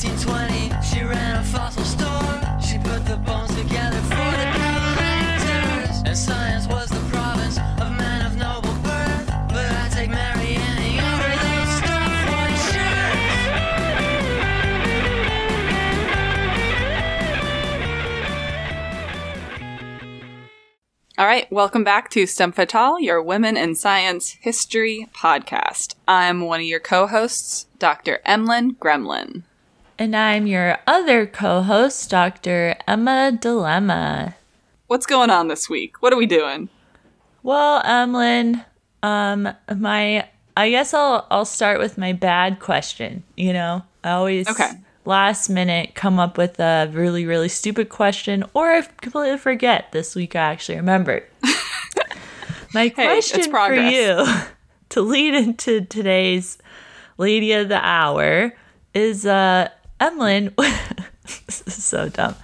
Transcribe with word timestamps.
1820, 0.00 0.80
she 0.86 1.02
ran 1.02 1.40
a 1.40 1.42
fossil 1.42 1.82
store. 1.82 2.38
She 2.62 2.78
put 2.78 3.04
the 3.04 3.16
bones 3.16 3.52
together 3.56 3.98
for 4.02 4.14
the. 4.14 4.46
And 6.06 6.16
science 6.16 6.68
was 6.68 6.88
the 6.88 7.00
province 7.10 7.58
of 7.58 7.90
men 7.98 8.24
of 8.24 8.36
noble 8.36 8.74
birth. 8.82 9.26
But 9.48 9.72
I 9.72 9.88
take. 9.92 10.10
All 21.18 21.26
right, 21.26 21.50
welcome 21.50 21.82
back 21.82 22.10
to 22.10 22.24
STEM 22.26 22.52
Fatale, 22.52 23.00
your 23.00 23.20
Women 23.20 23.56
in 23.56 23.74
Science 23.74 24.36
History 24.40 25.08
podcast. 25.12 25.96
I'm 26.06 26.42
one 26.42 26.60
of 26.60 26.66
your 26.66 26.78
co-hosts, 26.78 27.66
Dr. 27.80 28.20
Emlyn 28.24 28.76
Gremlin. 28.76 29.42
And 29.98 30.14
I'm 30.14 30.46
your 30.46 30.78
other 30.86 31.26
co 31.26 31.62
host, 31.62 32.08
Dr. 32.08 32.76
Emma 32.86 33.32
Dilemma. 33.32 34.36
What's 34.86 35.06
going 35.06 35.28
on 35.28 35.48
this 35.48 35.68
week? 35.68 36.00
What 36.00 36.12
are 36.12 36.16
we 36.16 36.26
doing? 36.26 36.68
Well, 37.42 37.82
Emlyn, 37.84 38.64
um, 39.02 39.48
my 39.76 40.28
I 40.56 40.70
guess 40.70 40.94
I'll 40.94 41.26
I'll 41.32 41.44
start 41.44 41.80
with 41.80 41.98
my 41.98 42.12
bad 42.12 42.60
question. 42.60 43.24
You 43.36 43.52
know, 43.52 43.82
I 44.04 44.10
always 44.10 44.48
Okay. 44.48 44.70
last 45.04 45.48
minute 45.48 45.96
come 45.96 46.20
up 46.20 46.38
with 46.38 46.60
a 46.60 46.88
really 46.92 47.26
really 47.26 47.48
stupid 47.48 47.88
question, 47.88 48.44
or 48.54 48.70
I 48.70 48.82
completely 49.00 49.38
forget. 49.38 49.90
This 49.90 50.14
week 50.14 50.36
I 50.36 50.52
actually 50.52 50.76
remembered. 50.76 51.24
my 52.72 52.88
question 52.88 53.50
for 53.50 53.74
you 53.74 54.24
to 54.90 55.00
lead 55.00 55.34
into 55.34 55.80
today's 55.80 56.56
lady 57.16 57.52
of 57.52 57.68
the 57.68 57.84
hour 57.84 58.54
is 58.94 59.26
uh 59.26 59.68
Emlyn. 60.00 60.54
this 61.46 61.62
is 61.66 61.84
so 61.84 62.08
dumb. 62.08 62.34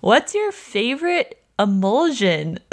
What's 0.00 0.34
your 0.34 0.52
favorite 0.52 1.42
emulsion? 1.58 2.58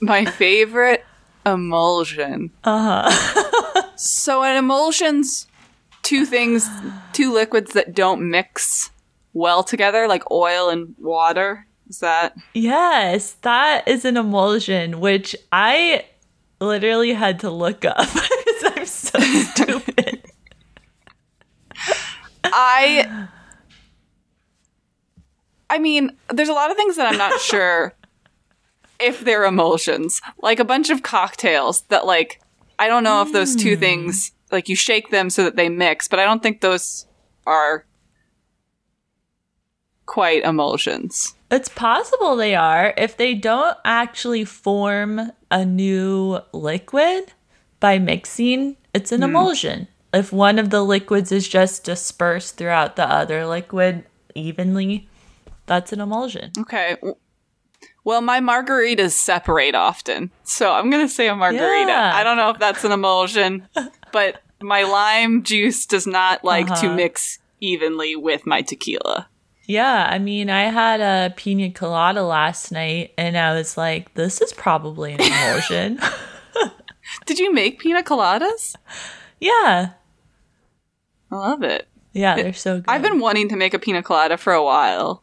My 0.00 0.24
favorite 0.24 1.04
emulsion. 1.44 2.50
Uh-huh. 2.64 3.82
so 3.96 4.42
an 4.42 4.56
emulsion's 4.56 5.46
two 6.02 6.26
things, 6.26 6.68
two 7.12 7.32
liquids 7.32 7.72
that 7.72 7.94
don't 7.94 8.28
mix 8.30 8.90
well 9.32 9.62
together, 9.62 10.06
like 10.06 10.30
oil 10.30 10.68
and 10.68 10.94
water. 10.98 11.66
Is 11.88 12.00
that 12.00 12.34
Yes, 12.52 13.32
that 13.42 13.86
is 13.86 14.04
an 14.04 14.16
emulsion, 14.16 15.00
which 15.00 15.36
I 15.52 16.04
literally 16.60 17.12
had 17.12 17.40
to 17.40 17.50
look 17.50 17.84
up 17.84 17.96
because 17.96 18.64
I'm 18.64 18.86
so 18.86 19.18
stupid. 19.20 20.22
I 22.52 23.28
I 25.68 25.78
mean, 25.78 26.16
there's 26.30 26.48
a 26.48 26.52
lot 26.54 26.70
of 26.70 26.76
things 26.76 26.96
that 26.96 27.12
I'm 27.12 27.18
not 27.18 27.40
sure 27.40 27.94
if 29.00 29.20
they're 29.20 29.44
emulsions. 29.44 30.20
Like 30.40 30.58
a 30.58 30.64
bunch 30.64 30.90
of 30.90 31.02
cocktails 31.02 31.82
that 31.82 32.06
like 32.06 32.40
I 32.78 32.88
don't 32.88 33.04
know 33.04 33.22
if 33.22 33.32
those 33.32 33.56
two 33.56 33.74
hmm. 33.74 33.80
things 33.80 34.32
like 34.52 34.68
you 34.68 34.76
shake 34.76 35.10
them 35.10 35.30
so 35.30 35.44
that 35.44 35.56
they 35.56 35.68
mix, 35.68 36.08
but 36.08 36.18
I 36.18 36.24
don't 36.24 36.42
think 36.42 36.60
those 36.60 37.06
are 37.46 37.84
quite 40.04 40.44
emulsions. 40.44 41.34
It's 41.50 41.68
possible 41.68 42.36
they 42.36 42.54
are 42.54 42.94
if 42.96 43.16
they 43.16 43.34
don't 43.34 43.76
actually 43.84 44.44
form 44.44 45.32
a 45.50 45.64
new 45.64 46.40
liquid 46.52 47.32
by 47.80 47.98
mixing, 47.98 48.76
it's 48.94 49.12
an 49.12 49.20
hmm. 49.20 49.30
emulsion. 49.30 49.88
If 50.18 50.32
one 50.32 50.58
of 50.58 50.70
the 50.70 50.82
liquids 50.82 51.30
is 51.32 51.46
just 51.48 51.84
dispersed 51.84 52.56
throughout 52.56 52.96
the 52.96 53.04
other 53.08 53.46
liquid 53.46 54.04
evenly, 54.34 55.08
that's 55.66 55.92
an 55.92 56.00
emulsion. 56.00 56.52
Okay. 56.58 56.96
Well, 58.04 58.20
my 58.20 58.40
margaritas 58.40 59.10
separate 59.12 59.74
often, 59.74 60.30
so 60.44 60.72
I'm 60.72 60.90
gonna 60.90 61.08
say 61.08 61.28
a 61.28 61.34
margarita. 61.34 61.90
Yeah. 61.90 62.12
I 62.14 62.22
don't 62.22 62.36
know 62.36 62.50
if 62.50 62.58
that's 62.58 62.84
an 62.84 62.92
emulsion, 62.92 63.66
but 64.12 64.42
my 64.62 64.84
lime 64.84 65.42
juice 65.42 65.86
does 65.86 66.06
not 66.06 66.44
like 66.44 66.66
to 66.66 66.72
Uh-huh. 66.72 66.94
mix 66.94 67.38
evenly 67.60 68.14
with 68.16 68.46
my 68.46 68.62
tequila. 68.62 69.28
Yeah, 69.68 70.06
I 70.08 70.20
mean, 70.20 70.48
I 70.48 70.64
had 70.70 71.00
a 71.00 71.34
pina 71.34 71.70
colada 71.72 72.22
last 72.22 72.70
night 72.70 73.12
and 73.18 73.36
I 73.36 73.52
was 73.54 73.76
like, 73.76 74.14
this 74.14 74.40
is 74.40 74.52
probably 74.52 75.14
an 75.14 75.20
emulsion. 75.32 75.98
Did 77.26 77.38
you 77.40 77.52
make 77.52 77.80
pina 77.80 78.02
coladas? 78.04 78.76
yeah. 79.40 79.90
I 81.30 81.36
love 81.36 81.62
it. 81.62 81.88
Yeah, 82.12 82.36
they're 82.36 82.52
so 82.52 82.76
good. 82.76 82.84
I've 82.88 83.02
been 83.02 83.20
wanting 83.20 83.48
to 83.50 83.56
make 83.56 83.74
a 83.74 83.78
pina 83.78 84.02
colada 84.02 84.36
for 84.36 84.52
a 84.52 84.64
while. 84.64 85.22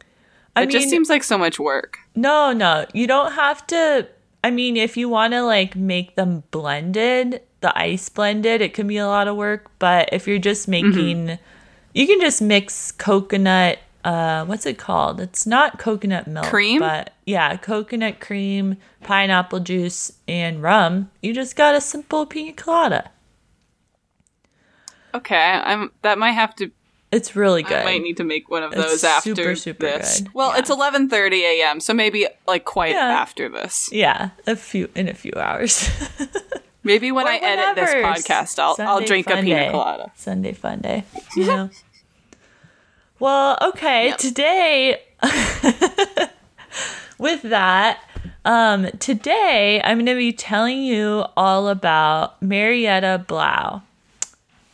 I 0.56 0.62
it 0.62 0.70
just 0.70 0.88
seems 0.88 1.08
like 1.08 1.24
so 1.24 1.36
much 1.36 1.58
work. 1.58 1.98
No, 2.14 2.52
no. 2.52 2.86
You 2.94 3.06
don't 3.06 3.32
have 3.32 3.66
to 3.68 4.06
I 4.44 4.50
mean, 4.50 4.76
if 4.76 4.96
you 4.96 5.08
want 5.08 5.32
to 5.32 5.42
like 5.42 5.74
make 5.74 6.16
them 6.16 6.44
blended, 6.50 7.40
the 7.60 7.76
ice 7.76 8.08
blended, 8.10 8.60
it 8.60 8.74
can 8.74 8.86
be 8.86 8.98
a 8.98 9.06
lot 9.06 9.26
of 9.26 9.36
work, 9.36 9.70
but 9.78 10.10
if 10.12 10.28
you're 10.28 10.38
just 10.38 10.68
making 10.68 11.38
you 11.94 12.06
can 12.06 12.20
just 12.20 12.42
mix 12.42 12.92
coconut 12.92 13.78
uh 14.04 14.44
what's 14.44 14.66
it 14.66 14.78
called? 14.78 15.20
It's 15.20 15.46
not 15.46 15.78
coconut 15.78 16.26
milk, 16.26 16.46
Cream? 16.46 16.78
but 16.78 17.14
yeah, 17.26 17.56
coconut 17.56 18.20
cream, 18.20 18.76
pineapple 19.02 19.60
juice 19.60 20.12
and 20.28 20.62
rum. 20.62 21.10
You 21.22 21.32
just 21.34 21.56
got 21.56 21.74
a 21.74 21.80
simple 21.80 22.26
pina 22.26 22.52
colada. 22.52 23.10
Okay, 25.14 25.36
I'm 25.36 25.90
that 26.02 26.18
might 26.18 26.32
have 26.32 26.54
to 26.56 26.70
It's 27.12 27.36
really 27.36 27.62
good. 27.62 27.78
I 27.78 27.84
might 27.84 28.02
need 28.02 28.16
to 28.16 28.24
make 28.24 28.50
one 28.50 28.62
of 28.64 28.72
It's 28.72 28.82
those 28.82 29.04
after 29.04 29.34
super, 29.36 29.54
super 29.54 29.86
this. 29.86 30.20
good. 30.22 30.34
Well, 30.34 30.50
Yeah. 30.52 30.58
it's 30.58 30.70
11:30 30.70 31.42
a.m., 31.42 31.80
so 31.80 31.94
maybe 31.94 32.26
like 32.48 32.64
quite 32.64 32.92
Yeah. 32.94 33.20
after 33.22 33.48
this. 33.48 33.88
yeah, 33.92 34.30
a 34.46 34.56
few 34.56 34.88
in 34.94 35.08
a 35.08 35.14
few 35.14 35.32
hours. 35.36 35.88
Maybe 36.86 37.10
when 37.12 37.26
Or 37.26 37.30
I 37.30 37.36
edit 37.38 37.76
this 37.76 37.94
podcast, 37.94 38.58
I'll 38.58 38.76
I'll 38.86 39.00
drink 39.00 39.26
a 39.30 39.36
pina 39.36 39.44
day. 39.44 39.68
colada. 39.70 40.12
Sunday 40.16 40.52
fun 40.52 40.80
day. 40.80 41.04
You 41.36 41.46
know. 41.46 41.70
well, 43.18 43.56
okay. 43.62 44.08
Yep. 44.08 44.18
Today, 44.18 45.00
with 47.18 47.40
that, 47.42 48.00
um, 48.44 48.88
today 48.98 49.80
I'm 49.82 49.96
going 49.96 50.06
to 50.06 50.14
be 50.14 50.32
telling 50.32 50.82
you 50.82 51.24
all 51.38 51.68
about 51.68 52.42
Marietta 52.42 53.24
Blau, 53.26 53.80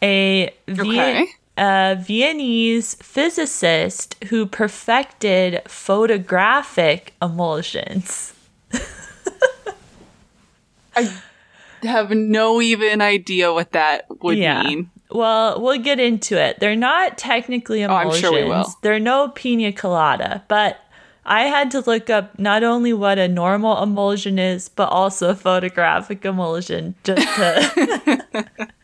a 0.03 0.51
Vien- 0.67 0.89
Okay. 1.23 1.27
a 1.57 1.97
Viennese 2.01 2.95
physicist 3.03 4.17
who 4.29 4.47
perfected 4.47 5.61
photographic 5.69 7.15
emulsions. 7.21 8.33
I 10.97 11.09
have 11.83 12.11
no 12.11 12.61
even 12.61 13.01
idea 13.01 13.53
what 13.53 13.73
that 13.73 14.07
would 14.23 14.39
mean. 14.39 14.91
Well, 15.11 15.61
we'll 15.61 15.79
get 15.79 15.99
into 15.99 16.41
it. 16.41 16.61
They're 16.61 16.77
not 16.77 17.19
technically 17.19 17.83
emulsions. 17.83 18.25
Oh, 18.25 18.29
I'm 18.29 18.35
sure 18.35 18.45
we 18.45 18.49
will. 18.49 18.67
They're 18.83 19.01
no 19.01 19.29
pina 19.29 19.73
colada, 19.73 20.45
but 20.49 20.79
I 21.25 21.43
had 21.45 21.71
to 21.73 21.81
look 21.81 22.09
up 22.11 22.39
not 22.39 22.63
only 22.63 22.93
what 22.93 23.19
a 23.19 23.29
normal 23.29 23.83
emulsion 23.83 24.39
is, 24.39 24.69
but 24.69 24.89
also 24.89 25.31
a 25.31 25.35
photographic 25.35 26.25
emulsion 26.25 26.95
just 27.05 27.27
to 27.37 28.49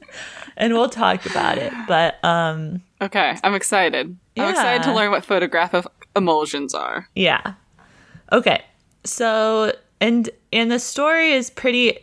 and 0.56 0.72
we'll 0.74 0.88
talk 0.88 1.26
about 1.26 1.58
it. 1.58 1.72
But 1.86 2.22
um 2.24 2.82
Okay, 3.00 3.36
I'm 3.44 3.54
excited. 3.54 4.16
I'm 4.38 4.50
excited 4.50 4.82
to 4.84 4.94
learn 4.94 5.10
what 5.10 5.24
photographic 5.24 5.84
emulsions 6.14 6.74
are. 6.74 7.08
yeah. 7.14 7.54
Okay. 8.32 8.62
So 9.04 9.72
and 10.00 10.28
and 10.52 10.70
the 10.70 10.78
story 10.78 11.32
is 11.32 11.50
pretty 11.50 11.98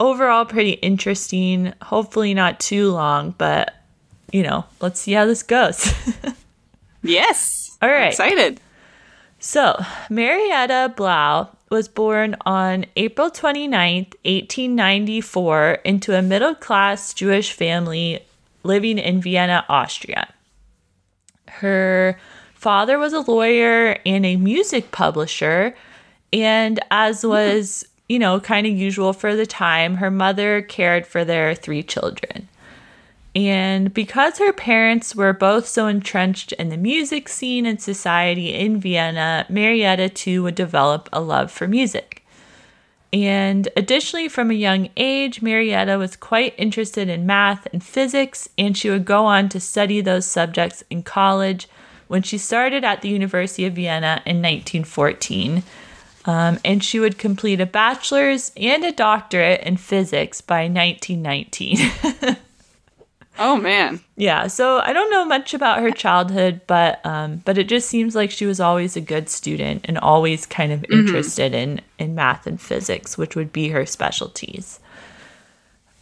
overall 0.00 0.44
pretty 0.44 0.72
interesting. 0.72 1.72
Hopefully 1.82 2.34
not 2.34 2.60
too 2.60 2.90
long, 2.92 3.34
but 3.38 3.74
you 4.32 4.42
know, 4.42 4.64
let's 4.80 4.98
see 5.00 5.12
how 5.12 5.24
this 5.26 5.42
goes. 5.42 5.92
Yes. 7.02 7.76
All 7.82 7.88
right. 7.88 8.02
I'm 8.04 8.08
excited. 8.08 8.60
So, 9.40 9.76
Marietta 10.08 10.94
Blau 10.96 11.48
was 11.72 11.88
born 11.88 12.36
on 12.44 12.84
April 12.96 13.30
29th, 13.30 14.12
1894, 14.24 15.78
into 15.84 16.14
a 16.14 16.20
middle 16.20 16.54
class 16.54 17.14
Jewish 17.14 17.52
family 17.52 18.20
living 18.62 18.98
in 18.98 19.22
Vienna, 19.22 19.64
Austria. 19.70 20.28
Her 21.48 22.18
father 22.54 22.98
was 22.98 23.14
a 23.14 23.20
lawyer 23.20 23.98
and 24.04 24.26
a 24.26 24.36
music 24.36 24.90
publisher, 24.92 25.74
and 26.30 26.78
as 26.90 27.24
was, 27.24 27.86
you 28.06 28.18
know, 28.18 28.38
kind 28.38 28.66
of 28.66 28.74
usual 28.74 29.14
for 29.14 29.34
the 29.34 29.46
time, 29.46 29.96
her 29.96 30.10
mother 30.10 30.60
cared 30.60 31.06
for 31.06 31.24
their 31.24 31.54
three 31.54 31.82
children. 31.82 32.48
And 33.34 33.94
because 33.94 34.38
her 34.38 34.52
parents 34.52 35.14
were 35.14 35.32
both 35.32 35.66
so 35.66 35.86
entrenched 35.86 36.52
in 36.52 36.68
the 36.68 36.76
music 36.76 37.28
scene 37.28 37.64
and 37.64 37.80
society 37.80 38.52
in 38.52 38.78
Vienna, 38.78 39.46
Marietta 39.48 40.10
too 40.10 40.42
would 40.42 40.54
develop 40.54 41.08
a 41.12 41.20
love 41.20 41.50
for 41.50 41.66
music. 41.66 42.22
And 43.12 43.68
additionally, 43.76 44.28
from 44.28 44.50
a 44.50 44.54
young 44.54 44.88
age, 44.96 45.42
Marietta 45.42 45.98
was 45.98 46.16
quite 46.16 46.54
interested 46.56 47.08
in 47.08 47.26
math 47.26 47.66
and 47.72 47.82
physics, 47.82 48.48
and 48.56 48.76
she 48.76 48.88
would 48.88 49.04
go 49.04 49.26
on 49.26 49.48
to 49.50 49.60
study 49.60 50.00
those 50.00 50.26
subjects 50.26 50.82
in 50.88 51.02
college 51.02 51.68
when 52.08 52.22
she 52.22 52.38
started 52.38 52.84
at 52.84 53.02
the 53.02 53.10
University 53.10 53.66
of 53.66 53.74
Vienna 53.74 54.22
in 54.24 54.36
1914. 54.36 55.62
Um, 56.24 56.58
and 56.64 56.84
she 56.84 57.00
would 57.00 57.18
complete 57.18 57.60
a 57.60 57.66
bachelor's 57.66 58.52
and 58.56 58.84
a 58.84 58.92
doctorate 58.92 59.62
in 59.62 59.76
physics 59.76 60.40
by 60.40 60.68
1919. 60.68 62.36
Oh 63.38 63.56
man. 63.56 64.00
yeah, 64.16 64.46
so 64.46 64.78
I 64.80 64.92
don't 64.92 65.10
know 65.10 65.24
much 65.24 65.54
about 65.54 65.80
her 65.80 65.90
childhood, 65.90 66.60
but 66.66 67.04
um, 67.04 67.42
but 67.44 67.56
it 67.58 67.68
just 67.68 67.88
seems 67.88 68.14
like 68.14 68.30
she 68.30 68.46
was 68.46 68.60
always 68.60 68.96
a 68.96 69.00
good 69.00 69.28
student 69.28 69.86
and 69.88 69.98
always 69.98 70.44
kind 70.46 70.72
of 70.72 70.84
interested 70.90 71.54
in 71.54 71.80
in 71.98 72.14
math 72.14 72.46
and 72.46 72.60
physics, 72.60 73.16
which 73.16 73.34
would 73.34 73.52
be 73.52 73.68
her 73.68 73.86
specialties. 73.86 74.80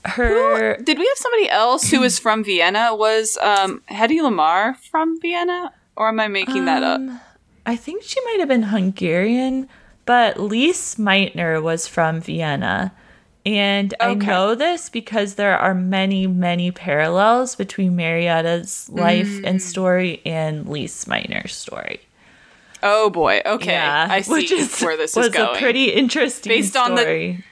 Her 0.05 0.77
Did 0.79 0.99
we 0.99 1.07
have 1.07 1.19
somebody 1.19 1.49
else 1.51 1.91
who 1.91 2.01
was 2.01 2.19
from 2.19 2.43
Vienna? 2.43 2.95
Was 2.95 3.39
um 3.41 3.83
Hedy 3.91 4.21
Lamarr 4.21 4.77
from 4.77 5.21
Vienna? 5.21 5.73
Or 5.97 6.09
am 6.09 6.19
I 6.19 6.29
making 6.29 6.65
that 6.65 6.83
up? 6.83 7.01
Um, 7.01 7.21
I 7.67 7.77
think 7.77 8.03
she 8.03 8.21
might 8.25 8.39
have 8.41 8.49
been 8.49 8.65
Hungarian, 8.65 9.69
but 10.07 10.41
Lise 10.41 10.97
Meitner 10.97 11.63
was 11.63 11.87
from 11.87 12.21
Vienna. 12.21 12.93
And 13.47 13.95
I 14.01 14.15
know 14.15 14.55
this 14.55 14.89
because 14.91 15.37
there 15.37 15.57
are 15.59 15.75
many, 15.75 16.27
many 16.27 16.71
parallels 16.71 17.57
between 17.57 17.97
Marietta's 17.97 18.89
life 18.91 19.27
Mm. 19.29 19.47
and 19.47 19.63
story 19.63 20.21
and 20.27 20.69
Lise 20.69 21.07
Meitner's 21.07 21.55
story. 21.55 22.01
Oh 22.83 23.09
boy. 23.11 23.41
Okay. 23.47 23.77
I 23.79 24.21
see 24.23 24.33
which 24.33 24.51
is, 24.51 24.81
where 24.81 24.97
this 24.97 25.17
was 25.17 25.29
is 25.29 25.33
going. 25.33 25.57
a 25.57 25.59
pretty 25.59 25.87
interesting 25.93 26.51
Based 26.51 26.77
on 26.77 26.95
the- 26.97 27.01
story. 27.03 27.45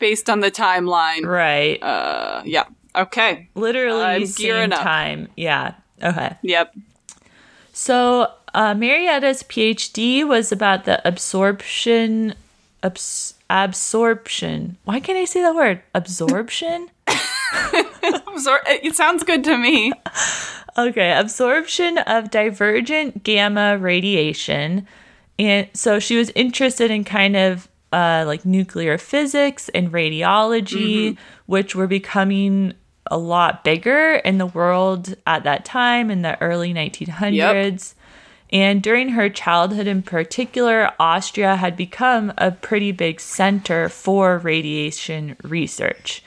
Based 0.00 0.28
on 0.28 0.40
the 0.40 0.50
timeline. 0.50 1.24
right. 1.24 1.80
Uh 1.82 2.42
yeah. 2.44 2.64
Okay. 2.96 3.48
Literally 3.54 4.02
I'm 4.02 4.26
same 4.26 4.72
up. 4.72 4.80
time. 4.82 5.28
Yeah. 5.36 5.74
Okay. 6.02 6.36
Yep. 6.42 6.74
So, 7.72 8.30
uh, 8.54 8.74
Marietta's 8.74 9.42
PhD 9.44 10.24
was 10.26 10.52
about 10.52 10.84
the 10.84 11.00
absorption, 11.06 12.34
abs- 12.84 13.33
absorption. 13.50 14.76
Why 14.84 15.00
can't 15.00 15.18
I 15.18 15.24
say 15.24 15.42
that 15.42 15.54
word? 15.54 15.82
Absorption. 15.94 16.88
Absor- 17.08 18.60
it 18.66 18.94
sounds 18.94 19.22
good 19.22 19.44
to 19.44 19.56
me. 19.56 19.92
okay, 20.78 21.12
absorption 21.12 21.98
of 21.98 22.30
divergent 22.30 23.22
gamma 23.22 23.78
radiation, 23.78 24.86
and 25.38 25.68
so 25.72 25.98
she 25.98 26.16
was 26.16 26.30
interested 26.34 26.90
in 26.90 27.04
kind 27.04 27.36
of 27.36 27.68
uh, 27.92 28.24
like 28.26 28.44
nuclear 28.44 28.98
physics 28.98 29.68
and 29.70 29.92
radiology, 29.92 31.16
which 31.46 31.74
were 31.74 31.86
becoming 31.86 32.74
a 33.10 33.18
lot 33.18 33.62
bigger 33.64 34.14
in 34.16 34.38
the 34.38 34.46
world 34.46 35.14
at 35.26 35.44
that 35.44 35.64
time 35.64 36.10
in 36.10 36.22
the 36.22 36.40
early 36.42 36.72
1900s. 36.74 37.94
And 38.54 38.80
during 38.80 39.10
her 39.10 39.28
childhood 39.28 39.88
in 39.88 40.02
particular, 40.02 40.92
Austria 41.00 41.56
had 41.56 41.76
become 41.76 42.32
a 42.38 42.52
pretty 42.52 42.92
big 42.92 43.20
center 43.20 43.88
for 43.88 44.38
radiation 44.38 45.36
research, 45.42 46.22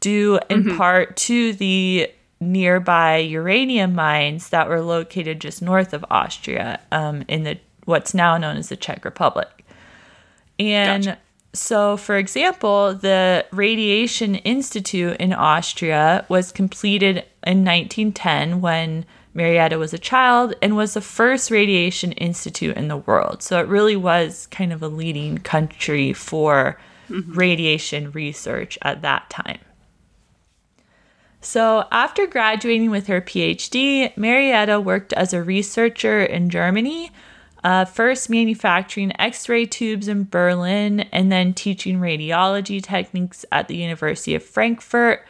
due 0.00 0.40
in 0.48 0.78
part 0.78 1.14
to 1.18 1.52
the 1.52 2.10
nearby 2.40 3.18
uranium 3.18 3.94
mines 3.94 4.48
that 4.48 4.66
were 4.66 4.80
located 4.80 5.42
just 5.42 5.60
north 5.60 5.92
of 5.92 6.06
Austria 6.10 6.80
um, 6.90 7.24
in 7.28 7.42
the 7.42 7.58
what's 7.84 8.14
now 8.14 8.38
known 8.38 8.56
as 8.56 8.70
the 8.70 8.76
Czech 8.76 9.04
Republic. 9.04 9.64
And 10.58 11.04
Gotcha. 11.04 11.18
so, 11.52 11.98
for 11.98 12.16
example, 12.16 12.94
the 12.94 13.44
Radiation 13.52 14.36
Institute 14.36 15.18
in 15.18 15.34
Austria 15.34 16.24
was 16.30 16.50
completed 16.50 17.24
in 17.46 17.64
1910 17.64 18.62
when 18.62 19.04
Marietta 19.38 19.78
was 19.78 19.94
a 19.94 19.98
child 19.98 20.52
and 20.60 20.76
was 20.76 20.92
the 20.94 21.00
first 21.00 21.50
radiation 21.50 22.12
institute 22.12 22.76
in 22.76 22.88
the 22.88 22.96
world. 22.96 23.42
So, 23.42 23.58
it 23.60 23.68
really 23.68 23.96
was 23.96 24.48
kind 24.50 24.72
of 24.72 24.82
a 24.82 24.88
leading 24.88 25.38
country 25.38 26.12
for 26.12 26.78
radiation 27.08 28.10
research 28.10 28.78
at 28.82 29.00
that 29.02 29.30
time. 29.30 29.60
So, 31.40 31.86
after 31.92 32.26
graduating 32.26 32.90
with 32.90 33.06
her 33.06 33.20
PhD, 33.20 34.14
Marietta 34.16 34.80
worked 34.80 35.12
as 35.12 35.32
a 35.32 35.42
researcher 35.42 36.22
in 36.22 36.50
Germany, 36.50 37.12
uh, 37.62 37.84
first 37.84 38.28
manufacturing 38.28 39.12
X 39.20 39.48
ray 39.48 39.66
tubes 39.66 40.08
in 40.08 40.24
Berlin 40.24 41.00
and 41.12 41.30
then 41.30 41.54
teaching 41.54 42.00
radiology 42.00 42.82
techniques 42.82 43.44
at 43.52 43.68
the 43.68 43.76
University 43.76 44.34
of 44.34 44.42
Frankfurt. 44.42 45.24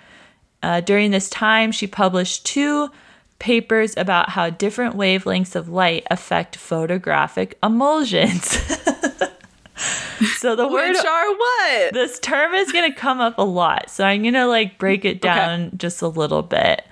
Uh, 0.62 0.80
during 0.80 1.10
this 1.10 1.28
time, 1.28 1.72
she 1.72 1.86
published 1.86 2.44
two 2.46 2.90
papers 3.38 3.94
about 3.96 4.30
how 4.30 4.50
different 4.50 4.96
wavelengths 4.96 5.54
of 5.54 5.68
light 5.68 6.06
affect 6.10 6.56
photographic 6.56 7.56
emulsions. 7.62 8.44
so, 10.38 10.56
the 10.56 10.66
word 10.70 10.90
Which 10.90 11.04
are 11.04 11.30
what? 11.36 11.94
this 11.94 12.18
term 12.18 12.54
is 12.54 12.72
going 12.72 12.90
to 12.92 12.98
come 12.98 13.20
up 13.20 13.38
a 13.38 13.42
lot. 13.44 13.90
So 13.90 14.04
I'm 14.04 14.22
going 14.22 14.34
to 14.34 14.46
like 14.46 14.78
break 14.78 15.04
it 15.04 15.20
down 15.20 15.70
just 15.76 16.02
a 16.02 16.08
little 16.08 16.42
bit 16.42 16.84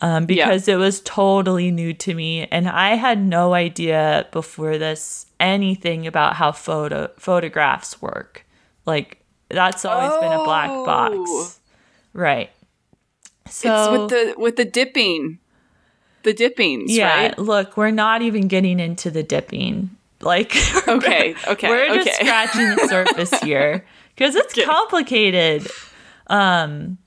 um, 0.00 0.26
because 0.26 0.68
it 0.68 0.76
was 0.76 1.00
totally 1.00 1.70
new 1.70 1.92
to 1.94 2.14
me. 2.14 2.46
And 2.46 2.68
I 2.68 2.94
had 2.94 3.20
no 3.20 3.54
idea 3.54 4.28
before 4.32 4.78
this 4.78 5.26
anything 5.40 6.06
about 6.06 6.36
how 6.36 6.52
photo 6.52 7.10
photographs 7.18 8.00
work. 8.00 8.46
Like 8.86 9.22
that's 9.48 9.84
always 9.84 10.20
been 10.20 10.32
a 10.32 10.44
black 10.44 10.70
Oh. 10.70 10.86
box. 10.86 11.60
Right. 12.12 12.50
So 13.48 13.72
it's 13.74 13.90
with 13.90 14.10
the 14.10 14.34
with 14.40 14.56
the 14.56 14.64
dipping. 14.64 15.38
The 16.22 16.32
dippings, 16.34 16.94
yeah, 16.94 17.14
right? 17.22 17.38
look, 17.38 17.76
we're 17.76 17.90
not 17.90 18.22
even 18.22 18.46
getting 18.48 18.78
into 18.80 19.10
the 19.10 19.22
dipping. 19.22 19.90
Like, 20.20 20.54
Okay, 20.88 21.34
okay, 21.48 21.68
we're 21.68 22.02
just 22.02 22.20
scratching 22.20 22.68
the 22.76 22.86
surface 22.90 23.40
here 23.40 23.84
because 24.14 24.36
it's 24.36 24.54
complicated. 24.64 25.66
Um, 26.26 26.98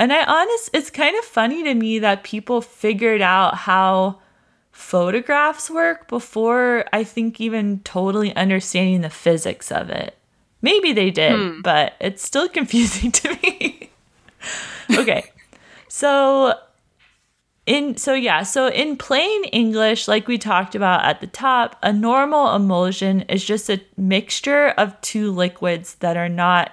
and 0.00 0.12
I 0.12 0.24
honest, 0.24 0.70
it's 0.72 0.90
kind 0.90 1.14
of 1.18 1.24
funny 1.24 1.62
to 1.64 1.74
me 1.74 1.98
that 1.98 2.24
people 2.24 2.60
figured 2.62 3.20
out 3.20 3.54
how 3.54 4.20
photographs 4.72 5.70
work 5.70 6.08
before 6.08 6.84
I 6.92 7.04
think 7.04 7.40
even 7.40 7.80
totally 7.80 8.34
understanding 8.34 9.02
the 9.02 9.10
physics 9.10 9.70
of 9.70 9.90
it. 9.90 10.16
Maybe 10.62 10.92
they 10.92 11.10
did, 11.10 11.32
Hmm. 11.38 11.60
but 11.60 11.94
it's 12.00 12.22
still 12.22 12.48
confusing 12.58 13.12
to 13.12 13.36
me. 13.42 13.90
okay. 14.96 15.30
So 15.88 16.58
in 17.66 17.96
so 17.96 18.12
yeah, 18.12 18.42
so 18.42 18.68
in 18.68 18.96
plain 18.96 19.44
English, 19.44 20.06
like 20.06 20.28
we 20.28 20.36
talked 20.36 20.74
about 20.74 21.04
at 21.04 21.20
the 21.20 21.26
top, 21.26 21.76
a 21.82 21.92
normal 21.92 22.54
emulsion 22.54 23.22
is 23.22 23.44
just 23.44 23.70
a 23.70 23.80
mixture 23.96 24.68
of 24.68 25.00
two 25.00 25.30
liquids 25.30 25.94
that 25.96 26.16
are 26.16 26.28
not 26.28 26.72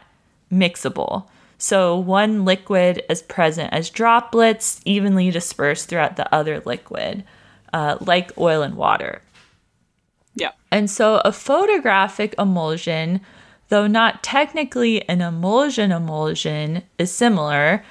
mixable. 0.51 1.27
So 1.57 1.97
one 1.97 2.43
liquid 2.43 3.03
is 3.09 3.21
present 3.21 3.71
as 3.71 3.89
droplets 3.89 4.81
evenly 4.83 5.31
dispersed 5.31 5.87
throughout 5.87 6.17
the 6.17 6.33
other 6.33 6.61
liquid, 6.65 7.23
uh, 7.71 7.97
like 8.01 8.37
oil 8.37 8.61
and 8.61 8.75
water. 8.75 9.21
Yeah. 10.35 10.51
And 10.71 10.89
so 10.89 11.21
a 11.23 11.31
photographic 11.31 12.35
emulsion, 12.37 13.21
though 13.69 13.87
not 13.87 14.23
technically 14.23 15.07
an 15.07 15.21
emulsion 15.21 15.91
emulsion, 15.91 16.83
is 16.97 17.13
similar 17.13 17.83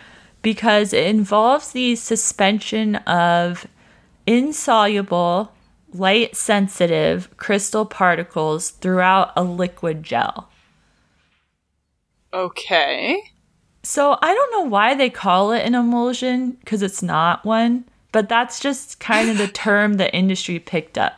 because 0.42 0.92
it 0.92 1.06
involves 1.06 1.72
the 1.72 1.96
suspension 1.96 2.96
of 2.96 3.66
insoluble, 4.26 5.52
light 5.92 6.36
sensitive 6.36 7.36
crystal 7.36 7.84
particles 7.84 8.70
throughout 8.70 9.32
a 9.36 9.42
liquid 9.42 10.02
gel. 10.02 10.48
Okay. 12.32 13.22
So 13.82 14.18
I 14.20 14.34
don't 14.34 14.52
know 14.52 14.68
why 14.68 14.94
they 14.94 15.10
call 15.10 15.52
it 15.52 15.64
an 15.64 15.74
emulsion 15.74 16.52
because 16.52 16.82
it's 16.82 17.02
not 17.02 17.44
one, 17.44 17.84
but 18.12 18.28
that's 18.28 18.60
just 18.60 19.00
kind 19.00 19.30
of 19.30 19.38
the 19.38 19.48
term 19.52 19.94
the 19.94 20.14
industry 20.14 20.58
picked 20.58 20.98
up. 20.98 21.14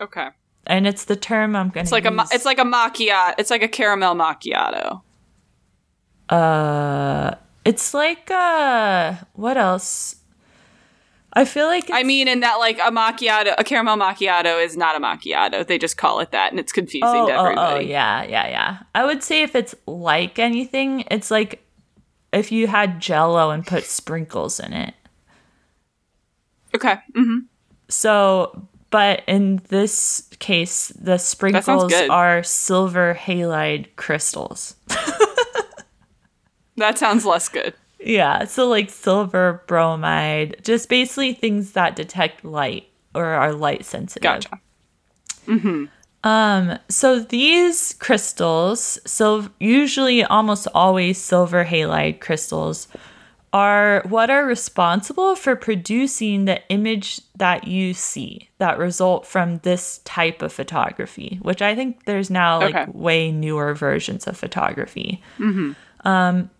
Okay. 0.00 0.28
And 0.66 0.86
it's 0.86 1.04
the 1.04 1.16
term 1.16 1.56
I'm 1.56 1.70
going 1.70 1.74
to 1.74 1.80
It's 1.80 1.92
like 1.92 2.04
a 2.04 2.26
it's 2.30 2.44
like 2.44 2.58
a 2.58 2.64
macchiato. 2.64 3.34
It's 3.38 3.50
like 3.50 3.62
a 3.62 3.68
caramel 3.68 4.14
macchiato. 4.14 5.02
Uh, 6.28 7.34
it's 7.64 7.94
like 7.94 8.30
uh, 8.30 9.14
what 9.34 9.56
else? 9.56 10.16
I 11.34 11.46
feel 11.46 11.66
like 11.66 11.84
it's, 11.84 11.92
I 11.92 12.02
mean, 12.02 12.28
in 12.28 12.40
that 12.40 12.56
like 12.56 12.78
a 12.78 12.90
macchiato, 12.90 13.54
a 13.56 13.64
caramel 13.64 13.96
macchiato 13.96 14.62
is 14.62 14.76
not 14.76 14.96
a 14.96 15.00
macchiato. 15.00 15.66
They 15.66 15.78
just 15.78 15.96
call 15.96 16.20
it 16.20 16.30
that, 16.32 16.50
and 16.50 16.60
it's 16.60 16.72
confusing 16.72 17.08
oh, 17.08 17.26
to 17.26 17.34
oh, 17.34 17.44
everybody. 17.44 17.86
oh, 17.86 17.88
yeah, 17.88 18.24
yeah, 18.24 18.48
yeah. 18.48 18.78
I 18.94 19.06
would 19.06 19.22
say 19.22 19.42
if 19.42 19.54
it's 19.54 19.74
like 19.86 20.38
anything, 20.38 21.04
it's 21.10 21.30
like 21.30 21.64
if 22.32 22.52
you 22.52 22.66
had 22.66 23.00
Jello 23.00 23.50
and 23.50 23.66
put 23.66 23.84
sprinkles 23.84 24.60
in 24.60 24.72
it. 24.72 24.94
Okay. 26.74 26.96
Mm-hmm. 27.14 27.38
So 27.88 28.68
but 28.92 29.22
in 29.26 29.62
this 29.68 30.28
case, 30.38 30.88
the 30.88 31.16
sprinkles 31.16 31.92
are 32.10 32.42
silver 32.42 33.18
halide 33.18 33.96
crystals. 33.96 34.76
That 36.76 36.98
sounds 36.98 37.24
less 37.24 37.48
good. 37.48 37.74
Yeah, 38.00 38.44
so 38.44 38.68
like 38.68 38.90
silver 38.90 39.62
bromide, 39.66 40.56
just 40.62 40.88
basically 40.88 41.34
things 41.34 41.72
that 41.72 41.94
detect 41.96 42.44
light 42.44 42.88
or 43.14 43.26
are 43.26 43.52
light 43.52 43.84
sensitive. 43.84 44.22
Gotcha. 44.22 44.60
Mm-hmm. 45.46 45.84
Um, 46.24 46.78
so 46.88 47.20
these 47.20 47.94
crystals, 47.98 48.98
so 49.04 49.48
usually 49.60 50.24
almost 50.24 50.66
always 50.74 51.18
silver 51.18 51.64
halide 51.64 52.20
crystals, 52.20 52.88
are 53.52 54.02
what 54.08 54.30
are 54.30 54.46
responsible 54.46 55.36
for 55.36 55.54
producing 55.54 56.46
the 56.46 56.66
image 56.70 57.20
that 57.36 57.66
you 57.68 57.92
see 57.92 58.48
that 58.58 58.78
result 58.78 59.26
from 59.26 59.58
this 59.58 59.98
type 60.04 60.40
of 60.42 60.52
photography, 60.52 61.38
which 61.42 61.60
I 61.60 61.74
think 61.74 62.04
there's 62.06 62.30
now 62.30 62.60
like 62.60 62.74
Okay. 62.74 62.90
way 62.92 63.30
newer 63.30 63.74
versions 63.74 64.26
of 64.26 64.38
photography. 64.38 65.22
Mm-hmm. 65.38 65.72
Um, 66.08 66.50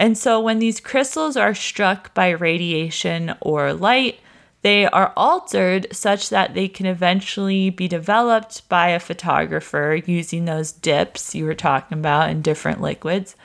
and 0.00 0.16
so 0.16 0.40
when 0.40 0.60
these 0.60 0.80
crystals 0.80 1.36
are 1.36 1.54
struck 1.54 2.14
by 2.14 2.30
radiation 2.30 3.34
or 3.42 3.74
light, 3.74 4.18
they 4.62 4.86
are 4.86 5.12
altered 5.14 5.86
such 5.92 6.30
that 6.30 6.54
they 6.54 6.68
can 6.68 6.86
eventually 6.86 7.68
be 7.68 7.86
developed 7.86 8.66
by 8.70 8.88
a 8.88 8.98
photographer 8.98 10.00
using 10.06 10.46
those 10.46 10.72
dips 10.72 11.34
you 11.34 11.44
were 11.44 11.54
talking 11.54 11.98
about 11.98 12.30
in 12.30 12.40
different 12.40 12.80
liquids. 12.80 13.36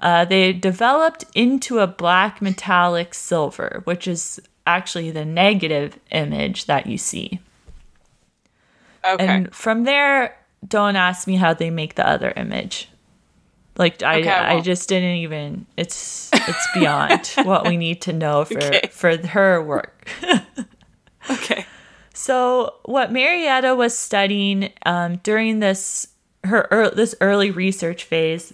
Uh, 0.00 0.24
they 0.24 0.54
developed 0.54 1.26
into 1.34 1.80
a 1.80 1.86
black 1.86 2.40
metallic 2.40 3.12
silver, 3.12 3.82
which 3.84 4.08
is 4.08 4.40
actually 4.66 5.10
the 5.10 5.26
negative 5.26 5.98
image 6.10 6.64
that 6.64 6.86
you 6.86 6.96
see. 6.96 7.38
Okay. 9.04 9.26
And 9.26 9.54
from 9.54 9.84
there, 9.84 10.38
don't 10.66 10.96
ask 10.96 11.26
me 11.26 11.36
how 11.36 11.52
they 11.52 11.68
make 11.68 11.96
the 11.96 12.08
other 12.08 12.32
image. 12.34 12.88
Like 13.78 14.02
I, 14.02 14.20
Okay, 14.20 14.30
I 14.30 14.56
I 14.56 14.60
just 14.60 14.88
didn't 14.88 15.16
even. 15.16 15.66
It's 15.76 16.30
it's 16.34 16.66
beyond 16.74 17.26
what 17.44 17.66
we 17.66 17.76
need 17.76 18.02
to 18.02 18.12
know 18.12 18.44
for 18.44 18.58
Okay. 18.58 18.88
for 18.92 19.16
her 19.28 19.62
work. 19.62 20.08
okay. 21.30 21.64
So, 22.12 22.74
what 22.84 23.12
Marietta 23.12 23.76
was 23.76 23.96
studying 23.96 24.72
um, 24.84 25.16
during 25.22 25.60
this 25.60 26.08
her 26.44 26.66
ear 26.72 26.90
this 26.90 27.14
early 27.20 27.50
research 27.50 28.04
phase 28.04 28.52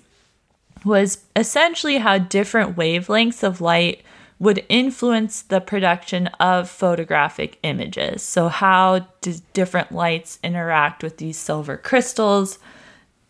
was 0.85 1.25
essentially 1.35 1.97
how 1.99 2.19
different 2.19 2.76
wavelengths 2.76 3.43
of 3.43 3.61
light 3.62 4.02
would 4.38 4.64
influence 4.69 5.40
the 5.43 5.61
production 5.61 6.26
of 6.38 6.69
photographic 6.69 7.59
images. 7.62 8.23
So, 8.23 8.49
how 8.49 9.07
do 9.23 9.35
different 9.54 9.93
lights 9.93 10.38
interact 10.43 11.02
with 11.02 11.16
these 11.16 11.38
silver 11.38 11.78
crystals 11.78 12.59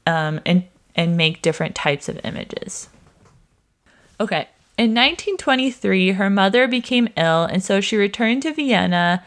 um, 0.06 0.40
and 0.44 0.64
and 0.94 1.16
make 1.16 1.42
different 1.42 1.74
types 1.74 2.08
of 2.08 2.20
images? 2.24 2.88
Okay. 4.20 4.48
In 4.76 4.90
1923, 4.90 6.12
her 6.12 6.30
mother 6.30 6.66
became 6.66 7.08
ill, 7.16 7.44
and 7.44 7.62
so 7.62 7.80
she 7.80 7.96
returned 7.96 8.42
to 8.42 8.52
Vienna 8.52 9.22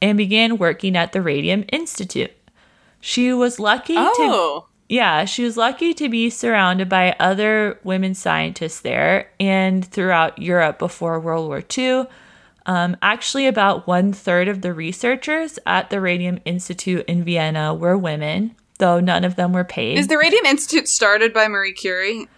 and 0.00 0.16
began 0.16 0.58
working 0.58 0.96
at 0.96 1.12
the 1.12 1.22
Radium 1.22 1.64
Institute. 1.70 2.32
She 3.00 3.32
was 3.32 3.60
lucky 3.60 3.94
to 3.94 4.00
Oh. 4.02 4.66
yeah, 4.88 5.24
she 5.26 5.44
was 5.44 5.56
lucky 5.56 5.92
to 5.94 6.08
be 6.08 6.30
surrounded 6.30 6.88
by 6.88 7.14
other 7.20 7.78
women 7.84 8.14
scientists 8.14 8.80
there 8.80 9.28
and 9.38 9.84
throughout 9.84 10.40
Europe 10.40 10.78
before 10.78 11.20
World 11.20 11.48
War 11.48 11.62
II. 11.76 12.06
Um, 12.64 12.96
actually, 13.00 13.46
about 13.46 13.86
one 13.86 14.12
third 14.12 14.48
of 14.48 14.60
the 14.62 14.72
researchers 14.74 15.58
at 15.66 15.90
the 15.90 16.00
Radium 16.00 16.40
Institute 16.44 17.04
in 17.06 17.22
Vienna 17.22 17.72
were 17.74 17.96
women, 17.96 18.56
though 18.78 19.00
none 19.00 19.24
of 19.24 19.36
them 19.36 19.52
were 19.52 19.64
paid. 19.64 19.98
Is 19.98 20.08
the 20.08 20.18
Radium 20.18 20.44
Institute 20.46 20.88
started 20.88 21.32
by 21.32 21.48
Marie 21.48 21.72
Curie? 21.72 22.28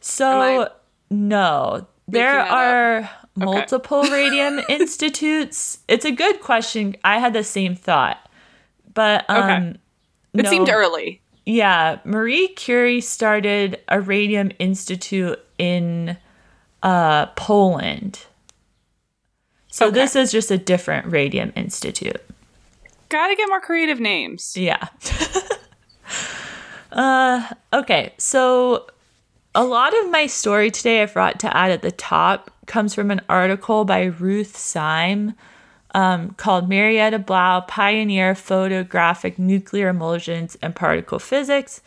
So 0.00 0.68
no, 1.10 1.86
there 2.08 2.40
are 2.40 3.08
multiple 3.36 4.02
radium 4.04 4.60
institutes. 4.68 5.78
It's 5.88 6.04
a 6.04 6.10
good 6.12 6.40
question. 6.40 6.96
I 7.04 7.18
had 7.18 7.32
the 7.32 7.44
same 7.44 7.74
thought, 7.74 8.18
but 8.92 9.24
um, 9.28 9.36
Okay. 9.38 9.78
It 10.34 10.42
no. 10.44 10.50
seemed 10.50 10.68
early. 10.68 11.20
Yeah, 11.46 11.98
Marie 12.04 12.48
Curie 12.48 13.00
started 13.00 13.78
a 13.88 14.00
radium 14.00 14.50
institute 14.58 15.38
in 15.58 16.16
uh, 16.82 17.26
Poland. 17.36 18.24
So 19.68 19.86
Okay. 19.86 19.94
this 19.94 20.16
is 20.16 20.32
just 20.32 20.50
a 20.50 20.58
different 20.58 21.06
radium 21.12 21.52
institute. 21.54 22.20
Gotta 23.10 23.36
get 23.36 23.48
more 23.48 23.60
creative 23.60 24.00
names. 24.00 24.56
Yeah. 24.56 24.88
uh, 26.94 27.48
okay, 27.72 28.14
so 28.18 28.86
a 29.54 29.64
lot 29.64 29.96
of 30.02 30.10
my 30.10 30.26
story 30.26 30.70
today 30.70 31.02
I 31.02 31.06
forgot 31.06 31.40
to 31.40 31.56
add 31.56 31.70
at 31.70 31.82
the 31.82 31.92
top 31.92 32.50
comes 32.66 32.94
from 32.94 33.10
an 33.10 33.20
article 33.28 33.84
by 33.84 34.04
Ruth 34.04 34.56
Sime 34.56 35.34
um, 35.94 36.30
called 36.30 36.68
Marietta 36.68 37.18
Blau 37.18 37.60
Pioneer 37.60 38.34
Photographic 38.34 39.38
Nuclear 39.38 39.90
Emulsions 39.90 40.56
and 40.60 40.74
Particle 40.74 41.18
Physics. 41.18 41.82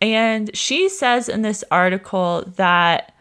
And 0.00 0.54
she 0.56 0.88
says 0.88 1.28
in 1.28 1.42
this 1.42 1.64
article 1.70 2.44
that 2.56 3.14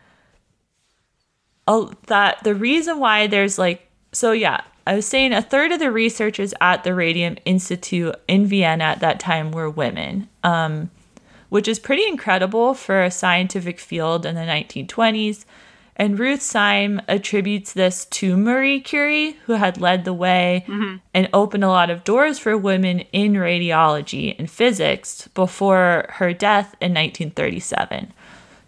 oh, 1.67 1.93
that 2.07 2.43
the 2.43 2.55
reason 2.55 2.99
why 2.99 3.27
there's 3.27 3.57
like 3.57 3.87
so 4.11 4.31
yeah 4.31 4.61
i 4.85 4.95
was 4.95 5.07
saying 5.07 5.33
a 5.33 5.41
third 5.41 5.71
of 5.71 5.79
the 5.79 5.91
researchers 5.91 6.53
at 6.61 6.83
the 6.83 6.93
radium 6.93 7.37
institute 7.45 8.15
in 8.27 8.45
vienna 8.45 8.83
at 8.83 8.99
that 8.99 9.19
time 9.19 9.51
were 9.51 9.69
women 9.69 10.27
um, 10.43 10.89
which 11.53 11.67
is 11.67 11.77
pretty 11.77 12.03
incredible 12.07 12.73
for 12.73 13.03
a 13.03 13.11
scientific 13.11 13.79
field 13.79 14.25
in 14.25 14.33
the 14.33 14.41
1920s 14.41 15.45
and 15.95 16.17
ruth 16.17 16.41
sime 16.41 16.99
attributes 17.07 17.73
this 17.73 18.05
to 18.05 18.35
marie 18.35 18.79
curie 18.79 19.37
who 19.45 19.53
had 19.53 19.79
led 19.79 20.03
the 20.03 20.13
way 20.13 20.65
and 21.13 21.29
opened 21.31 21.63
a 21.63 21.67
lot 21.67 21.91
of 21.91 22.03
doors 22.03 22.39
for 22.39 22.57
women 22.57 23.01
in 23.11 23.33
radiology 23.33 24.35
and 24.39 24.49
physics 24.49 25.27
before 25.35 26.07
her 26.13 26.33
death 26.33 26.75
in 26.81 26.91
1937 26.91 28.11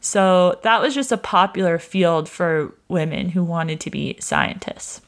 so 0.06 0.60
that 0.62 0.84
was 0.84 0.94
just 0.94 1.12
a 1.12 1.18
popular 1.18 1.80
field 1.80 2.30
for 2.30 2.76
women 2.88 3.30
who 3.30 3.44
wanted 3.44 3.80
to 3.80 3.90
be 3.90 4.16
scientists. 4.20 5.02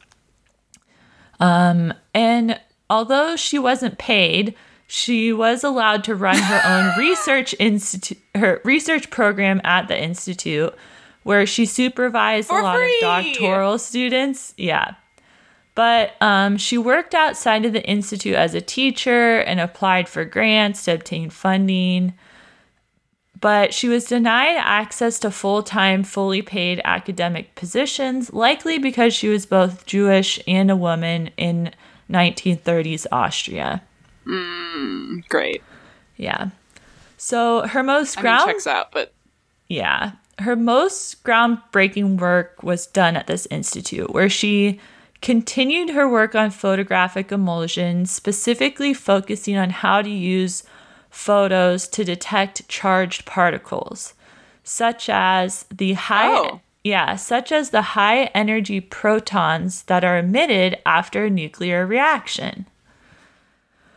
Um, 1.38 1.94
and 2.12 2.60
although 2.90 3.36
she 3.36 3.60
wasn't 3.60 3.98
paid, 3.98 4.56
she 4.88 5.32
was 5.32 5.62
allowed 5.62 6.02
to 6.04 6.16
run 6.16 6.36
her 6.36 6.60
own 6.64 6.98
research 6.98 7.54
institute, 7.60 8.18
her 8.34 8.60
research 8.64 9.10
program 9.10 9.60
at 9.62 9.86
the 9.86 10.02
institute, 10.02 10.74
where 11.22 11.46
she 11.46 11.64
supervised 11.64 12.48
For 12.48 12.58
a 12.58 12.62
lot 12.62 12.76
free! 12.76 12.96
of 12.96 13.00
doctoral 13.00 13.78
students. 13.78 14.54
Yeah. 14.56 14.94
But 15.76 16.20
um, 16.20 16.56
she 16.56 16.76
worked 16.76 17.14
outside 17.14 17.64
of 17.64 17.72
the 17.72 17.84
institute 17.84 18.34
as 18.34 18.54
a 18.54 18.60
teacher 18.60 19.38
and 19.38 19.60
applied 19.60 20.08
for 20.08 20.24
grants 20.24 20.86
to 20.86 20.94
obtain 20.94 21.30
funding 21.30 22.14
but 23.40 23.72
she 23.72 23.88
was 23.88 24.06
denied 24.06 24.56
access 24.58 25.18
to 25.20 25.30
full 25.30 25.62
time, 25.62 26.02
fully 26.02 26.42
paid 26.42 26.80
academic 26.84 27.54
positions, 27.54 28.32
likely 28.32 28.78
because 28.78 29.14
she 29.14 29.28
was 29.28 29.46
both 29.46 29.86
Jewish 29.86 30.40
and 30.46 30.70
a 30.70 30.76
woman 30.76 31.30
in 31.36 31.72
1930s 32.10 33.06
Austria. 33.12 33.82
Mm, 34.28 35.28
great. 35.28 35.62
Yeah. 36.16 36.50
So 37.16 37.66
her 37.66 37.82
most 37.82 38.18
I 38.18 38.22
mean, 38.22 38.46
checks 38.46 38.66
out, 38.66 38.92
but 38.92 39.12
yeah. 39.68 40.12
Her 40.38 40.54
most 40.54 41.24
groundbreaking 41.24 42.18
work 42.18 42.62
was 42.62 42.86
done 42.86 43.16
at 43.16 43.26
this 43.26 43.46
institute, 43.50 44.12
where 44.12 44.28
she 44.28 44.78
continued 45.20 45.90
her 45.90 46.08
work 46.08 46.36
on 46.36 46.50
photographic 46.50 47.32
emulsions, 47.32 48.10
specifically 48.10 48.94
focusing 48.94 49.56
on 49.56 49.70
how 49.70 50.00
to 50.00 50.10
use 50.10 50.62
photos 51.10 51.88
to 51.88 52.04
detect 52.04 52.68
charged 52.68 53.26
particles, 53.26 54.14
such 54.62 55.08
as 55.08 55.64
the 55.74 55.94
high 55.94 56.28
Oh. 56.36 56.60
yeah, 56.84 57.16
such 57.16 57.50
as 57.50 57.70
the 57.70 57.82
high 57.82 58.24
energy 58.26 58.80
protons 58.80 59.82
that 59.84 60.04
are 60.04 60.18
emitted 60.18 60.78
after 60.86 61.24
a 61.24 61.30
nuclear 61.30 61.84
reaction. 61.84 62.66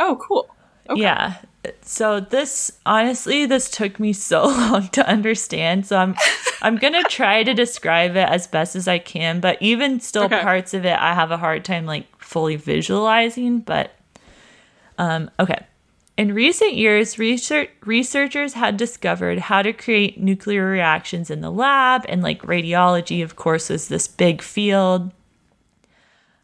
Oh, 0.01 0.17
cool. 0.21 0.49
Okay. 0.89 1.01
Yeah. 1.01 1.35
So 1.83 2.19
this 2.19 2.71
honestly 2.85 3.45
this 3.45 3.69
took 3.69 3.99
me 3.99 4.13
so 4.13 4.43
long 4.47 4.87
to 4.89 5.07
understand. 5.07 5.85
So 5.85 5.97
I'm 5.97 6.15
I'm 6.61 6.75
going 6.77 6.93
to 7.01 7.03
try 7.03 7.43
to 7.43 7.53
describe 7.53 8.11
it 8.11 8.27
as 8.27 8.47
best 8.47 8.75
as 8.75 8.87
I 8.87 8.97
can, 8.99 9.39
but 9.39 9.61
even 9.61 9.99
still 9.99 10.23
Okay. 10.23 10.41
parts 10.41 10.73
of 10.73 10.85
it 10.85 10.97
I 10.99 11.13
have 11.13 11.31
a 11.31 11.37
hard 11.37 11.63
time 11.63 11.85
like 11.85 12.07
fully 12.21 12.55
visualizing, 12.55 13.59
but 13.59 13.91
um 14.97 15.29
okay. 15.39 15.65
In 16.17 16.33
recent 16.33 16.73
years, 16.75 17.17
research, 17.17 17.69
researchers 17.85 18.53
had 18.53 18.77
discovered 18.77 19.39
how 19.39 19.61
to 19.61 19.71
create 19.73 20.19
nuclear 20.19 20.67
reactions 20.69 21.31
in 21.31 21.41
the 21.41 21.49
lab, 21.49 22.05
and 22.09 22.21
like 22.21 22.41
radiology, 22.43 23.23
of 23.23 23.35
course, 23.37 23.71
is 23.71 23.87
this 23.87 24.07
big 24.07 24.41
field. 24.41 25.11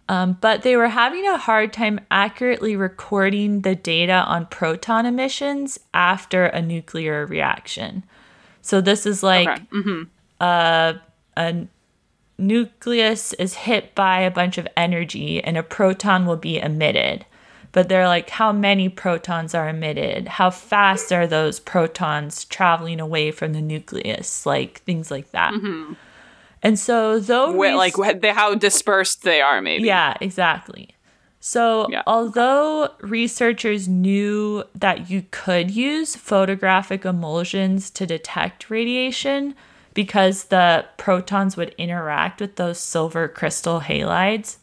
Um, 0.10 0.38
but 0.40 0.62
they 0.62 0.78
were 0.78 0.88
having 0.88 1.28
a 1.28 1.38
hard 1.38 1.74
time 1.74 2.00
accurately 2.10 2.76
recording 2.78 3.62
the 3.62 3.76
data 3.76 4.14
on 4.26 4.46
proton 4.46 5.06
emissions 5.06 5.80
after 5.94 6.46
a 6.46 6.62
nuclear 6.62 7.26
reaction. 7.26 8.04
So 8.62 8.80
this 8.82 9.06
is 9.06 9.22
like 9.22 9.48
Okay. 9.50 9.62
Mm-hmm. 9.74 10.04
uh, 10.40 10.94
a 11.36 11.68
nucleus 12.38 13.34
is 13.34 13.54
hit 13.56 13.96
by 13.96 14.20
a 14.20 14.32
bunch 14.32 14.58
of 14.58 14.68
energy 14.78 15.44
and 15.44 15.58
a 15.58 15.64
proton 15.64 16.26
will 16.26 16.38
be 16.38 16.58
emitted. 16.60 17.26
But 17.74 17.90
they're 17.90 18.08
like, 18.08 18.30
how 18.30 18.52
many 18.54 18.90
protons 18.90 19.54
are 19.54 19.68
emitted? 19.70 20.28
How 20.30 20.50
fast 20.50 21.12
are 21.12 21.28
those 21.28 21.60
protons 21.60 22.46
traveling 22.46 23.00
away 23.00 23.32
from 23.32 23.54
the 23.54 23.62
nucleus? 23.62 24.46
Like 24.46 24.80
things 24.84 25.12
like 25.12 25.32
that. 25.32 25.54
And 26.68 26.78
so, 26.78 27.20
though, 27.20 27.54
res- 27.54 27.76
like 27.76 27.96
how 28.26 28.56
dispersed 28.56 29.24
they 29.24 29.42
are, 29.42 29.62
maybe. 29.62 29.86
yeah, 29.86 30.16
exactly. 30.20 30.90
So, 31.40 31.88
Yeah. 31.90 32.02
although 32.06 32.90
researchers 33.00 33.88
knew 33.88 34.64
that 34.76 35.10
you 35.10 35.24
could 35.32 35.72
use 35.72 36.16
photographic 36.16 37.06
emulsions 37.06 37.90
to 37.92 38.06
detect 38.06 38.70
radiation 38.70 39.56
because 39.94 40.46
the 40.46 40.86
protons 40.98 41.56
would 41.56 41.74
interact 41.78 42.42
with 42.42 42.56
those 42.58 42.80
silver 42.80 43.28
crystal 43.28 43.82
halides, 43.82 44.58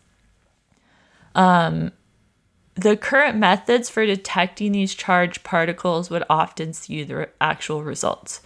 um, 1.34 1.92
the 2.74 2.96
current 2.96 3.36
methods 3.38 3.88
for 3.88 4.04
detecting 4.04 4.72
these 4.72 4.94
charged 4.94 5.42
particles 5.44 6.10
would 6.10 6.24
often 6.28 6.72
skew 6.72 7.04
the 7.04 7.28
actual 7.40 7.82
results 7.82 8.40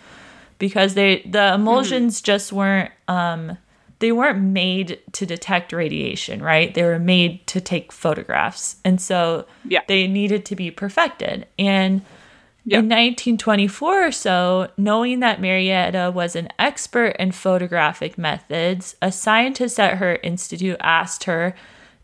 because 0.58 0.94
they 0.94 1.22
the 1.22 1.54
emulsions 1.54 2.20
just 2.20 2.52
weren't 2.52 2.90
um, 3.08 3.58
they 4.00 4.12
weren't 4.12 4.40
made 4.40 5.00
to 5.12 5.26
detect 5.26 5.72
radiation, 5.72 6.40
right? 6.42 6.72
They 6.72 6.84
were 6.84 6.98
made 7.00 7.46
to 7.48 7.60
take 7.60 7.90
photographs. 7.90 8.76
And 8.84 9.00
so 9.00 9.44
Yeah. 9.66 9.80
they 9.88 10.06
needed 10.06 10.44
to 10.46 10.54
be 10.56 10.70
perfected. 10.70 11.46
And 11.58 12.02
Yeah. 12.64 12.78
in 12.78 12.88
1924 12.88 14.06
or 14.06 14.12
so, 14.12 14.68
knowing 14.76 15.18
that 15.20 15.40
Marietta 15.40 16.12
was 16.14 16.36
an 16.36 16.48
expert 16.60 17.16
in 17.18 17.32
photographic 17.32 18.16
methods, 18.18 18.94
a 19.02 19.10
scientist 19.10 19.80
at 19.80 19.98
her 19.98 20.16
institute 20.22 20.76
asked 20.80 21.24
her 21.24 21.54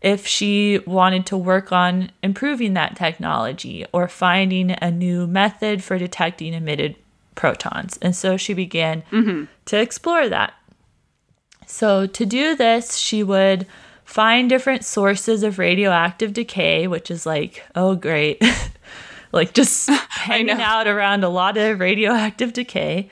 if 0.01 0.27
she 0.27 0.79
wanted 0.85 1.25
to 1.27 1.37
work 1.37 1.71
on 1.71 2.11
improving 2.21 2.73
that 2.73 2.95
technology 2.97 3.85
or 3.93 4.07
finding 4.09 4.71
a 4.81 4.91
new 4.91 5.27
method 5.27 5.81
for 5.83 5.97
detecting 5.97 6.53
emitted 6.53 6.95
protons. 7.35 7.97
And 8.01 8.15
so 8.15 8.37
she 8.37 8.53
began 8.53 9.03
to 9.65 9.79
explore 9.79 10.27
that. 10.29 10.53
So, 11.67 12.05
to 12.05 12.25
do 12.25 12.55
this, 12.55 12.95
she 12.95 13.23
would 13.23 13.65
find 14.03 14.49
different 14.49 14.85
sources 14.85 15.43
of 15.43 15.57
radioactive 15.57 16.31
decay, 16.31 16.87
which 16.87 17.09
is 17.09 17.25
like, 17.25 17.63
oh, 17.75 17.95
great. 17.95 18.41
like 19.31 19.53
just 19.53 19.89
hanging 20.09 20.61
out 20.61 20.87
around 20.87 21.23
a 21.23 21.29
lot 21.29 21.57
of 21.57 21.79
radioactive 21.79 22.53
decay. 22.53 23.09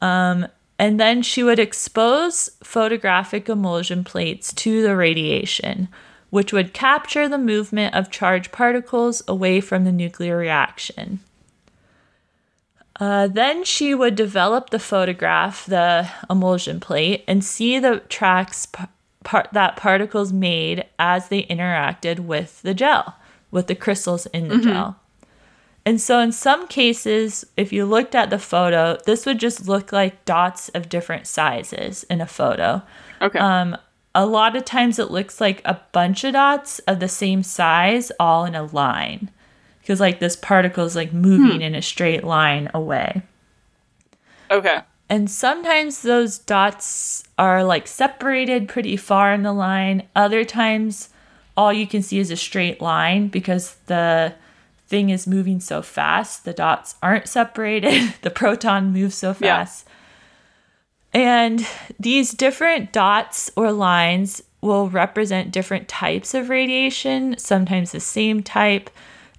Um, 0.00 0.46
and 0.78 1.00
then 1.00 1.22
she 1.22 1.42
would 1.42 1.58
expose 1.58 2.50
photographic 2.62 3.48
emulsion 3.48 4.04
plates 4.04 4.52
to 4.52 4.82
the 4.82 4.94
radiation, 4.94 5.88
which 6.30 6.52
would 6.52 6.74
capture 6.74 7.28
the 7.28 7.38
movement 7.38 7.94
of 7.94 8.10
charged 8.10 8.52
particles 8.52 9.22
away 9.26 9.60
from 9.60 9.84
the 9.84 9.92
nuclear 9.92 10.36
reaction. 10.36 11.20
Uh, 12.98 13.26
then 13.26 13.64
she 13.64 13.94
would 13.94 14.14
develop 14.14 14.70
the 14.70 14.78
photograph, 14.78 15.66
the 15.66 16.08
emulsion 16.30 16.80
plate, 16.80 17.24
and 17.28 17.44
see 17.44 17.78
the 17.78 18.00
tracks 18.08 18.66
par- 19.24 19.48
that 19.52 19.76
particles 19.76 20.32
made 20.32 20.84
as 20.98 21.28
they 21.28 21.42
interacted 21.44 22.20
with 22.20 22.62
the 22.62 22.72
gel, 22.72 23.16
with 23.50 23.66
the 23.66 23.74
crystals 23.74 24.26
in 24.26 24.48
the 24.48 24.58
gel. 24.58 24.96
And 25.84 26.00
so, 26.00 26.18
in 26.18 26.32
some 26.32 26.66
cases, 26.66 27.44
if 27.56 27.72
you 27.72 27.84
looked 27.84 28.16
at 28.16 28.30
the 28.30 28.40
photo, 28.40 28.98
this 29.06 29.24
would 29.24 29.38
just 29.38 29.68
look 29.68 29.92
like 29.92 30.24
dots 30.24 30.68
of 30.70 30.88
different 30.88 31.28
sizes 31.28 32.02
in 32.04 32.20
a 32.20 32.26
photo. 32.26 32.82
Okay. 33.22 33.38
Um, 33.38 33.76
a 34.12 34.26
lot 34.26 34.56
of 34.56 34.64
times 34.64 34.98
it 34.98 35.10
looks 35.10 35.40
like 35.40 35.60
a 35.64 35.80
bunch 35.92 36.24
of 36.24 36.32
dots 36.32 36.78
of 36.80 36.98
the 36.98 37.08
same 37.08 37.42
size 37.42 38.10
all 38.18 38.44
in 38.46 38.54
a 38.54 38.64
line 38.64 39.30
because 39.86 40.00
like 40.00 40.18
this 40.18 40.34
particle 40.34 40.84
is 40.84 40.96
like 40.96 41.12
moving 41.12 41.58
hmm. 41.58 41.62
in 41.62 41.74
a 41.76 41.82
straight 41.82 42.24
line 42.24 42.68
away 42.74 43.22
okay. 44.50 44.80
and 45.08 45.30
sometimes 45.30 46.02
those 46.02 46.38
dots 46.38 47.22
are 47.38 47.62
like 47.62 47.86
separated 47.86 48.68
pretty 48.68 48.96
far 48.96 49.32
in 49.32 49.44
the 49.44 49.52
line 49.52 50.02
other 50.16 50.44
times 50.44 51.10
all 51.56 51.72
you 51.72 51.86
can 51.86 52.02
see 52.02 52.18
is 52.18 52.32
a 52.32 52.36
straight 52.36 52.80
line 52.80 53.28
because 53.28 53.76
the 53.86 54.34
thing 54.88 55.10
is 55.10 55.26
moving 55.26 55.60
so 55.60 55.82
fast 55.82 56.44
the 56.44 56.52
dots 56.52 56.96
aren't 57.02 57.28
separated 57.28 58.12
the 58.22 58.30
proton 58.30 58.92
moves 58.92 59.14
so 59.14 59.32
fast. 59.32 59.86
Yeah. 61.14 61.44
and 61.44 61.66
these 61.98 62.32
different 62.32 62.92
dots 62.92 63.50
or 63.56 63.70
lines 63.70 64.42
will 64.66 64.88
represent 64.88 65.52
different 65.52 65.88
types 65.88 66.34
of 66.34 66.50
radiation, 66.50 67.38
sometimes 67.38 67.92
the 67.92 68.00
same 68.00 68.42
type. 68.42 68.90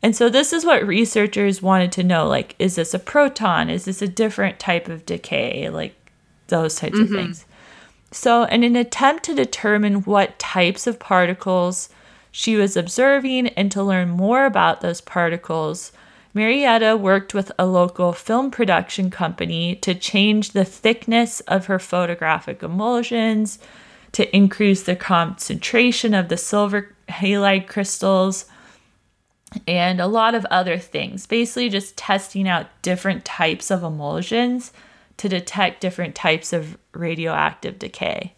And 0.03 0.15
so 0.15 0.29
this 0.29 0.53
is 0.53 0.65
what 0.65 0.85
researchers 0.85 1.61
wanted 1.61 1.91
to 1.93 2.03
know 2.03 2.27
like 2.27 2.55
is 2.59 2.75
this 2.75 2.93
a 2.93 2.99
proton? 2.99 3.69
Is 3.69 3.85
this 3.85 4.01
a 4.01 4.07
different 4.07 4.59
type 4.59 4.87
of 4.87 5.05
decay? 5.05 5.69
Like 5.69 5.95
those 6.47 6.75
types 6.75 6.99
of 6.99 7.07
mm-hmm. 7.07 7.15
things. 7.15 7.45
So, 8.11 8.43
in 8.43 8.63
an 8.63 8.75
attempt 8.75 9.23
to 9.25 9.35
determine 9.35 10.03
what 10.03 10.39
types 10.39 10.87
of 10.87 10.99
particles 10.99 11.89
she 12.31 12.55
was 12.55 12.77
observing 12.77 13.47
and 13.49 13.71
to 13.71 13.83
learn 13.83 14.09
more 14.09 14.45
about 14.45 14.79
those 14.79 15.01
particles, 15.01 15.91
Marietta 16.33 16.95
worked 16.95 17.33
with 17.33 17.51
a 17.59 17.65
local 17.65 18.13
film 18.13 18.51
production 18.51 19.09
company 19.09 19.75
to 19.77 19.95
change 19.95 20.51
the 20.51 20.63
thickness 20.63 21.41
of 21.41 21.65
her 21.65 21.79
photographic 21.79 22.63
emulsions, 22.63 23.59
to 24.13 24.35
increase 24.35 24.83
the 24.83 24.95
concentration 24.95 26.13
of 26.13 26.29
the 26.29 26.37
silver 26.37 26.95
halide 27.09 27.67
crystals, 27.67 28.45
and 29.67 29.99
a 29.99 30.07
lot 30.07 30.35
of 30.35 30.45
other 30.45 30.77
things. 30.77 31.25
Basically, 31.25 31.69
just 31.69 31.97
testing 31.97 32.47
out 32.47 32.67
different 32.81 33.25
types 33.25 33.71
of 33.71 33.83
emulsions 33.83 34.71
to 35.17 35.29
detect 35.29 35.81
different 35.81 36.15
types 36.15 36.53
of 36.53 36.77
radioactive 36.93 37.79
decay. 37.79 38.33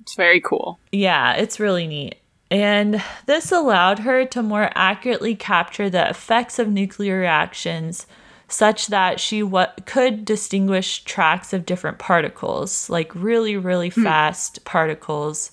It's 0.00 0.14
very 0.14 0.40
cool. 0.40 0.78
Yeah, 0.92 1.34
it's 1.34 1.60
really 1.60 1.86
neat. 1.86 2.16
And 2.50 3.02
this 3.26 3.52
allowed 3.52 4.00
her 4.00 4.24
to 4.26 4.42
more 4.42 4.70
accurately 4.74 5.36
capture 5.36 5.88
the 5.88 6.08
effects 6.08 6.58
of 6.58 6.68
nuclear 6.68 7.20
reactions 7.20 8.06
such 8.48 8.88
that 8.88 9.20
she 9.20 9.42
what 9.42 9.86
could 9.86 10.24
distinguish 10.24 11.04
tracks 11.04 11.52
of 11.52 11.64
different 11.64 11.98
particles, 11.98 12.90
like 12.90 13.14
really 13.14 13.56
really 13.56 13.90
hmm. 13.90 14.02
fast 14.02 14.64
particles, 14.64 15.52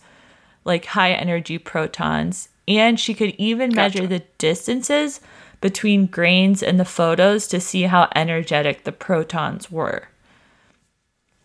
like 0.65 0.85
high 0.85 1.11
energy 1.11 1.59
protons, 1.59 2.49
and 2.67 2.99
she 2.99 3.13
could 3.13 3.33
even 3.37 3.69
Gotcha. 3.69 4.01
measure 4.01 4.07
the 4.07 4.23
distances 4.37 5.21
between 5.61 6.05
grains 6.05 6.61
in 6.61 6.77
the 6.77 6.85
photos 6.85 7.47
to 7.47 7.59
see 7.59 7.83
how 7.83 8.09
energetic 8.15 8.83
the 8.83 8.91
protons 8.91 9.71
were. 9.71 10.09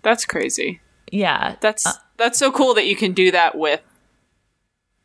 That's 0.03 0.25
crazy. 0.25 0.81
Yeah, 1.11 1.57
That's 1.61 1.87
that's 2.17 2.39
so 2.39 2.51
cool 2.51 2.75
that 2.75 2.87
you 2.87 2.97
can 2.97 3.13
do 3.13 3.31
that 3.31 3.57
with 3.57 3.81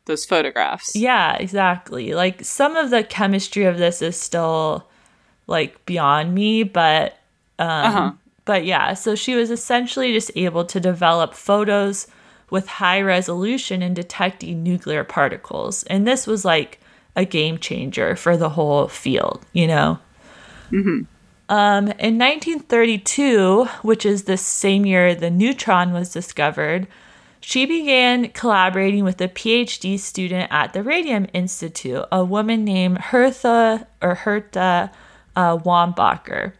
those 0.06 0.24
photographs. 0.24 0.96
Yeah, 0.96 1.36
exactly. 1.36 2.14
Like 2.14 2.44
some 2.44 2.76
of 2.76 2.90
the 2.90 3.04
chemistry 3.04 3.64
of 3.64 3.76
this 3.78 4.00
is 4.00 4.18
still 4.18 4.88
like 5.46 5.84
beyond 5.84 6.34
me, 6.34 6.62
but 6.62 7.18
um 7.58 7.84
Uh-huh. 7.84 8.12
but 8.44 8.64
yeah, 8.64 8.94
so 8.94 9.14
she 9.14 9.34
was 9.34 9.50
essentially 9.50 10.12
just 10.14 10.30
able 10.34 10.64
to 10.64 10.80
develop 10.80 11.34
photos 11.34 12.06
with 12.50 12.66
high 12.66 13.00
resolution 13.00 13.82
in 13.82 13.94
detecting 13.94 14.62
nuclear 14.62 15.04
particles. 15.04 15.84
And 15.84 16.06
this 16.06 16.26
was 16.26 16.44
like 16.44 16.80
a 17.16 17.24
game 17.24 17.58
changer 17.58 18.16
for 18.16 18.36
the 18.36 18.50
whole 18.50 18.88
field, 18.88 19.44
you 19.52 19.66
know. 19.66 19.98
Um, 21.48 21.88
in 21.98 22.18
1932, 22.18 23.64
which 23.82 24.04
is 24.04 24.24
the 24.24 24.36
same 24.36 24.84
year 24.84 25.14
the 25.14 25.30
neutron 25.30 25.92
was 25.92 26.12
discovered, 26.12 26.86
she 27.40 27.64
began 27.64 28.28
collaborating 28.30 29.04
with 29.04 29.20
a 29.20 29.28
PhD 29.28 29.98
student 29.98 30.52
at 30.52 30.72
the 30.72 30.82
Radium 30.82 31.26
Institute, 31.32 32.04
a 32.12 32.24
woman 32.24 32.64
named 32.64 32.98
Hertha 32.98 33.86
or 34.02 34.16
Herta 34.16 34.90
uh, 35.34 35.56
Wambacher. 35.56 36.52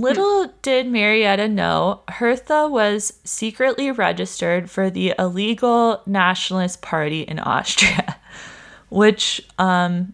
Little 0.00 0.52
did 0.62 0.86
Marietta 0.86 1.48
know, 1.48 2.02
Hertha 2.08 2.68
was 2.68 3.14
secretly 3.24 3.90
registered 3.90 4.70
for 4.70 4.90
the 4.90 5.14
illegal 5.18 6.02
Nationalist 6.06 6.82
Party 6.82 7.22
in 7.22 7.38
Austria, 7.38 8.16
which 8.88 9.40
um, 9.58 10.12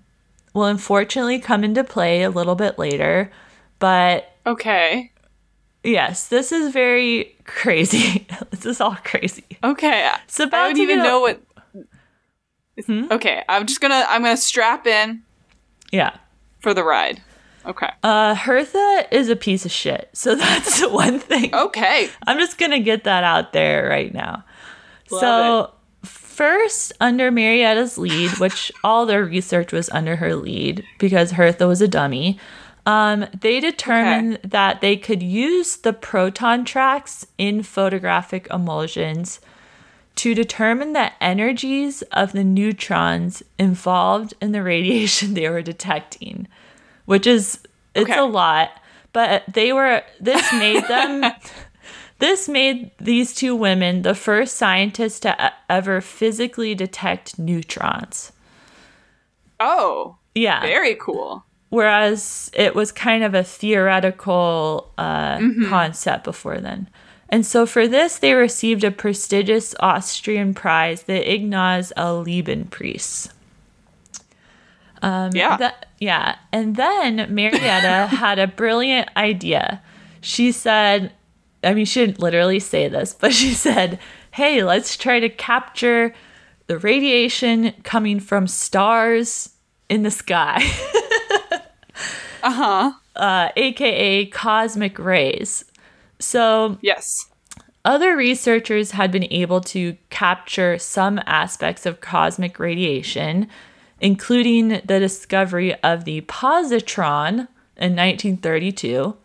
will 0.55 0.65
unfortunately 0.65 1.39
come 1.39 1.65
into 1.65 1.85
play 1.85 2.23
a 2.23 2.31
little 2.31 2.55
bit 2.55 2.79
later. 2.79 3.31
But 3.79 4.33
Okay. 4.47 5.13
yes, 5.85 6.29
this 6.29 6.53
is 6.53 6.73
very 6.73 7.37
crazy. 7.45 8.27
this 8.51 8.65
is 8.67 8.81
all 8.81 8.97
crazy. 9.05 9.45
Okay. 9.63 10.11
It's 10.25 10.41
about 10.41 10.65
I 10.65 10.69
don't 10.69 10.81
even 10.81 10.99
know 11.03 11.21
what 11.21 11.41
Okay, 12.89 13.45
I'm 13.49 13.67
just 13.67 13.81
gonna 13.81 14.05
I'm 14.09 14.23
gonna 14.23 14.37
strap 14.37 14.87
in 14.87 15.23
Yeah. 15.93 16.17
for 16.61 16.73
the 16.73 16.83
ride. 16.83 17.21
Okay. 17.65 17.89
Uh, 18.03 18.35
Hertha 18.35 19.07
is 19.11 19.29
a 19.29 19.37
piece 19.37 19.65
of 19.65 19.73
shit. 19.73 20.11
So 20.13 20.35
that's 20.37 20.87
one 20.89 21.19
thing. 21.19 21.55
Okay. 21.55 22.09
I'm 22.27 22.39
just 22.39 22.59
going 22.59 22.73
to 22.73 22.81
get 22.81 23.05
that 23.05 23.25
out 23.25 23.53
there 23.53 23.89
right 23.89 24.13
now. 24.13 24.45
Love 25.11 25.21
so, 25.21 25.75
first, 26.03 26.93
under 27.01 27.31
Marietta's 27.31 27.99
lead, 27.99 28.39
which 28.39 28.73
all 28.85 29.07
their 29.07 29.25
research 29.25 29.73
was 29.73 29.91
under 29.91 30.17
her 30.17 30.35
lead 30.35 30.85
because 30.99 31.33
Hertha 31.33 31.67
was 31.67 31.81
a 31.81 31.89
dummy, 31.89 32.39
um, 32.85 33.27
they 33.39 33.61
determined 33.61 34.41
that 34.43 34.81
they 34.81 34.97
could 34.97 35.23
use 35.23 35.77
the 35.77 35.93
proton 35.93 36.65
tracks 36.65 37.27
in 37.39 37.63
photographic 37.63 38.49
emulsions 38.51 39.41
to 40.17 40.35
determine 40.35 40.93
the 40.93 41.11
energies 41.23 42.03
of 42.13 42.33
the 42.33 42.45
neutrons 42.45 43.43
involved 43.59 44.35
in 44.41 44.53
the 44.53 44.63
radiation 44.63 45.35
they 45.35 45.49
were 45.49 45.63
detecting, 45.63 46.49
which 47.07 47.27
is 47.27 47.59
it's 47.95 48.09
Okay. 48.11 48.19
a 48.19 48.25
lot. 48.25 48.71
But 49.13 49.45
they 49.53 49.73
were 49.73 50.03
this 50.21 50.51
made 50.55 50.85
them 50.89 51.25
this 52.19 52.49
made 52.49 52.91
these 52.99 53.35
two 53.35 53.55
women 53.55 54.03
the 54.03 54.15
first 54.15 54.57
scientists 54.57 55.21
to 55.21 55.53
ever 55.69 56.01
physically 56.01 56.75
detect 56.75 57.39
neutrons. 57.39 58.33
Oh, 59.61 60.17
Yeah. 60.35 60.61
very 60.63 60.95
cool. 60.97 61.45
whereas 61.69 62.51
it 62.55 62.75
was 62.75 62.93
kind 62.93 63.23
of 63.25 63.35
a 63.35 63.43
theoretical 63.45 64.93
uh, 64.99 65.39
concept 65.69 66.25
before 66.25 66.59
then. 66.59 66.89
And 67.29 67.47
so 67.47 67.65
for 67.65 67.89
this, 67.89 68.19
they 68.19 68.35
received 68.35 68.85
a 68.85 68.91
prestigious 68.91 69.75
Austrian 69.81 70.53
prize, 70.53 71.05
the 71.05 71.33
Ignaz 71.33 71.91
L. 71.97 72.23
Liebenpreis. 72.25 73.31
Yeah. 75.03 75.57
That, 75.57 75.87
yeah. 75.99 76.37
And 76.53 76.77
then 76.77 77.27
Marietta 77.35 78.07
had 78.11 78.39
a 78.39 78.47
brilliant 78.47 79.09
idea. 79.17 79.83
She 80.21 80.53
said, 80.53 81.13
I 81.65 81.75
mean, 81.75 81.85
she 81.85 82.07
didn't 82.07 82.21
literally 82.21 82.59
say 82.61 82.89
this, 82.89 83.15
but 83.19 83.33
she 83.33 83.53
said, 83.55 83.99
hey, 84.33 84.63
let's 84.63 84.97
try 84.97 85.21
to 85.21 85.29
capture 85.29 86.15
the 86.67 86.79
radiation 86.79 87.73
coming 87.83 88.21
from 88.21 88.47
stars 88.47 89.51
in 89.89 90.03
the 90.05 90.11
sky. 90.11 90.59
uh-huh. 92.43 92.93
uh, 93.17 93.49
aka 93.57 94.27
cosmic 94.27 94.99
rays. 94.99 95.65
So, 96.19 96.79
Yes. 96.83 97.27
other 97.85 98.17
researchers 98.17 98.93
had 98.93 99.11
been 99.11 99.27
able 99.33 99.61
to 99.63 99.97
capture 100.11 100.79
some 100.79 101.21
aspects 101.27 101.85
of 101.85 102.01
cosmic 102.01 102.59
radiation, 102.59 103.49
including 104.03 104.81
the 104.85 104.99
discovery 104.99 105.75
of 105.77 106.05
the 106.05 106.21
positron 106.23 107.47
in 107.77 107.97
1932. 107.97 109.17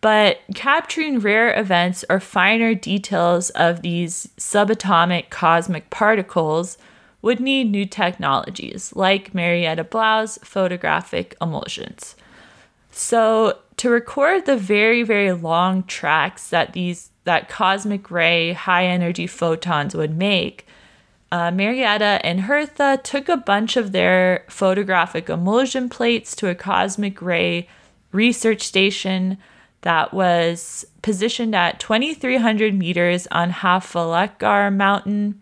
But 0.00 0.38
capturing 0.54 1.18
rare 1.18 1.58
events 1.58 2.04
or 2.08 2.20
finer 2.20 2.74
details 2.74 3.50
of 3.50 3.82
these 3.82 4.28
subatomic 4.38 5.30
cosmic 5.30 5.90
particles 5.90 6.78
would 7.20 7.40
need 7.40 7.72
new 7.72 7.84
technologies 7.84 8.94
like 8.94 9.34
Marietta 9.34 9.82
Blau's 9.82 10.38
photographic 10.44 11.36
emulsions. 11.42 12.14
So 12.92 13.58
to 13.78 13.90
record 13.90 14.46
the 14.46 14.56
very 14.56 15.02
very 15.02 15.32
long 15.32 15.82
tracks 15.82 16.50
that 16.50 16.72
these 16.72 17.10
that 17.24 17.48
cosmic 17.48 18.10
ray 18.10 18.52
high 18.52 18.86
energy 18.86 19.26
photons 19.26 19.96
would 19.96 20.16
make, 20.16 20.65
uh, 21.32 21.50
Marietta 21.50 22.20
and 22.24 22.42
Hertha 22.42 23.00
took 23.02 23.28
a 23.28 23.36
bunch 23.36 23.76
of 23.76 23.92
their 23.92 24.44
photographic 24.48 25.28
emulsion 25.28 25.88
plates 25.88 26.36
to 26.36 26.48
a 26.48 26.54
cosmic 26.54 27.20
ray 27.20 27.68
research 28.12 28.62
station 28.62 29.38
that 29.82 30.14
was 30.14 30.86
positioned 31.02 31.54
at 31.54 31.80
2,300 31.80 32.74
meters 32.74 33.26
on 33.30 33.50
Hafelekar 33.50 34.74
Mountain. 34.74 35.40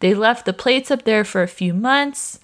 They 0.00 0.14
left 0.14 0.46
the 0.46 0.52
plates 0.52 0.90
up 0.90 1.04
there 1.04 1.24
for 1.24 1.42
a 1.42 1.48
few 1.48 1.74
months. 1.74 2.38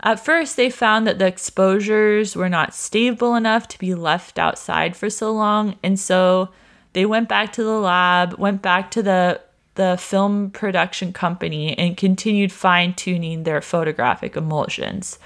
At 0.00 0.24
first, 0.24 0.56
they 0.56 0.70
found 0.70 1.06
that 1.06 1.18
the 1.18 1.26
exposures 1.26 2.36
were 2.36 2.48
not 2.48 2.74
stable 2.74 3.34
enough 3.34 3.68
to 3.68 3.78
be 3.78 3.94
left 3.94 4.38
outside 4.38 4.96
for 4.96 5.08
so 5.08 5.32
long, 5.32 5.76
and 5.82 5.98
so 5.98 6.50
they 6.92 7.06
went 7.06 7.28
back 7.28 7.52
to 7.54 7.64
the 7.64 7.78
lab, 7.78 8.34
went 8.34 8.60
back 8.60 8.90
to 8.92 9.02
the 9.02 9.40
the 9.74 9.96
film 9.98 10.50
production 10.50 11.12
company, 11.12 11.76
and 11.76 11.96
continued 11.96 12.52
fine 12.52 12.94
tuning 12.94 13.42
their 13.42 13.60
photographic 13.60 14.36
emulsions. 14.36 15.18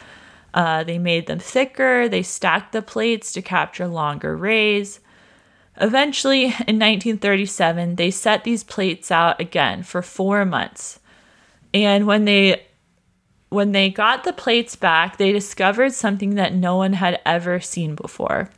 Uh, 0.55 0.83
they 0.83 0.99
made 0.99 1.27
them 1.27 1.39
thicker. 1.39 2.09
They 2.09 2.23
stacked 2.23 2.73
the 2.73 2.83
plates 2.83 3.33
to 3.33 3.43
capture 3.43 3.87
longer 3.87 4.37
rays. 4.37 5.01
Eventually, 5.81 6.45
in 6.45 6.79
1937, 6.79 7.97
they 7.97 8.11
set 8.11 8.45
these 8.45 8.65
plates 8.65 9.11
out 9.11 9.41
again 9.41 9.83
for 9.83 10.03
four 10.03 10.45
months. 10.45 10.99
And 11.75 12.07
when 12.07 12.25
they 12.25 12.65
when 13.51 13.73
they 13.73 13.89
got 13.89 14.25
the 14.25 14.33
plates 14.33 14.77
back, 14.77 15.17
they 15.17 15.33
discovered 15.33 15.93
something 15.93 16.35
that 16.35 16.53
no 16.53 16.77
one 16.77 16.93
had 16.93 17.19
ever 17.25 17.61
seen 17.61 17.95
before. 17.95 18.51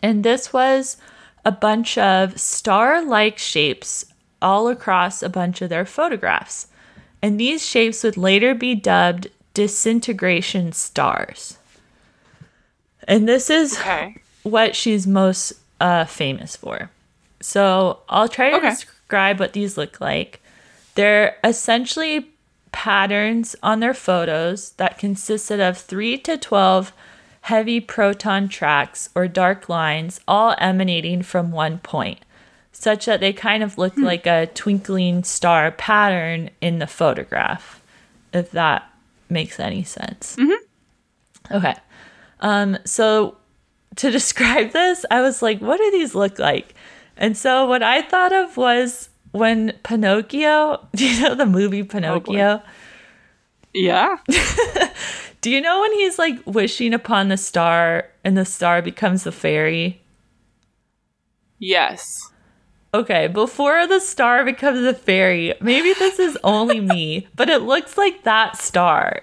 And 0.00 0.22
this 0.22 0.52
was 0.52 0.96
a 1.44 1.50
bunch 1.50 1.98
of 1.98 2.38
star 2.38 3.04
like 3.04 3.36
shapes 3.38 4.04
all 4.42 4.68
across 4.68 5.22
a 5.22 5.28
bunch 5.28 5.62
of 5.62 5.68
their 5.70 5.84
photographs. 5.86 6.66
And 7.22 7.38
these 7.38 7.64
shapes 7.66 8.02
would 8.02 8.16
later 8.16 8.54
be 8.54 8.74
dubbed 8.74 9.28
disintegration 9.54 10.72
stars. 10.72 11.58
And 13.08 13.28
this 13.28 13.50
is 13.50 13.78
Okay. 13.78 14.16
what 14.42 14.74
she's 14.76 15.06
most 15.06 15.52
uh, 15.80 16.04
famous 16.04 16.56
for. 16.56 16.90
So 17.40 18.00
I'll 18.08 18.28
try 18.28 18.50
to 18.50 18.56
Okay. 18.56 18.70
describe 18.70 19.40
what 19.40 19.52
these 19.52 19.76
look 19.76 20.00
like. 20.00 20.40
They're 20.94 21.36
essentially 21.42 22.30
patterns 22.72 23.56
on 23.62 23.80
their 23.80 23.94
photos 23.94 24.70
that 24.72 24.98
consisted 24.98 25.60
of 25.60 25.76
3 25.78 26.18
to 26.18 26.36
12 26.36 26.92
heavy 27.42 27.80
proton 27.80 28.48
tracks 28.48 29.08
or 29.14 29.26
dark 29.26 29.68
lines, 29.68 30.20
all 30.28 30.54
emanating 30.58 31.22
from 31.22 31.50
one 31.50 31.78
point, 31.78 32.20
such 32.72 33.06
that 33.06 33.20
they 33.20 33.32
kind 33.32 33.62
of 33.62 33.78
look 33.78 33.96
like 33.96 34.26
a 34.26 34.46
twinkling 34.54 35.24
star 35.24 35.70
pattern 35.72 36.50
in 36.60 36.78
the 36.78 36.86
photograph, 36.86 37.82
if 38.32 38.50
that 38.52 38.90
makes 39.28 39.60
any 39.60 39.82
sense. 39.82 40.36
Okay. 41.50 41.74
Um, 42.40 42.78
so 42.84 43.36
to 43.96 44.10
describe 44.10 44.72
this, 44.72 45.04
I 45.10 45.20
was 45.20 45.42
like, 45.42 45.60
what 45.60 45.78
do 45.78 45.90
these 45.90 46.14
look 46.14 46.38
like? 46.38 46.74
And 47.16 47.36
so 47.36 47.66
what 47.66 47.82
I 47.82 48.02
thought 48.02 48.32
of 48.32 48.56
was 48.56 49.10
when 49.32 49.72
Pinocchio, 49.82 50.86
do 50.94 51.08
you 51.08 51.22
know 51.22 51.34
the 51.34 51.46
movie 51.46 51.82
Pinocchio? 51.82 52.62
Yeah. 53.72 54.16
do 55.40 55.50
you 55.50 55.60
know 55.60 55.80
when 55.80 55.92
he's 55.92 56.18
like 56.18 56.38
wishing 56.44 56.92
upon 56.92 57.28
the 57.28 57.36
star 57.36 58.08
and 58.24 58.36
the 58.36 58.44
star 58.44 58.82
becomes 58.82 59.24
the 59.24 59.32
fairy? 59.32 60.00
Yes. 61.58 62.29
Okay, 62.92 63.28
before 63.28 63.86
the 63.86 64.00
star 64.00 64.44
becomes 64.44 64.80
a 64.84 64.92
fairy, 64.94 65.54
maybe 65.60 65.92
this 65.92 66.18
is 66.18 66.36
only 66.42 66.80
me, 66.80 67.28
but 67.36 67.48
it 67.48 67.62
looks 67.62 67.96
like 67.96 68.24
that 68.24 68.56
star. 68.56 69.22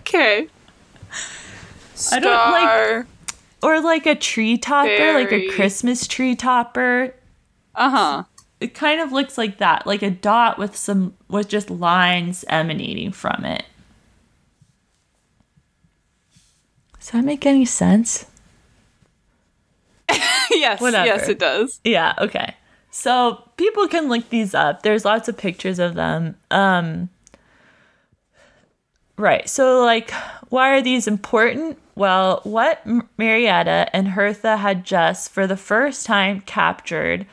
Okay. 0.00 0.48
I 2.12 2.18
don't 2.20 2.52
like- 2.52 2.62
Star. 2.62 3.06
or 3.62 3.80
like 3.80 4.04
a 4.06 4.14
tree 4.14 4.58
topper, 4.58 5.12
like 5.14 5.32
a 5.32 5.48
Christmas 5.50 6.06
tree 6.06 6.34
topper. 6.36 7.14
Uh-huh. 7.74 8.24
it 8.58 8.74
kind 8.74 9.00
of 9.00 9.12
looks 9.12 9.38
like 9.38 9.56
that, 9.58 9.86
like 9.86 10.02
a 10.02 10.10
dot 10.10 10.58
with 10.58 10.76
some 10.76 11.14
with 11.28 11.48
just 11.48 11.70
lines 11.70 12.44
emanating 12.48 13.12
from 13.12 13.44
it. 13.46 13.64
Does 16.98 17.10
that 17.12 17.24
make 17.24 17.46
any 17.46 17.64
sense? 17.64 18.26
yes. 20.66 20.80
Whatever. 20.80 21.06
Yes, 21.06 21.28
it 21.28 21.38
does. 21.38 21.80
Yeah, 21.84 22.14
okay. 22.18 22.54
So 22.90 23.48
people 23.56 23.86
can 23.88 24.08
look 24.08 24.28
these 24.30 24.54
up. 24.54 24.82
There's 24.82 25.04
lots 25.04 25.28
of 25.28 25.36
pictures 25.36 25.78
of 25.78 25.94
them. 25.94 26.36
Um 26.50 27.10
Right. 29.16 29.48
So 29.48 29.84
like 29.84 30.12
why 30.48 30.70
are 30.70 30.82
these 30.82 31.06
important? 31.06 31.78
Well, 31.94 32.40
what 32.44 32.82
Marietta 33.18 33.88
and 33.92 34.08
Hertha 34.08 34.56
had 34.56 34.84
just 34.84 35.30
for 35.30 35.46
the 35.46 35.56
first 35.56 36.06
time 36.06 36.40
captured 36.40 37.26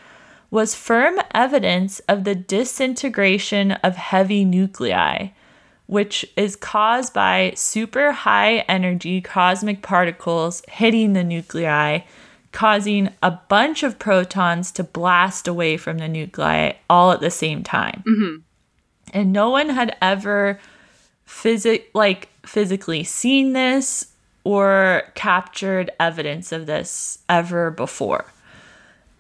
was 0.50 0.76
firm 0.76 1.20
evidence 1.34 2.00
of 2.02 2.24
the 2.24 2.36
disintegration 2.36 3.74
of 3.74 3.96
heavy 3.96 4.46
nuclei, 4.46 5.30
which 5.88 6.26
is 6.36 6.56
caused 6.56 7.14
by 7.14 7.54
super 7.56 8.12
high 8.12 8.60
energy 8.70 9.20
cosmic 9.22 9.82
particles 9.82 10.62
hitting 10.70 11.14
the 11.14 11.24
nuclei, 11.24 12.00
causing 12.58 13.08
a 13.22 13.30
bunch 13.30 13.84
of 13.84 14.00
protons 14.00 14.72
to 14.72 14.84
blast 14.84 15.48
away 15.48 15.78
from 15.78 16.00
the 16.00 16.08
nuclei 16.08 16.72
all 16.90 17.12
at 17.12 17.20
the 17.20 17.30
same 17.30 17.62
time. 17.62 18.02
And 19.14 19.32
no 19.32 19.52
one 19.52 19.70
had 19.70 19.96
ever 20.02 20.60
physic 21.24 21.92
like 21.94 22.30
physically 22.44 23.04
seen 23.04 23.54
this 23.54 24.12
or 24.44 25.04
captured 25.14 25.92
evidence 26.00 26.52
of 26.52 26.66
this 26.66 27.20
ever 27.30 27.70
before. 27.70 28.26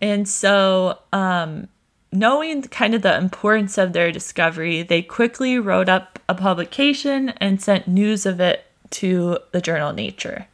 And 0.02 0.28
so, 0.28 0.97
um, 1.13 1.67
knowing 2.12 2.63
kind 2.63 2.95
of 2.95 3.04
the 3.04 3.15
importance 3.15 3.78
of 3.78 3.93
their 3.93 4.12
discovery, 4.12 4.82
they 4.82 5.04
quickly 5.04 5.60
wrote 5.60 5.89
up 5.89 6.17
a 6.28 6.34
publication 6.34 7.30
and 7.38 7.62
sent 7.62 7.88
news 7.88 8.26
of 8.26 8.39
it 8.39 8.65
to 8.89 9.38
the 9.52 9.62
journal 9.62 9.93
Nature. 9.93 10.47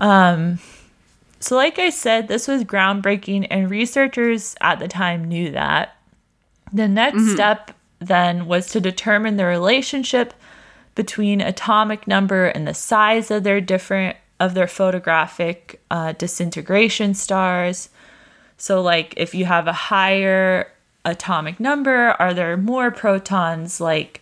Um, 0.00 0.58
so, 1.42 1.56
like 1.56 1.80
I 1.80 1.90
said, 1.90 2.28
this 2.28 2.46
was 2.46 2.62
groundbreaking, 2.62 3.48
and 3.50 3.68
researchers 3.68 4.54
at 4.60 4.78
the 4.78 4.86
time 4.86 5.24
knew 5.24 5.50
that. 5.50 5.96
The 6.72 6.86
next 6.86 7.18
mm-hmm. 7.18 7.34
step 7.34 7.72
then 7.98 8.46
was 8.46 8.68
to 8.68 8.80
determine 8.80 9.36
the 9.36 9.44
relationship 9.44 10.34
between 10.94 11.40
atomic 11.40 12.06
number 12.06 12.46
and 12.46 12.66
the 12.66 12.74
size 12.74 13.32
of 13.32 13.42
their 13.42 13.60
different 13.60 14.16
of 14.38 14.54
their 14.54 14.68
photographic 14.68 15.80
uh, 15.90 16.12
disintegration 16.12 17.12
stars. 17.12 17.88
So, 18.56 18.80
like, 18.80 19.14
if 19.16 19.34
you 19.34 19.44
have 19.44 19.66
a 19.66 19.72
higher 19.72 20.70
atomic 21.04 21.58
number, 21.58 22.10
are 22.20 22.32
there 22.32 22.56
more 22.56 22.92
protons 22.92 23.80
like 23.80 24.20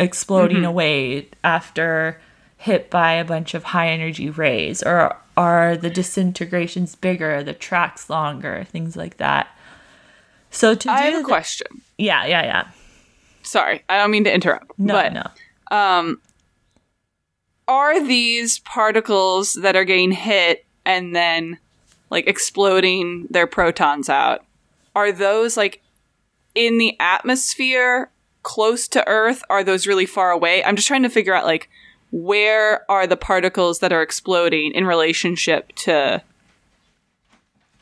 exploding 0.00 0.58
mm-hmm. 0.58 0.66
away 0.66 1.28
after 1.44 2.20
hit 2.64 2.88
by 2.88 3.12
a 3.12 3.24
bunch 3.26 3.52
of 3.52 3.62
high 3.62 3.90
energy 3.90 4.30
rays, 4.30 4.82
or 4.82 5.14
are 5.36 5.76
the 5.76 5.90
disintegrations 5.90 6.94
bigger, 6.94 7.42
the 7.42 7.52
tracks 7.52 8.08
longer, 8.08 8.64
things 8.64 8.96
like 8.96 9.18
that? 9.18 9.48
So, 10.50 10.74
to 10.74 10.90
I 10.90 11.02
have 11.02 11.12
a 11.12 11.16
th- 11.18 11.26
question. 11.26 11.82
Yeah, 11.98 12.24
yeah, 12.24 12.42
yeah. 12.42 12.68
Sorry, 13.42 13.82
I 13.90 13.98
don't 13.98 14.10
mean 14.10 14.24
to 14.24 14.32
interrupt. 14.32 14.78
No, 14.78 14.94
but, 14.94 15.12
no. 15.12 15.76
Um, 15.76 16.22
are 17.68 18.02
these 18.02 18.60
particles 18.60 19.52
that 19.60 19.76
are 19.76 19.84
getting 19.84 20.12
hit 20.12 20.64
and 20.86 21.14
then 21.14 21.58
like 22.08 22.26
exploding 22.26 23.26
their 23.28 23.46
protons 23.46 24.08
out? 24.08 24.42
Are 24.96 25.12
those 25.12 25.58
like 25.58 25.82
in 26.54 26.78
the 26.78 26.96
atmosphere 26.98 28.10
close 28.42 28.88
to 28.88 29.06
Earth? 29.06 29.42
Are 29.50 29.62
those 29.62 29.86
really 29.86 30.06
far 30.06 30.30
away? 30.30 30.64
I'm 30.64 30.76
just 30.76 30.88
trying 30.88 31.02
to 31.02 31.10
figure 31.10 31.34
out 31.34 31.44
like 31.44 31.68
where 32.14 32.88
are 32.88 33.08
the 33.08 33.16
particles 33.16 33.80
that 33.80 33.92
are 33.92 34.00
exploding 34.00 34.70
in 34.72 34.86
relationship 34.86 35.72
to 35.72 36.22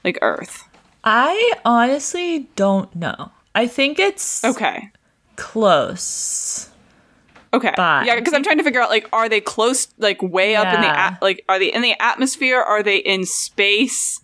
like 0.05 0.19
Earth? 0.23 0.67
I 1.05 1.53
honestly 1.67 2.49
don't 2.57 2.95
know. 2.97 3.31
I 3.55 3.67
think 3.67 3.99
it's 3.99 4.43
okay. 4.43 4.91
Close. 5.37 6.71
Okay. 7.53 7.75
Yeah, 7.77 8.17
because 8.17 8.33
I'm 8.33 8.43
trying 8.43 8.57
to 8.57 8.65
figure 8.65 8.81
out 8.81 8.89
like, 8.89 9.07
are 9.13 9.29
they 9.29 9.43
close, 9.43 9.89
like 9.99 10.23
way 10.23 10.53
yeah. 10.53 10.63
up 10.63 10.75
in 10.75 10.81
the 10.81 10.87
at- 10.87 11.21
like, 11.21 11.45
are 11.51 11.59
they 11.59 11.71
in 11.71 11.83
the 11.83 11.95
atmosphere? 12.01 12.59
Are 12.59 12.83
they 12.83 12.97
in 12.97 13.27
space? 13.27 14.23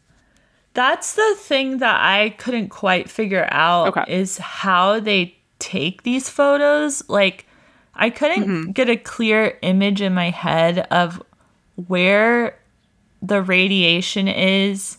That's 0.73 1.17
the 1.17 1.35
thing 1.37 1.79
that 1.79 2.01
I 2.01 2.31
couldn't 2.31 2.71
quite 2.71 3.11
figure 3.11 3.47
out 3.51 3.89
okay. 3.89 4.05
is 4.09 4.39
how 4.39 5.01
they 5.01 5.37
take 5.59 6.05
these 6.05 6.31
photos. 6.31 7.07
Like, 7.11 7.45
I 7.99 8.11
couldn't 8.11 8.45
mm-hmm. 8.45 8.71
get 8.71 8.89
a 8.89 8.97
clear 8.97 9.59
image 9.63 10.01
in 10.01 10.15
my 10.15 10.31
head 10.31 10.87
of 10.91 11.23
where 11.75 12.59
the 13.21 13.43
radiation 13.43 14.29
is 14.29 14.99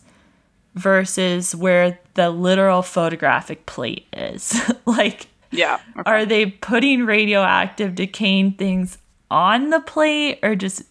versus 0.75 1.55
where 1.55 1.99
the 2.15 2.29
literal 2.29 2.81
photographic 2.81 3.65
plate 3.65 4.05
is. 4.13 4.53
like, 4.85 5.27
yeah. 5.51 5.79
Okay. 5.97 6.12
Are 6.12 6.25
they 6.25 6.47
putting 6.47 7.05
radioactive 7.05 7.95
decaying 7.95 8.53
things 8.53 8.97
on 9.31 9.69
the 9.69 9.79
plate 9.79 10.39
or 10.43 10.55
just, 10.55 10.83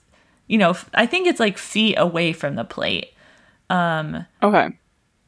you 0.46 0.58
know, 0.58 0.74
I 0.94 1.06
think 1.06 1.26
it's 1.26 1.40
like 1.40 1.58
feet 1.58 1.96
away 1.98 2.32
from 2.32 2.54
the 2.54 2.64
plate. 2.64 3.12
Um, 3.68 4.24
okay. 4.42 4.70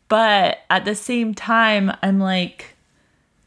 But 0.09 0.59
at 0.71 0.85
the 0.85 0.95
same 0.95 1.35
time, 1.35 1.93
I'm 2.03 2.19
like, 2.19 2.75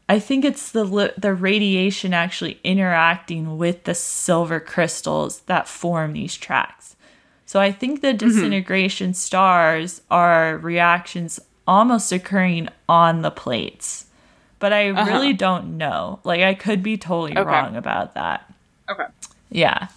I 0.08 0.18
think 0.18 0.44
it's 0.44 0.72
the 0.72 1.14
the 1.16 1.34
radiation 1.34 2.12
actually 2.12 2.60
interacting 2.62 3.56
with 3.56 3.84
the 3.84 3.94
silver 3.94 4.60
crystals 4.60 5.40
that 5.42 5.68
form 5.68 6.12
these 6.12 6.36
tracks. 6.36 6.96
So 7.46 7.60
I 7.60 7.72
think 7.72 8.00
the 8.00 8.08
mm-hmm. 8.08 8.18
disintegration 8.18 9.10
mm-hmm. 9.10 9.14
stars 9.14 10.02
are 10.10 10.58
reactions 10.58 11.40
almost 11.66 12.12
occurring 12.12 12.68
on 12.88 13.22
the 13.22 13.30
plates 13.30 14.04
but 14.64 14.72
I 14.72 14.88
uh-huh. 14.88 15.10
really 15.10 15.34
don't 15.34 15.76
know. 15.76 16.20
Like 16.24 16.40
I 16.40 16.54
could 16.54 16.82
be 16.82 16.96
totally 16.96 17.36
okay. 17.36 17.42
wrong 17.42 17.76
about 17.76 18.14
that. 18.14 18.50
Okay. 18.88 19.04
Yeah. 19.50 19.88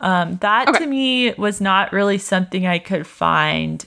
Um, 0.00 0.38
that 0.38 0.68
okay. 0.68 0.80
to 0.80 0.86
me 0.86 1.32
was 1.34 1.60
not 1.60 1.92
really 1.92 2.18
something 2.18 2.66
I 2.66 2.80
could 2.80 3.06
find. 3.06 3.86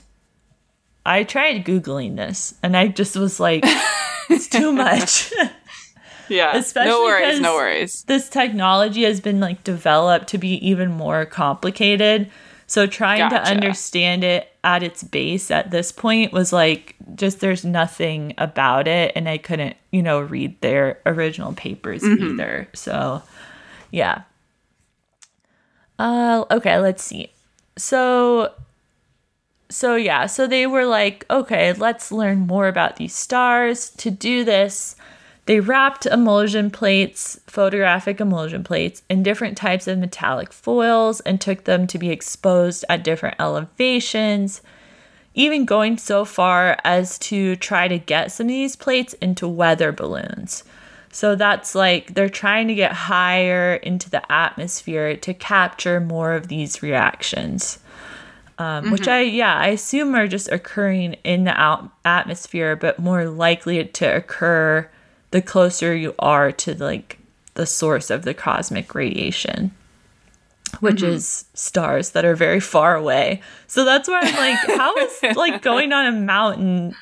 I 1.04 1.24
tried 1.24 1.66
googling 1.66 2.16
this, 2.16 2.54
and 2.62 2.74
I 2.74 2.88
just 2.88 3.16
was 3.16 3.38
like, 3.38 3.64
"It's 4.30 4.48
too 4.48 4.72
much." 4.72 5.32
yeah. 6.28 6.56
Especially 6.56 6.90
no 6.90 7.00
worries. 7.00 7.40
No 7.40 7.54
worries. 7.54 8.02
This 8.04 8.28
technology 8.28 9.04
has 9.04 9.20
been 9.20 9.40
like 9.40 9.64
developed 9.64 10.28
to 10.28 10.38
be 10.38 10.54
even 10.66 10.90
more 10.90 11.24
complicated. 11.24 12.30
So 12.66 12.86
trying 12.86 13.18
gotcha. 13.18 13.44
to 13.44 13.50
understand 13.50 14.24
it 14.24 14.48
at 14.64 14.82
its 14.82 15.02
base 15.02 15.50
at 15.50 15.70
this 15.70 15.92
point 15.92 16.32
was 16.32 16.52
like 16.52 16.96
just 17.14 17.40
there's 17.40 17.64
nothing 17.64 18.34
about 18.38 18.88
it 18.88 19.12
and 19.14 19.28
I 19.28 19.38
couldn't, 19.38 19.76
you 19.92 20.02
know, 20.02 20.20
read 20.20 20.60
their 20.60 21.00
original 21.04 21.52
papers 21.52 22.02
mm-hmm. 22.02 22.24
either. 22.24 22.68
So 22.72 23.22
yeah. 23.90 24.22
Uh 25.98 26.44
okay, 26.50 26.78
let's 26.78 27.04
see. 27.04 27.30
So 27.76 28.52
so 29.74 29.96
yeah, 29.96 30.26
so 30.26 30.46
they 30.46 30.68
were 30.68 30.84
like, 30.84 31.26
okay, 31.28 31.72
let's 31.72 32.12
learn 32.12 32.46
more 32.46 32.68
about 32.68 32.94
these 32.94 33.12
stars. 33.12 33.90
To 33.96 34.08
do 34.08 34.44
this, 34.44 34.94
they 35.46 35.58
wrapped 35.58 36.06
emulsion 36.06 36.70
plates, 36.70 37.40
photographic 37.48 38.20
emulsion 38.20 38.62
plates, 38.62 39.02
in 39.10 39.24
different 39.24 39.56
types 39.56 39.88
of 39.88 39.98
metallic 39.98 40.52
foils 40.52 41.18
and 41.20 41.40
took 41.40 41.64
them 41.64 41.88
to 41.88 41.98
be 41.98 42.10
exposed 42.10 42.84
at 42.88 43.02
different 43.02 43.34
elevations, 43.40 44.62
even 45.34 45.64
going 45.64 45.98
so 45.98 46.24
far 46.24 46.78
as 46.84 47.18
to 47.18 47.56
try 47.56 47.88
to 47.88 47.98
get 47.98 48.30
some 48.30 48.46
of 48.46 48.50
these 48.50 48.76
plates 48.76 49.14
into 49.14 49.48
weather 49.48 49.90
balloons. 49.90 50.62
So 51.10 51.34
that's 51.34 51.74
like 51.74 52.14
they're 52.14 52.28
trying 52.28 52.68
to 52.68 52.76
get 52.76 52.92
higher 52.92 53.74
into 53.74 54.08
the 54.08 54.30
atmosphere 54.30 55.16
to 55.16 55.34
capture 55.34 55.98
more 55.98 56.34
of 56.34 56.46
these 56.46 56.80
reactions. 56.80 57.80
Um, 58.56 58.84
mm-hmm. 58.84 58.92
Which 58.92 59.08
I, 59.08 59.22
yeah, 59.22 59.56
I 59.56 59.68
assume 59.68 60.14
are 60.14 60.28
just 60.28 60.50
occurring 60.50 61.14
in 61.24 61.44
the 61.44 61.60
out- 61.60 61.90
atmosphere, 62.04 62.76
but 62.76 62.98
more 62.98 63.26
likely 63.26 63.84
to 63.84 64.16
occur 64.16 64.88
the 65.32 65.42
closer 65.42 65.94
you 65.94 66.14
are 66.20 66.52
to 66.52 66.74
like 66.74 67.18
the 67.54 67.66
source 67.66 68.10
of 68.10 68.22
the 68.22 68.34
cosmic 68.34 68.94
radiation 68.94 69.72
which 70.80 70.96
mm-hmm. 70.96 71.14
is 71.14 71.46
stars 71.54 72.10
that 72.10 72.24
are 72.24 72.34
very 72.34 72.60
far 72.60 72.96
away. 72.96 73.40
So 73.66 73.84
that's 73.84 74.08
where 74.08 74.20
I'm 74.22 74.34
like, 74.34 74.76
how 74.76 74.96
is 75.22 75.36
like 75.36 75.62
going 75.62 75.92
on 75.92 76.06
a 76.06 76.12
mountain 76.12 76.94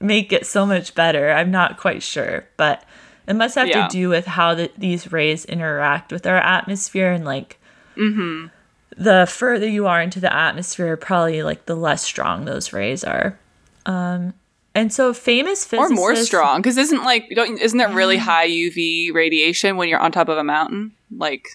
make 0.00 0.32
it 0.32 0.46
so 0.46 0.66
much 0.66 0.94
better? 0.94 1.30
I'm 1.30 1.50
not 1.50 1.78
quite 1.78 2.02
sure, 2.02 2.46
but 2.56 2.84
it 3.26 3.34
must 3.34 3.54
have 3.54 3.68
yeah. 3.68 3.86
to 3.86 3.92
do 3.92 4.08
with 4.08 4.26
how 4.26 4.54
the, 4.54 4.70
these 4.76 5.12
rays 5.12 5.44
interact 5.44 6.12
with 6.12 6.26
our 6.26 6.36
atmosphere 6.36 7.12
and 7.12 7.24
like 7.24 7.60
mm-hmm. 7.96 8.48
The 8.96 9.26
further 9.28 9.68
you 9.68 9.86
are 9.86 10.00
into 10.00 10.20
the 10.20 10.34
atmosphere, 10.34 10.96
probably 10.96 11.42
like 11.42 11.66
the 11.66 11.74
less 11.74 12.02
strong 12.02 12.44
those 12.44 12.72
rays 12.72 13.04
are. 13.04 13.38
Um, 13.86 14.34
and 14.74 14.92
so 14.92 15.12
famous 15.12 15.64
physicists 15.64 15.92
or 15.92 15.94
more 15.94 16.16
strong 16.16 16.62
because 16.62 16.78
isn't 16.78 17.04
like 17.04 17.28
don't 17.34 17.58
isn't 17.58 17.76
there 17.76 17.90
really 17.90 18.16
high 18.16 18.48
UV 18.48 19.12
radiation 19.12 19.76
when 19.76 19.88
you're 19.88 20.00
on 20.00 20.12
top 20.12 20.28
of 20.28 20.38
a 20.38 20.44
mountain? 20.44 20.92
Like, 21.14 21.48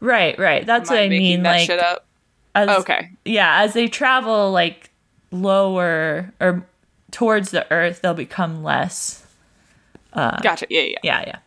right, 0.00 0.38
right. 0.38 0.64
That's 0.64 0.90
what 0.90 0.98
I 0.98 1.08
mean. 1.08 1.42
That 1.42 1.68
like. 1.68 2.00
As, 2.56 2.68
okay. 2.68 3.10
Yeah, 3.24 3.62
as 3.62 3.72
they 3.72 3.88
travel 3.88 4.52
like 4.52 4.90
lower 5.32 6.32
or 6.40 6.64
towards 7.10 7.50
the 7.50 7.70
Earth, 7.72 8.00
they'll 8.02 8.14
become 8.14 8.62
less. 8.62 9.26
Uh, 10.12 10.40
gotcha. 10.40 10.66
Yeah, 10.70 10.82
yeah, 10.82 10.98
yeah, 11.02 11.24
yeah. 11.26 11.38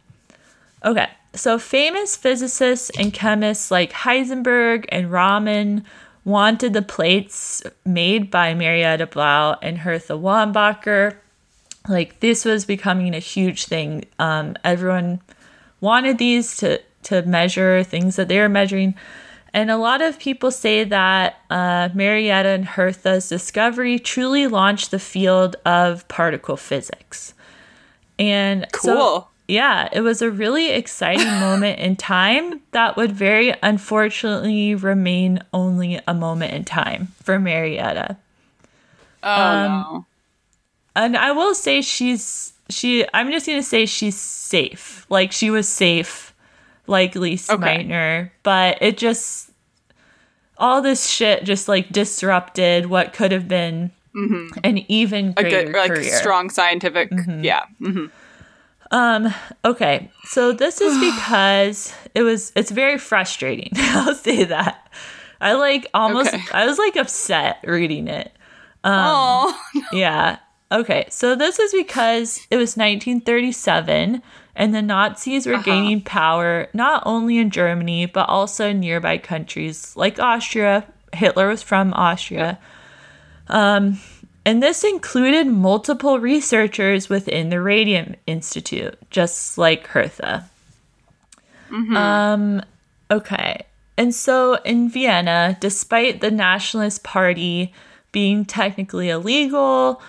Okay, 0.84 1.08
so 1.38 1.60
famous 1.60 2.16
physicists 2.16 2.92
and 2.98 3.14
chemists 3.14 3.72
like 3.72 3.92
Heisenberg 3.92 4.86
and 4.90 5.12
Raman 5.12 5.86
wanted 6.26 6.74
the 6.74 6.82
plates 6.82 7.64
made 7.86 8.30
by 8.30 8.54
Marietta 8.54 9.08
Blau 9.08 9.58
and 9.62 9.80
Hertha 9.80 10.14
Wambacher. 10.14 11.16
Like 11.88 12.20
this 12.20 12.44
was 12.44 12.66
becoming 12.66 13.16
a 13.16 13.20
huge 13.20 13.66
thing. 13.66 14.06
Um, 14.20 14.58
everyone 14.64 15.22
wanted 15.80 16.18
these 16.18 16.58
to 16.58 16.82
to 17.04 17.22
measure 17.22 17.84
things 17.84 18.18
that 18.18 18.28
they 18.28 18.40
were 18.40 18.50
measuring. 18.50 18.96
And 19.54 19.72
a 19.72 19.78
lot 19.78 20.02
of 20.02 20.20
people 20.20 20.52
say 20.52 20.84
that 20.84 21.38
uh, 21.50 21.90
Marietta 21.94 22.50
and 22.50 22.66
Hertha's 22.66 23.30
discovery 23.30 23.98
truly 23.98 24.46
launched 24.48 24.92
the 24.92 25.00
field 25.00 25.56
of 25.66 26.06
particle 26.10 26.58
physics. 26.58 27.34
And 28.20 28.68
cool. 28.74 28.82
So, 28.94 29.28
yeah, 29.48 29.88
it 29.92 30.02
was 30.02 30.22
a 30.22 30.30
really 30.30 30.70
exciting 30.72 31.28
moment 31.40 31.80
in 31.80 31.96
time 31.96 32.62
that 32.72 32.98
would 32.98 33.12
very 33.12 33.54
unfortunately 33.64 34.76
remain 34.76 35.40
only 35.54 36.00
a 36.08 36.14
moment 36.14 36.54
in 36.54 36.66
time 36.66 37.10
for 37.24 37.40
Marietta. 37.40 38.18
Oh 39.24 39.32
Um, 39.32 39.72
no. 39.72 40.06
And 40.96 41.18
I 41.18 41.32
will 41.32 41.54
say 41.56 41.82
she's 41.82 42.54
she 42.70 43.06
I'm 43.14 43.32
just 43.32 43.46
gonna 43.46 43.64
say 43.64 43.86
she's 43.86 44.18
safe. 44.18 45.06
Like 45.10 45.32
she 45.32 45.50
was 45.50 45.68
safe, 45.68 46.34
like 46.88 47.16
Lise 47.16 47.50
Okay. 47.50 47.86
Meitner, 47.86 48.32
but 48.44 48.78
it 48.82 48.98
just 48.98 49.52
all 50.58 50.82
this 50.82 51.08
shit 51.08 51.44
just 51.44 51.68
like 51.68 51.90
disrupted 51.90 52.88
what 52.88 53.14
could 53.14 53.32
have 53.32 53.48
been 53.48 53.92
mm-hmm. 54.16 54.60
an 54.64 54.80
even 54.92 55.34
A 55.38 55.44
good, 55.44 55.72
like 55.72 55.92
career. 55.92 56.04
strong 56.04 56.50
scientific. 56.50 57.12
Mm-hmm. 57.12 57.44
Yeah. 57.44 57.64
Mm-hmm. 57.80 58.06
Mhm. 58.92 59.34
Okay, 59.66 60.10
so 60.26 60.54
this 60.54 60.82
is 60.82 60.98
because 61.16 61.94
it 62.16 62.24
was 62.24 62.52
it's 62.56 62.72
very 62.72 62.98
frustrating. 62.98 63.72
I'll 63.76 64.16
say 64.16 64.44
that. 64.46 64.92
I 65.40 65.54
like 65.54 65.88
almost 65.94 66.34
Okay. 66.34 66.44
I 66.52 66.66
was 66.66 66.78
like 66.78 66.96
upset 66.96 67.60
reading 67.64 68.08
it. 68.08 68.32
Um, 68.84 68.94
Oh. 69.06 69.62
Yeah. 69.92 70.38
Okay, 70.72 71.06
so 71.10 71.36
this 71.36 71.60
is 71.60 71.72
because 71.72 72.46
it 72.52 72.58
was 72.58 72.76
1937 72.76 74.22
and 74.56 74.76
the 74.76 74.82
Nazis 74.82 75.46
were 75.46 75.62
gaining 75.62 76.02
power 76.02 76.68
not 76.74 77.04
only 77.06 77.38
in 77.38 77.52
Germany 77.52 78.06
but 78.06 78.28
also 78.28 78.70
in 78.70 78.80
nearby 78.82 79.18
countries 79.18 79.96
like 79.96 80.20
Austria. 80.20 80.86
Hitler 81.14 81.48
was 81.48 81.62
from 81.64 81.94
Austria. 81.94 82.60
Um, 83.48 84.00
and 84.48 84.64
this 84.64 84.86
included 84.86 85.46
multiple 85.46 86.22
researchers 86.22 87.10
within 87.10 87.50
the 87.50 87.60
Radium 87.60 88.16
Institute, 88.26 88.98
just 89.10 89.58
like 89.58 89.88
Hertha. 89.88 90.50
Um, 91.98 92.62
okay. 93.12 93.66
And 93.98 94.16
so 94.16 94.54
in 94.64 94.88
Vienna, 94.88 95.58
despite 95.60 96.22
the 96.22 96.32
Nationalist 96.32 97.04
Party 97.04 97.74
being 98.14 98.46
technically 98.46 99.10
illegal, 99.10 100.02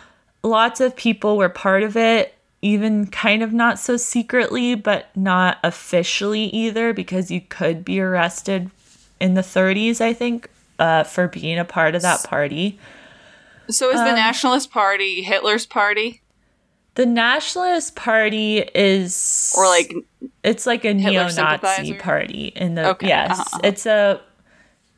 lots 0.44 0.80
of 0.80 0.94
people 0.94 1.36
were 1.36 1.48
part 1.48 1.82
of 1.82 1.96
it, 1.96 2.32
even 2.62 3.08
kind 3.08 3.42
of 3.42 3.52
not 3.52 3.80
so 3.80 3.96
secretly, 3.96 4.76
but 4.76 5.08
not 5.16 5.58
officially 5.64 6.44
either, 6.44 6.92
because 6.92 7.28
you 7.28 7.40
could 7.40 7.84
be 7.84 7.98
arrested 7.98 8.70
in 9.18 9.34
the 9.34 9.40
30s, 9.40 10.00
I 10.00 10.12
think, 10.12 10.48
uh, 10.78 11.02
for 11.02 11.26
being 11.26 11.58
a 11.58 11.64
part 11.64 11.96
of 11.96 12.02
that 12.02 12.22
party. 12.22 12.78
So 13.70 13.90
is 13.90 14.00
Um, 14.00 14.06
the 14.06 14.14
Nationalist 14.14 14.70
Party 14.70 15.22
Hitler's 15.22 15.66
party, 15.66 16.22
The 16.94 17.06
Nationalist 17.06 17.94
Party 17.96 18.58
is 18.74 19.52
or 19.56 19.66
like 19.66 19.92
it's 20.42 20.66
like 20.66 20.84
a 20.84 20.94
Hitler 20.94 21.24
neo-Nazi 21.28 21.94
party 21.94 22.46
in 22.56 22.74
the 22.74 22.88
Okay, 22.90 23.08
yes, 23.08 23.38
uh-huh, 23.38 23.60
it's 23.64 23.86
a 23.86 24.20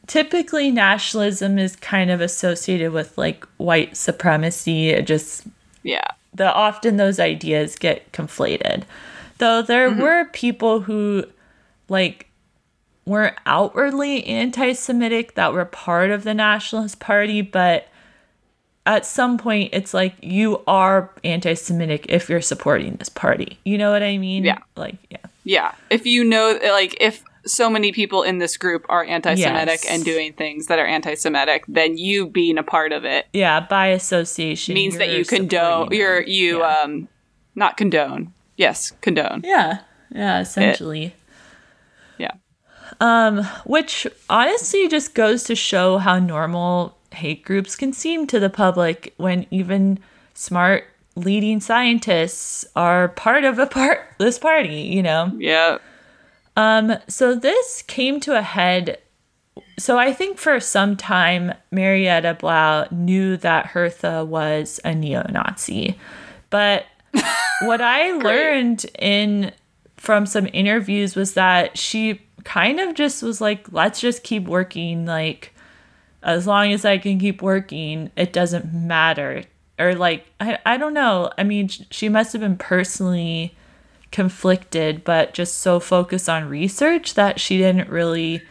typically 0.07 0.71
nationalism 0.71 1.59
is 1.59 1.77
kind 1.77 2.11
of 2.11 2.21
associated 2.21 2.93
with 2.93 3.17
like 3.19 3.45
white 3.59 3.97
supremacy. 3.97 4.91
It 4.91 5.07
just 5.07 5.45
yeah, 5.83 6.07
the 6.35 6.53
often 6.53 6.97
those 6.97 7.19
ideas 7.21 7.77
get 7.77 8.11
conflated. 8.13 8.85
Though 9.39 9.63
there 9.63 9.91
Mm-hmm. 9.91 10.01
were 10.03 10.25
people 10.33 10.81
who 10.81 11.25
like 11.89 12.29
weren't 13.07 13.37
outwardly 13.47 14.25
anti-Semitic 14.27 15.35
that 15.35 15.53
were 15.53 15.65
part 15.65 16.11
of 16.11 16.23
the 16.25 16.35
Nationalist 16.35 17.01
Party, 17.01 17.43
but 17.43 17.89
at 18.87 19.05
some 19.07 19.39
point 19.39 19.71
it's 19.73 19.93
like 19.93 20.15
you 20.23 20.63
are 20.67 21.11
anti-Semitic 21.23 22.07
if 22.09 22.29
you're 22.29 22.41
supporting 22.41 22.97
this 22.97 23.09
party. 23.09 23.59
You 23.65 23.79
know 23.79 23.93
what 23.93 24.03
I 24.03 24.19
mean? 24.19 24.45
Yeah. 24.45 24.59
Like 24.77 24.97
yeah. 25.11 25.19
yeah. 25.45 25.73
If 25.91 26.07
you 26.07 26.25
know, 26.25 26.59
like, 26.63 26.97
if 27.01 27.23
so 27.47 27.71
many 27.71 27.93
people 27.93 28.23
in 28.23 28.39
this 28.39 28.57
group 28.57 28.85
are 28.89 29.05
anti-Semitic 29.05 29.81
Yes. 29.85 29.87
and 29.91 30.05
doing 30.05 30.33
things 30.35 30.67
that 30.67 30.79
are 30.79 30.87
anti-Semitic, 30.87 31.65
then 31.69 31.97
you 31.97 32.27
being 32.27 32.59
a 32.59 32.63
part 32.63 32.93
of 32.93 33.05
it 33.05 33.27
Yeah, 33.33 33.61
by 33.61 33.89
association 33.89 34.75
means 34.75 34.99
that 34.99 35.11
you're 35.11 35.25
condone. 35.25 35.89
You're 35.91 36.23
you 36.23 36.59
yeah. 36.59 36.81
um, 36.83 37.09
not 37.55 37.77
condone. 37.77 38.33
Yes, 38.57 38.93
condone. 39.01 39.43
yeah, 39.45 39.81
yeah, 40.11 40.41
essentially. 40.41 41.15
Yeah. 42.19 42.33
Um 43.01 43.45
which 43.65 44.07
honestly 44.29 44.89
just 44.89 45.15
goes 45.15 45.45
to 45.45 45.55
show 45.55 45.99
how 45.99 46.19
normal 46.19 46.99
hate 47.13 47.45
groups 47.45 47.77
can 47.77 47.93
seem 47.93 48.27
to 48.29 48.41
the 48.41 48.51
public 48.51 49.15
when 49.17 49.47
even 49.51 49.99
smart 50.35 50.85
leading 51.17 51.61
scientists 51.61 52.65
are 52.77 53.09
part 53.09 53.45
of 53.45 53.59
a 53.59 53.67
part 53.67 54.01
this 54.19 54.39
party, 54.39 54.83
you 54.83 55.03
know. 55.03 55.33
Yeah. 55.37 55.79
Um 56.57 56.95
so 57.09 57.35
this 57.35 57.83
came 57.83 58.21
to 58.21 58.37
a 58.37 58.43
head. 58.43 58.99
So 59.79 59.99
I 59.99 60.13
think 60.13 60.39
for 60.39 60.61
some 60.61 60.97
time 60.97 61.53
Marietta 61.71 62.37
Blau 62.39 62.87
knew 62.91 63.37
that 63.39 63.67
Hertha 63.67 64.25
was 64.25 64.81
a 64.85 64.95
neo-Nazi. 64.95 65.97
But 66.51 66.87
what 67.63 67.81
I 67.81 68.13
learned 68.13 68.87
in 68.99 69.53
from 69.97 70.27
some 70.27 70.49
interviews 70.53 71.15
was 71.15 71.35
that 71.35 71.77
she 71.77 72.21
kind 72.45 72.81
of 72.81 72.95
just 72.95 73.23
was 73.23 73.41
like, 73.41 73.71
let's 73.73 74.01
just 74.01 74.23
keep 74.23 74.45
working. 74.45 75.07
Like, 75.07 75.50
as 76.23 76.47
long 76.47 76.73
as 76.73 76.85
I 76.85 76.99
can 76.99 77.19
keep 77.19 77.43
working, 77.43 78.11
it 78.17 78.33
doesn't 78.33 78.73
matter. 78.73 79.45
Or, 79.79 79.95
like, 79.95 80.27
I, 80.41 80.59
I 80.67 80.77
don't 80.77 80.93
know. 80.95 81.31
I 81.39 81.45
mean, 81.45 81.69
she 81.69 82.09
must 82.09 82.33
have 82.33 82.43
been 82.43 82.57
personally 82.59 83.55
conflicted, 84.13 85.05
but 85.05 85.33
just 85.35 85.59
so 85.59 85.81
focused 85.81 86.29
on 86.29 86.49
research 86.49 87.15
that 87.15 87.41
she 87.41 87.57
didn't 87.59 87.89
really 87.89 88.43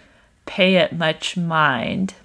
pay 0.46 0.76
it 0.78 0.94
much 0.94 1.38
mind. 1.38 2.16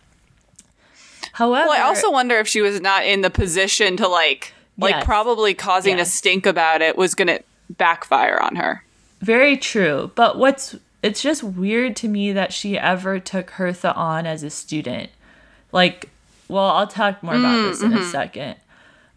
However, 1.32 1.68
Well, 1.68 1.78
I 1.78 1.82
also 1.84 2.10
wonder 2.10 2.36
if 2.38 2.46
she 2.48 2.60
was 2.60 2.80
not 2.80 3.04
in 3.04 3.20
the 3.22 3.30
position 3.30 3.96
to 3.98 4.08
like, 4.08 4.54
like 4.78 4.94
Yes. 4.94 5.04
probably 5.04 5.52
causing 5.52 5.98
Yes. 5.98 6.08
a 6.08 6.10
stink 6.12 6.46
about 6.46 6.80
it 6.80 6.96
was 6.96 7.14
going 7.14 7.28
to 7.28 7.42
backfire 7.70 8.38
on 8.40 8.56
her. 8.56 8.84
Very 9.20 9.56
true. 9.56 10.10
But 10.14 10.38
what's 10.38 10.76
it's 11.02 11.20
just 11.20 11.42
weird 11.42 11.96
to 11.96 12.08
me 12.08 12.32
that 12.32 12.52
she 12.52 12.78
ever 12.78 13.18
took 13.18 13.50
Hertha 13.50 13.94
on 13.94 14.26
as 14.26 14.42
a 14.42 14.48
student. 14.48 15.10
Like, 15.74 16.08
well, 16.48 16.70
I'll 16.70 16.86
talk 16.86 17.22
more 17.22 17.34
about 17.34 17.62
this 17.68 17.82
in 17.82 17.92
a 17.92 18.04
second. 18.10 18.56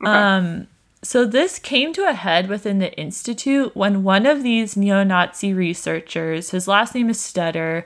Um 0.06 0.68
so 1.04 1.26
this 1.26 1.60
came 1.60 1.94
to 1.94 2.10
a 2.10 2.14
head 2.14 2.50
within 2.50 2.80
the 2.80 2.92
institute 2.98 3.76
when 3.76 4.04
one 4.04 4.26
of 4.26 4.42
these 4.42 4.76
neo-Nazi 4.76 5.54
researchers, 5.54 6.50
his 6.50 6.68
last 6.68 6.96
name 6.96 7.10
is 7.10 7.20
Stetter, 7.20 7.84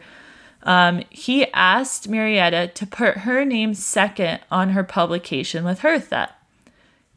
um, 0.63 1.03
he 1.10 1.51
asked 1.51 2.07
Marietta 2.07 2.71
to 2.73 2.88
put 2.88 3.17
her 3.17 3.43
name 3.43 3.73
second 3.73 4.39
on 4.49 4.69
her 4.69 4.84
publication 4.84 5.65
with 5.65 5.79
Hertha 5.79 6.29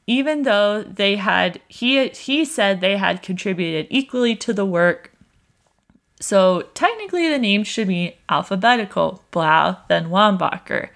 even 0.07 0.43
though 0.43 0.83
they 0.83 1.17
had 1.17 1.61
he 1.69 2.09
he 2.09 2.45
said 2.45 2.81
they 2.81 2.97
had 2.97 3.23
contributed 3.23 3.87
equally 3.91 4.37
to 4.37 4.53
the 4.53 4.65
work. 4.65 5.13
So 6.21 6.63
technically 6.75 7.29
the 7.29 7.39
name 7.39 7.65
should 7.65 7.89
be 7.89 8.17
alphabetical 8.29 9.23
blau 9.31 9.79
then 9.89 10.09
wambacher 10.09 10.89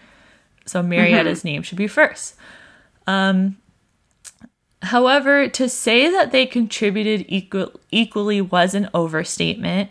so 0.68 0.82
marietta's 0.82 1.44
name 1.44 1.62
should 1.62 1.78
be 1.78 1.86
first 1.86 2.34
um 3.06 3.56
however 4.82 5.48
to 5.48 5.68
say 5.68 6.08
that 6.10 6.30
they 6.30 6.46
contributed 6.46 7.24
equal, 7.28 7.72
equally 7.90 8.40
was 8.40 8.74
an 8.74 8.88
overstatement 8.94 9.90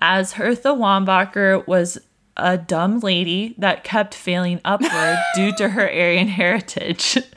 as 0.00 0.34
hertha 0.34 0.68
wambacher 0.68 1.66
was 1.66 1.98
a 2.36 2.56
dumb 2.56 3.00
lady 3.00 3.54
that 3.58 3.82
kept 3.82 4.14
failing 4.14 4.60
upward 4.64 5.16
due 5.34 5.52
to 5.56 5.70
her 5.70 5.88
aryan 5.88 6.28
heritage 6.28 7.18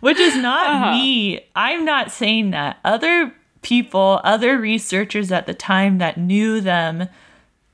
which 0.00 0.18
is 0.18 0.36
not 0.36 0.92
me. 0.92 1.40
I'm 1.54 1.84
not 1.84 2.10
saying 2.10 2.50
that. 2.50 2.78
Other 2.84 3.34
people, 3.62 4.20
other 4.24 4.58
researchers 4.58 5.32
at 5.32 5.46
the 5.46 5.54
time 5.54 5.98
that 5.98 6.16
knew 6.16 6.60
them 6.60 7.08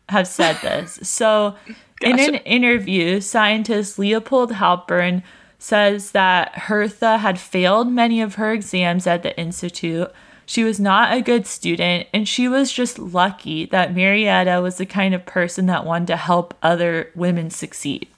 have 0.08 0.26
said 0.26 0.56
this. 0.62 0.98
So, 1.02 1.56
in 2.02 2.18
an 2.18 2.34
interview, 2.36 3.20
scientist 3.20 3.98
Leopold 3.98 4.52
Halpern 4.52 5.22
says 5.58 6.10
that 6.10 6.52
Hertha 6.58 7.18
had 7.18 7.38
failed 7.38 7.90
many 7.90 8.20
of 8.20 8.34
her 8.34 8.52
exams 8.52 9.06
at 9.06 9.22
the 9.22 9.38
institute. 9.38 10.10
She 10.44 10.64
was 10.64 10.80
not 10.80 11.16
a 11.16 11.22
good 11.22 11.46
student, 11.46 12.08
and 12.12 12.28
she 12.28 12.48
was 12.48 12.72
just 12.72 12.98
lucky 12.98 13.66
that 13.66 13.94
Marietta 13.94 14.60
was 14.60 14.76
the 14.76 14.86
kind 14.86 15.14
of 15.14 15.24
person 15.24 15.66
that 15.66 15.86
wanted 15.86 16.08
to 16.08 16.16
help 16.16 16.54
other 16.62 17.10
women 17.14 17.50
succeed. 17.50 18.08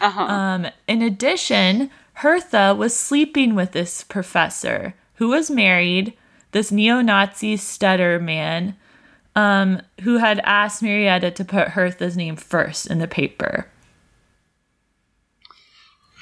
Um, 0.00 0.68
in 0.86 1.02
addition, 1.02 1.90
Hertha 2.14 2.74
was 2.74 2.96
sleeping 2.96 3.54
with 3.54 3.72
this 3.72 4.04
professor 4.04 4.94
who 5.16 5.28
was 5.28 5.50
married, 5.50 6.14
this 6.52 6.72
neo 6.72 7.00
Nazi 7.02 7.56
Stetter 7.56 8.22
man, 8.22 8.76
um, 9.36 9.80
who 10.02 10.18
had 10.18 10.40
asked 10.40 10.82
Marietta 10.82 11.30
to 11.32 11.44
put 11.44 11.68
Hertha's 11.68 12.16
name 12.16 12.36
first 12.36 12.86
in 12.86 12.98
the 12.98 13.08
paper. 13.08 13.66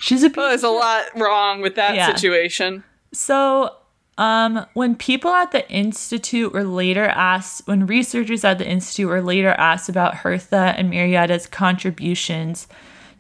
She's 0.01 0.23
a 0.23 0.31
Well, 0.35 0.49
there's 0.49 0.63
a 0.63 0.69
lot 0.69 1.07
wrong 1.17 1.61
with 1.61 1.75
that 1.75 1.95
Yeah. 1.95 2.15
situation. 2.15 2.85
So, 3.13 3.75
Um, 4.17 4.67
when 4.75 4.97
people 4.97 5.31
at 5.31 5.53
the 5.53 5.71
institute 5.71 6.53
were 6.53 6.65
later 6.65 7.05
asked, 7.05 7.69
when 7.69 7.87
researchers 7.87 8.45
at 8.45 8.59
the 8.59 8.67
institute 8.69 9.07
were 9.09 9.23
later 9.23 9.51
asked 9.51 9.89
about 9.89 10.17
Hertha 10.17 10.75
and 10.77 10.91
Marietta's 10.91 11.47
contributions 11.47 12.67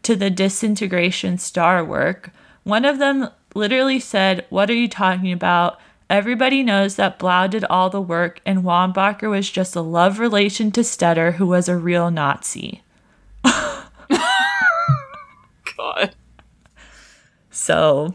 to 0.02 0.16
the 0.16 0.28
disintegration 0.28 1.38
star 1.38 1.84
work, 1.84 2.30
one 2.64 2.84
of 2.84 2.98
them 2.98 3.28
literally 3.54 4.00
said, 4.00 4.44
"What 4.50 4.70
are 4.70 4.74
you 4.74 4.88
talking 4.88 5.30
about?" 5.30 5.78
Everybody 6.10 6.62
knows 6.62 6.96
that 6.96 7.18
Blau 7.18 7.46
did 7.46 7.64
all 7.64 7.90
the 7.90 8.00
work 8.00 8.40
and 8.46 8.62
Wambacher 8.64 9.28
was 9.30 9.50
just 9.50 9.76
a 9.76 9.82
love 9.82 10.18
relation 10.18 10.70
to 10.72 10.80
Stetter, 10.80 11.34
who 11.34 11.46
was 11.46 11.68
a 11.68 11.76
real 11.76 12.10
Nazi. 12.10 12.82
God. 15.76 16.14
So, 17.50 18.14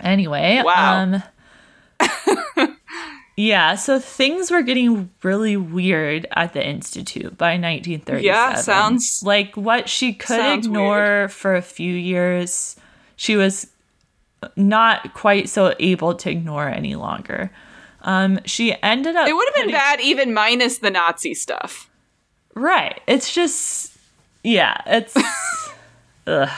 anyway, 0.00 0.62
Wow. 0.64 1.02
um 1.02 1.22
Yeah, 3.36 3.74
so 3.76 3.98
things 3.98 4.50
were 4.50 4.60
getting 4.62 5.10
really 5.22 5.56
weird 5.56 6.26
at 6.36 6.52
the 6.52 6.62
institute 6.66 7.38
by 7.38 7.52
1937. 7.52 8.22
Yeah, 8.22 8.54
sounds- 8.56 9.22
like 9.24 9.56
what 9.56 9.88
she 9.88 10.12
could 10.12 10.58
ignore 10.58 11.28
for 11.28 11.54
a 11.56 11.62
few 11.62 11.94
years, 11.94 12.76
she 13.16 13.36
was 13.36 13.68
not 14.56 15.14
quite 15.14 15.48
so 15.48 15.74
able 15.78 16.14
to 16.14 16.30
ignore 16.30 16.68
any 16.68 16.94
longer. 16.94 17.50
Um, 18.02 18.40
she 18.46 18.74
ended 18.82 19.16
up 19.16 19.28
It 19.28 19.34
would 19.34 19.46
have 19.48 19.54
been 19.54 19.64
putting- 19.64 19.74
bad 19.76 20.00
even 20.00 20.32
minus 20.32 20.78
the 20.78 20.90
Nazi 20.90 21.34
stuff. 21.34 21.90
Right. 22.54 23.00
It's 23.06 23.32
just, 23.34 23.96
yeah, 24.42 24.80
it's. 24.86 25.16
ugh. 26.26 26.48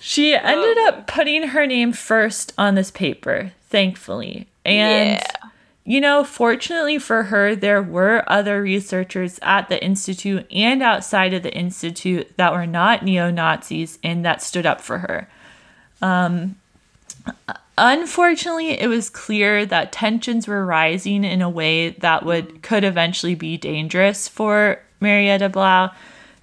She 0.00 0.34
ended 0.34 0.76
up 0.78 1.06
putting 1.06 1.48
her 1.48 1.66
name 1.66 1.92
first 1.92 2.52
on 2.58 2.74
this 2.74 2.90
paper, 2.90 3.52
thankfully. 3.70 4.46
And, 4.64 5.18
Yeah. 5.18 5.48
you 5.84 6.00
know, 6.00 6.24
fortunately 6.24 6.98
for 6.98 7.24
her, 7.24 7.54
there 7.56 7.82
were 7.82 8.22
other 8.26 8.60
researchers 8.60 9.38
at 9.40 9.70
the 9.70 9.82
Institute 9.82 10.46
and 10.52 10.82
outside 10.82 11.32
of 11.32 11.42
the 11.42 11.54
Institute 11.54 12.30
that 12.36 12.52
were 12.52 12.66
not 12.66 13.02
neo 13.02 13.30
Nazis 13.30 13.98
and 14.04 14.24
that 14.26 14.42
stood 14.42 14.66
up 14.66 14.82
for 14.82 14.98
her. 14.98 15.26
Unfortunately, 17.76 18.78
it 18.80 18.88
was 18.88 19.10
clear 19.10 19.66
that 19.66 19.92
tensions 19.92 20.46
were 20.46 20.64
rising 20.64 21.24
in 21.24 21.42
a 21.42 21.50
way 21.50 21.90
that 21.90 22.24
would 22.24 22.62
could 22.62 22.84
eventually 22.84 23.34
be 23.34 23.56
dangerous 23.56 24.28
for 24.28 24.80
Marietta 25.00 25.48
Blau. 25.48 25.90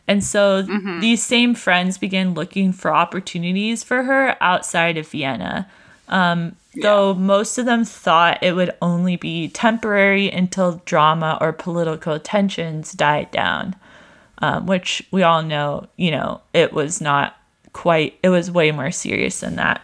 And 0.08 0.24
so 0.24 0.64
these 1.00 1.24
same 1.24 1.56
friends 1.56 1.98
began 1.98 2.34
looking 2.34 2.74
for 2.74 2.94
opportunities 2.94 3.84
for 3.84 4.04
her 4.04 4.36
outside 4.42 4.98
of 4.98 5.08
Vienna. 5.08 5.70
Um, 6.10 6.58
Though 6.82 7.14
most 7.14 7.58
of 7.58 7.66
them 7.66 7.84
thought 7.84 8.42
it 8.42 8.54
would 8.54 8.74
only 8.82 9.18
be 9.18 9.50
temporary 9.50 10.32
until 10.32 10.82
drama 10.86 11.38
or 11.42 11.52
political 11.52 12.18
tensions 12.18 12.94
died 12.94 13.30
down, 13.32 13.76
um, 14.38 14.68
which 14.68 15.06
we 15.12 15.22
all 15.22 15.44
know, 15.44 15.88
you 15.98 16.12
know, 16.12 16.40
it 16.54 16.72
was 16.72 17.02
not 17.02 17.36
quite, 17.74 18.18
it 18.24 18.30
was 18.30 18.52
way 18.52 18.72
more 18.72 18.92
serious 18.92 19.40
than 19.40 19.56
that. 19.56 19.82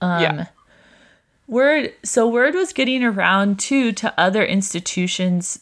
Um, 0.00 0.22
yeah. 0.22 0.46
Word 1.46 1.92
so 2.04 2.28
word 2.28 2.54
was 2.54 2.72
getting 2.72 3.02
around 3.02 3.58
too 3.58 3.90
to 3.92 4.14
other 4.16 4.44
institutions 4.44 5.58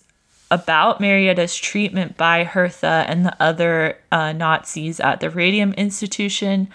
about 0.50 1.00
Marietta's 1.00 1.56
treatment 1.56 2.16
by 2.16 2.44
Hertha 2.44 3.04
and 3.08 3.24
the 3.24 3.36
other 3.42 3.98
uh, 4.12 4.32
Nazis 4.32 5.00
at 5.00 5.20
the 5.20 5.30
Radium 5.30 5.72
Institution. 5.74 6.68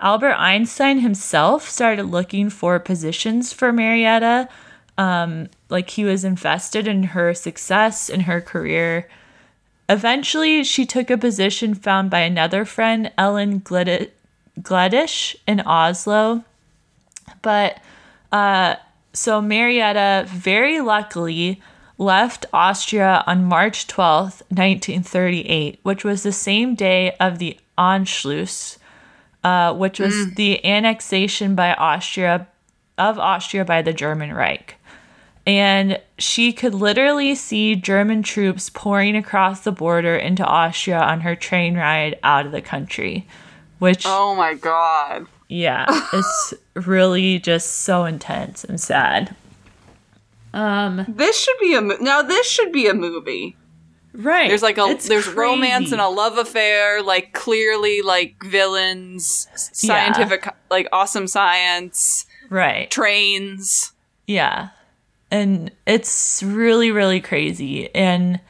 Albert 0.00 0.34
Einstein 0.34 1.00
himself 1.00 1.68
started 1.68 2.04
looking 2.04 2.50
for 2.50 2.78
positions 2.78 3.52
for 3.52 3.72
Marietta. 3.72 4.48
Um, 4.96 5.48
like 5.68 5.90
he 5.90 6.04
was 6.04 6.24
invested 6.24 6.88
in 6.88 7.04
her 7.04 7.34
success 7.34 8.08
in 8.08 8.20
her 8.20 8.40
career. 8.40 9.08
Eventually, 9.88 10.64
she 10.64 10.84
took 10.84 11.10
a 11.10 11.16
position 11.16 11.74
found 11.74 12.10
by 12.10 12.20
another 12.20 12.64
friend, 12.64 13.10
Ellen 13.16 13.60
Gledi- 13.60 14.10
Gleditsch, 14.60 15.36
in 15.46 15.60
Oslo. 15.60 16.44
But 17.40 17.80
uh, 18.30 18.76
so 19.12 19.40
Marietta 19.40 20.26
very 20.28 20.80
luckily 20.80 21.62
left 21.96 22.46
Austria 22.52 23.24
on 23.26 23.44
March 23.44 23.86
12th, 23.86 24.42
1938, 24.50 25.80
which 25.82 26.04
was 26.04 26.22
the 26.22 26.32
same 26.32 26.74
day 26.74 27.16
of 27.18 27.38
the 27.38 27.58
Anschluss, 27.76 28.78
uh, 29.42 29.72
which 29.74 29.98
was 29.98 30.34
the 30.34 30.64
annexation 30.64 31.54
by 31.54 31.72
Austria 31.74 32.46
of 32.98 33.18
Austria 33.18 33.64
by 33.64 33.80
the 33.80 33.92
German 33.92 34.34
Reich. 34.34 34.77
And 35.48 35.98
she 36.18 36.52
could 36.52 36.74
literally 36.74 37.34
see 37.34 37.74
German 37.74 38.22
troops 38.22 38.68
pouring 38.68 39.16
across 39.16 39.60
the 39.60 39.72
border 39.72 40.14
into 40.14 40.44
Austria 40.44 41.00
on 41.00 41.22
her 41.22 41.34
train 41.34 41.74
ride 41.74 42.18
out 42.22 42.44
of 42.44 42.52
the 42.52 42.60
country, 42.60 43.26
which 43.78 44.02
Oh 44.06 44.34
my 44.34 44.52
god. 44.52 45.26
yeah, 45.48 45.86
it's 46.12 46.52
really 46.74 47.38
just 47.38 47.76
so 47.80 48.04
intense 48.04 48.62
and 48.62 48.78
sad. 48.78 49.34
Um, 50.52 51.06
This 51.08 51.38
should 51.40 51.58
be 51.60 51.74
a 51.74 51.80
mo- 51.80 51.96
now. 51.98 52.20
This 52.20 52.46
should 52.46 52.70
be 52.72 52.86
a 52.86 52.92
movie. 52.94 53.56
right. 54.12 54.48
There's 54.48 54.62
like 54.62 54.76
a 54.76 54.84
It's 54.88 55.08
there's 55.08 55.28
romance 55.28 55.92
and 55.92 56.00
a 56.00 56.08
love 56.08 56.36
affair. 56.36 57.02
Like 57.02 57.32
clearly 57.32 58.02
like 58.02 58.42
villains, 58.44 59.48
s- 59.54 59.70
Yeah. 59.82 60.12
scientific 60.12 60.46
like 60.70 60.88
awesome 60.92 61.26
science, 61.26 62.26
right. 62.50 62.90
trains. 62.90 63.92
Yeah. 64.26 64.68
And 65.30 65.70
it's 65.86 66.42
really, 66.42 66.90
really 66.90 67.20
crazy. 67.20 67.94
And 67.94 68.40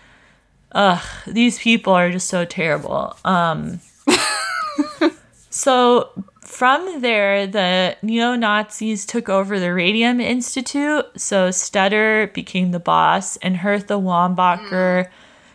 ugh, 0.73 1.03
these 1.27 1.59
people 1.59 1.93
are 1.93 2.11
just 2.11 2.29
so 2.29 2.45
terrible. 2.45 3.17
Um 3.25 3.81
so 5.51 6.11
from 6.49 7.03
there, 7.03 7.47
the 7.47 7.97
neo 8.03 8.35
Nazis 8.35 9.05
took 9.05 9.29
over 9.29 9.61
the 9.61 9.73
Radium 9.73 10.19
Institute. 10.19 11.05
So 11.17 11.51
Stetter 11.51 12.33
became 12.33 12.71
the 12.71 12.81
boss, 12.81 13.37
and 13.39 13.59
Hertha 13.59 13.95
Wambacher 13.95 15.11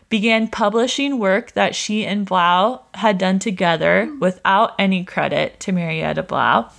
began 0.09 0.47
publishing 0.47 1.17
work 1.17 1.53
that 1.53 1.73
she 1.73 2.05
and 2.05 2.25
Blau 2.27 2.83
had 2.93 3.17
done 3.17 3.39
together 3.39 4.15
without 4.19 4.75
any 4.77 5.03
credit 5.03 5.59
to 5.61 5.71
Marietta 5.71 6.21
Blau. 6.21 6.69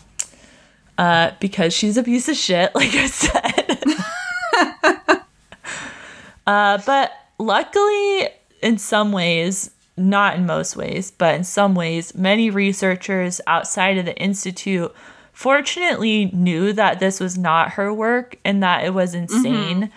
Uh, 0.96 1.32
because 1.40 1.74
she's 1.74 1.96
a 1.96 2.04
piece 2.04 2.28
of 2.28 2.36
shit, 2.36 2.72
like 2.76 2.94
I 2.94 3.06
said. 3.08 3.84
uh, 6.46 6.78
but 6.84 7.12
luckily, 7.38 8.28
in 8.62 8.78
some 8.78 9.12
ways, 9.12 9.70
not 9.96 10.36
in 10.36 10.46
most 10.46 10.76
ways, 10.76 11.10
but 11.10 11.34
in 11.34 11.44
some 11.44 11.74
ways, 11.74 12.14
many 12.14 12.50
researchers 12.50 13.40
outside 13.46 13.98
of 13.98 14.04
the 14.04 14.16
Institute 14.16 14.94
fortunately 15.32 16.26
knew 16.32 16.72
that 16.72 17.00
this 17.00 17.20
was 17.20 17.36
not 17.36 17.72
her 17.72 17.92
work 17.92 18.36
and 18.44 18.62
that 18.62 18.84
it 18.84 18.94
was 18.94 19.14
insane. 19.14 19.90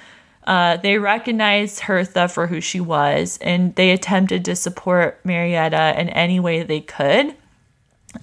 Uh, 0.45 0.77
they 0.77 0.97
recognized 0.97 1.81
Hertha 1.81 2.27
for 2.27 2.47
who 2.47 2.61
she 2.61 2.79
was 2.79 3.37
and 3.41 3.75
they 3.75 3.91
attempted 3.91 4.45
to 4.45 4.55
support 4.55 5.19
Marietta 5.23 5.99
in 5.99 6.09
any 6.09 6.39
way 6.39 6.63
they 6.63 6.79
could. 6.79 7.35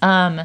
Um, 0.03 0.43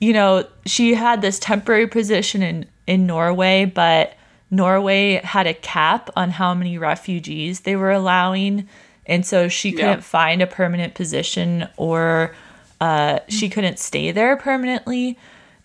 you 0.00 0.12
know, 0.12 0.46
she 0.66 0.94
had 0.94 1.22
this 1.22 1.38
temporary 1.38 1.86
position 1.86 2.42
in, 2.42 2.66
in 2.86 3.06
Norway, 3.06 3.64
but 3.66 4.14
Norway 4.54 5.20
had 5.24 5.46
a 5.46 5.54
cap 5.54 6.10
on 6.16 6.30
how 6.30 6.54
many 6.54 6.78
refugees 6.78 7.60
they 7.60 7.76
were 7.76 7.90
allowing. 7.90 8.68
And 9.06 9.26
so 9.26 9.48
she 9.48 9.72
couldn't 9.72 10.02
find 10.02 10.40
a 10.40 10.46
permanent 10.46 10.94
position 10.94 11.68
or 11.76 12.34
uh, 12.80 13.18
she 13.28 13.48
couldn't 13.48 13.78
stay 13.78 14.12
there 14.12 14.36
permanently. 14.36 15.18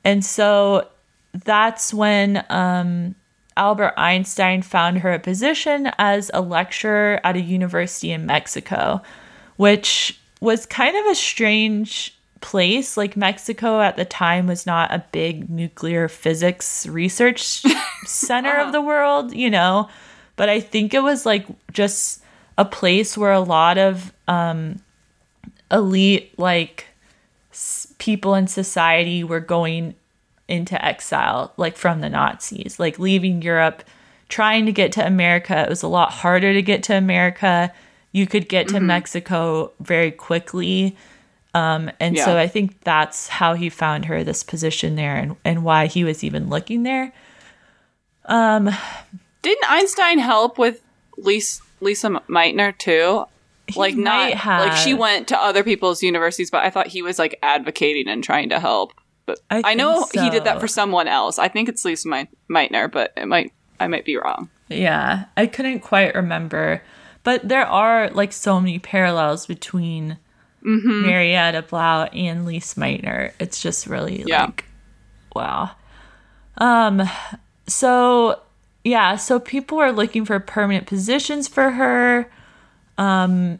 And 0.03 0.25
so 0.25 0.87
that's 1.45 1.93
when 1.93 2.43
um, 2.49 3.15
Albert 3.55 3.93
Einstein 3.97 4.61
found 4.61 4.99
her 4.99 5.13
a 5.13 5.19
position 5.19 5.91
as 5.97 6.31
a 6.33 6.41
lecturer 6.41 7.19
at 7.23 7.35
a 7.35 7.41
university 7.41 8.11
in 8.11 8.25
Mexico, 8.25 9.01
which 9.57 10.19
was 10.41 10.65
kind 10.65 10.95
of 10.95 11.05
a 11.07 11.15
strange 11.15 12.18
place. 12.41 12.97
Like, 12.97 13.15
Mexico 13.17 13.81
at 13.81 13.95
the 13.97 14.05
time 14.05 14.47
was 14.47 14.65
not 14.65 14.91
a 14.91 15.03
big 15.11 15.49
nuclear 15.49 16.07
physics 16.07 16.85
research 16.87 17.63
center 18.05 18.57
of 18.57 18.71
the 18.71 18.81
world, 18.81 19.33
you 19.33 19.49
know, 19.49 19.89
but 20.35 20.49
I 20.49 20.59
think 20.59 20.93
it 20.93 21.03
was 21.03 21.25
like 21.25 21.45
just 21.71 22.21
a 22.57 22.65
place 22.65 23.17
where 23.17 23.31
a 23.33 23.39
lot 23.39 23.77
of 23.77 24.13
um, 24.27 24.79
elite, 25.71 26.37
like, 26.37 26.87
s- 27.51 27.93
people 27.99 28.35
in 28.35 28.47
society 28.47 29.23
were 29.23 29.39
going 29.39 29.95
into 30.47 30.83
exile, 30.83 31.53
like 31.57 31.77
from 31.77 32.01
the 32.01 32.09
Nazis, 32.09 32.79
like 32.79 32.97
leaving 32.99 33.41
Europe, 33.41 33.83
trying 34.29 34.65
to 34.65 34.71
get 34.71 34.91
to 34.93 35.05
America. 35.05 35.61
It 35.63 35.69
was 35.69 35.83
a 35.83 35.87
lot 35.87 36.11
harder 36.11 36.53
to 36.53 36.61
get 36.61 36.83
to 36.83 36.95
America. 36.95 37.71
You 38.11 38.25
could 38.25 38.49
get 38.49 38.67
to 38.69 38.79
Mexico 38.79 39.71
very 39.79 40.11
quickly. 40.11 40.95
Um, 41.53 41.91
and 41.99 42.17
so 42.17 42.37
I 42.37 42.47
think 42.47 42.81
that's 42.81 43.27
how 43.27 43.55
he 43.55 43.69
found 43.69 44.05
her 44.05 44.23
this 44.23 44.43
position 44.43 44.95
there 44.95 45.15
and, 45.15 45.35
and 45.43 45.63
why 45.63 45.87
he 45.87 46.03
was 46.03 46.23
even 46.23 46.49
looking 46.49 46.83
there. 46.83 47.11
Um, 48.25 48.69
Didn't 49.41 49.71
Einstein 49.71 50.19
help 50.19 50.59
with 50.59 50.81
Lise, 51.17 51.61
Lise 51.81 52.03
Meitner 52.03 52.77
too? 52.77 53.25
Like 53.75 53.95
not 53.95 54.31
have. 54.33 54.67
like 54.67 54.77
she 54.77 54.93
went 54.93 55.27
to 55.29 55.37
other 55.37 55.63
people's 55.63 56.01
universities, 56.01 56.49
but 56.49 56.63
I 56.63 56.69
thought 56.69 56.87
he 56.87 57.01
was 57.01 57.19
like 57.19 57.37
advocating 57.43 58.07
and 58.07 58.23
trying 58.23 58.49
to 58.49 58.59
help. 58.59 58.93
But 59.25 59.39
I 59.49 59.61
I, 59.63 59.73
know 59.75 60.05
think 60.05 60.23
he 60.23 60.29
did 60.31 60.45
that 60.45 60.59
for 60.59 60.67
someone 60.67 61.07
else. 61.07 61.37
I 61.37 61.49
think 61.49 61.69
it's 61.69 61.85
Lise 61.85 62.05
Mei- 62.05 62.29
Meitner, 62.49 62.91
but 62.91 63.13
it 63.15 63.27
might 63.27 63.53
I 63.79 63.87
might 63.87 64.05
be 64.05 64.17
wrong. 64.17 64.49
yeah, 64.69 65.25
I 65.37 65.45
couldn't 65.45 65.81
quite 65.81 66.15
remember, 66.15 66.81
but 67.23 67.47
there 67.47 67.65
are 67.65 68.09
like 68.09 68.33
so 68.33 68.59
many 68.59 68.79
parallels 68.79 69.45
between 69.45 70.17
Marietta 70.61 71.63
Blau 71.63 72.03
and 72.05 72.45
Lise 72.45 72.73
Meitner. 72.75 73.31
It's 73.39 73.61
just 73.61 73.87
really 73.87 74.23
Yeah. 74.25 74.45
like, 74.45 74.65
wow. 75.35 75.71
Um, 76.57 77.09
so 77.67 78.41
yeah, 78.83 79.15
so 79.15 79.39
people 79.39 79.79
are 79.79 79.91
looking 79.91 80.25
for 80.25 80.39
permanent 80.39 80.87
positions 80.87 81.47
for 81.47 81.71
her. 81.71 82.29
Um, 82.97 83.59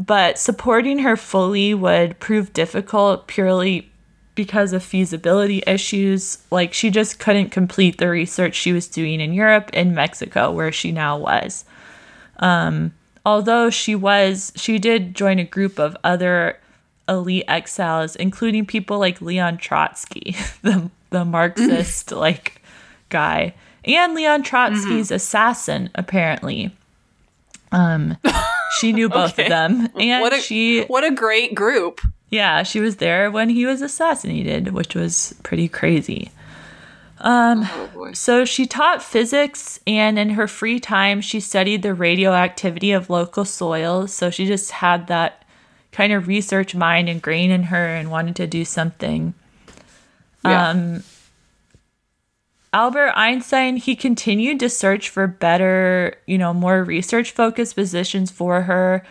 but 0.00 0.38
supporting 0.38 1.00
her 1.00 1.16
fully 1.16 1.74
would 1.74 2.18
prove 2.20 2.52
difficult 2.52 3.26
purely 3.26 3.90
because 4.34 4.72
of 4.72 4.82
feasibility 4.84 5.62
issues. 5.66 6.38
Like 6.50 6.72
she 6.72 6.90
just 6.90 7.18
couldn't 7.18 7.50
complete 7.50 7.98
the 7.98 8.08
research 8.08 8.54
she 8.54 8.72
was 8.72 8.86
doing 8.86 9.20
in 9.20 9.32
Europe 9.32 9.70
and 9.72 9.94
Mexico, 9.94 10.50
where 10.52 10.70
she 10.70 10.92
now 10.92 11.18
was. 11.18 11.64
Um, 12.38 12.92
although 13.24 13.70
she 13.70 13.94
was, 13.94 14.52
she 14.56 14.78
did 14.78 15.14
join 15.14 15.38
a 15.38 15.44
group 15.44 15.78
of 15.78 15.96
other 16.04 16.58
elite 17.08 17.44
exiles, 17.48 18.16
including 18.16 18.66
people 18.66 18.98
like 18.98 19.20
Leon 19.20 19.58
Trotsky, 19.58 20.36
the 20.62 20.90
the 21.10 21.24
Marxist 21.24 22.12
like 22.26 22.60
guy, 23.08 23.54
and 23.84 24.14
Leon 24.14 24.42
Trotsky's 24.42 25.10
assassin. 25.10 25.90
Apparently, 25.94 26.70
um, 27.72 28.16
she 28.78 28.92
knew 28.92 29.08
both 29.10 29.32
Okay. 29.32 29.44
of 29.44 29.48
them, 29.48 29.88
and 29.98 30.22
what 30.22 30.32
a 30.32 30.40
she 30.40 30.84
what 30.84 31.04
a 31.04 31.10
great 31.10 31.54
group. 31.54 32.00
yeah, 32.30 32.62
she 32.62 32.80
was 32.80 32.96
there 32.96 33.30
when 33.30 33.48
he 33.48 33.64
was 33.66 33.80
assassinated, 33.82 34.72
which 34.72 34.94
was 34.94 35.34
pretty 35.42 35.68
crazy. 35.68 36.30
Um, 37.20 37.68
Oh. 38.08 38.12
So 38.12 38.44
she 38.44 38.66
taught 38.66 39.02
physics, 39.02 39.80
and 39.86 40.18
in 40.18 40.30
her 40.30 40.46
free 40.48 40.80
time, 40.80 41.20
she 41.20 41.40
studied 41.40 41.82
the 41.82 41.94
radioactivity 41.94 42.92
of 42.92 43.10
local 43.10 43.44
soils. 43.44 44.12
So 44.12 44.30
she 44.30 44.46
just 44.46 44.70
had 44.70 45.06
that 45.08 45.44
kind 45.92 46.12
of 46.12 46.28
research 46.28 46.74
mind 46.74 47.08
ingrained 47.08 47.52
in 47.52 47.64
her 47.64 47.86
and 47.86 48.10
wanted 48.10 48.36
to 48.36 48.46
do 48.46 48.64
something. 48.64 49.34
Yeah. 50.44 50.70
Um, 50.70 51.02
Albert 52.72 53.12
Einstein, 53.16 53.76
he 53.76 53.96
continued 53.96 54.60
to 54.60 54.68
search 54.68 55.08
for 55.08 55.26
better, 55.26 56.16
you 56.26 56.38
know, 56.38 56.52
more 56.52 56.84
research 56.84 57.30
focused 57.32 57.74
positions 57.74 58.30
for 58.30 58.62
her. 58.62 59.04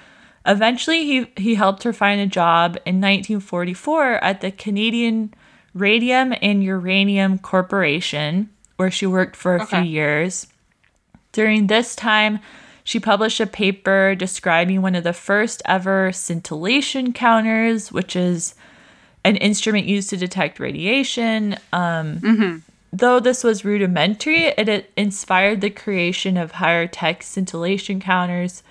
Eventually, 0.46 1.04
he, 1.06 1.32
he 1.36 1.56
helped 1.56 1.84
her 1.84 1.92
find 1.92 2.22
a 2.22 2.28
job 2.28 2.78
in 2.86 3.02
1944 3.02 4.24
at 4.24 4.42
the 4.42 4.52
Canadian 4.52 5.34
Radium 5.80 6.34
and 6.42 6.64
Uranium 6.64 7.38
Corporation, 7.40 8.50
where 8.78 8.92
she 8.92 9.06
worked 9.06 9.36
for 9.36 9.56
a 9.56 9.66
few 9.66 9.82
years. 9.82 10.48
During 11.32 11.68
this 11.68 11.96
time, 11.96 12.40
she 12.84 13.00
published 13.00 13.40
a 13.40 13.46
paper 13.48 14.16
describing 14.16 14.82
one 14.82 14.96
of 14.96 15.04
the 15.04 15.14
first 15.14 15.62
ever 15.66 16.12
scintillation 16.12 17.14
counters, 17.14 17.92
which 17.92 18.16
is 18.16 18.56
an 19.24 19.36
instrument 19.38 19.88
used 19.88 20.10
to 20.12 20.18
detect 20.18 20.60
radiation. 20.60 21.58
Um, 21.74 22.20
Though 22.94 23.20
this 23.20 23.44
was 23.44 23.66
rudimentary, 23.66 24.46
it, 24.46 24.70
it 24.70 24.92
inspired 24.96 25.60
the 25.60 25.70
creation 25.70 26.38
of 26.38 26.52
higher 26.54 26.88
tech 26.88 27.22
scintillation 27.22 28.00
counters. 28.00 28.64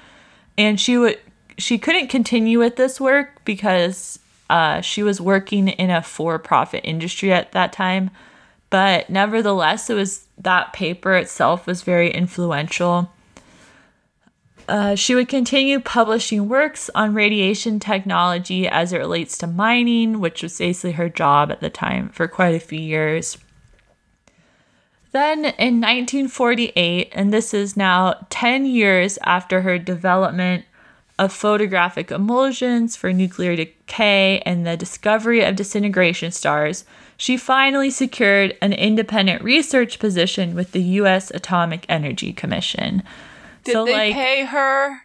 And 0.56 0.80
she 0.80 0.96
would 0.96 1.18
she 1.58 1.78
couldn't 1.78 2.08
continue 2.08 2.58
with 2.58 2.76
this 2.76 3.00
work 3.00 3.44
because 3.44 4.18
uh, 4.48 4.80
she 4.80 5.02
was 5.02 5.20
working 5.20 5.68
in 5.68 5.90
a 5.90 6.02
for-profit 6.02 6.82
industry 6.84 7.32
at 7.32 7.52
that 7.52 7.72
time. 7.72 8.10
But 8.70 9.10
nevertheless, 9.10 9.90
it 9.90 9.94
was 9.94 10.26
that 10.38 10.72
paper 10.72 11.14
itself 11.14 11.66
was 11.66 11.82
very 11.82 12.10
influential. 12.10 13.10
Uh, 14.68 14.96
she 14.96 15.14
would 15.14 15.28
continue 15.28 15.78
publishing 15.78 16.48
works 16.48 16.90
on 16.94 17.14
radiation 17.14 17.78
technology 17.78 18.66
as 18.66 18.92
it 18.92 18.98
relates 18.98 19.38
to 19.38 19.46
mining, 19.46 20.18
which 20.18 20.42
was 20.42 20.58
basically 20.58 20.92
her 20.92 21.08
job 21.08 21.52
at 21.52 21.60
the 21.60 21.70
time 21.70 22.08
for 22.08 22.26
quite 22.26 22.54
a 22.54 22.60
few 22.60 22.80
years. 22.80 23.38
Then 25.12 25.38
in 25.38 25.80
1948, 25.80 27.10
and 27.12 27.32
this 27.32 27.54
is 27.54 27.76
now 27.76 28.26
10 28.28 28.66
years 28.66 29.18
after 29.22 29.62
her 29.62 29.78
development 29.78 30.64
of 31.18 31.32
photographic 31.32 32.10
emulsions 32.10 32.96
for 32.96 33.12
nuclear 33.12 33.56
decay 33.56 34.42
and 34.44 34.66
the 34.66 34.76
discovery 34.76 35.42
of 35.42 35.56
disintegration 35.56 36.30
stars, 36.30 36.84
she 37.16 37.36
finally 37.36 37.90
secured 37.90 38.56
an 38.60 38.72
independent 38.72 39.42
research 39.42 39.98
position 39.98 40.54
with 40.54 40.72
the 40.72 40.82
U.S. 40.82 41.30
Atomic 41.30 41.86
Energy 41.88 42.32
Commission. 42.32 43.02
Did 43.64 43.72
so, 43.72 43.84
they 43.84 43.92
like, 43.92 44.14
pay 44.14 44.44
her? 44.44 45.02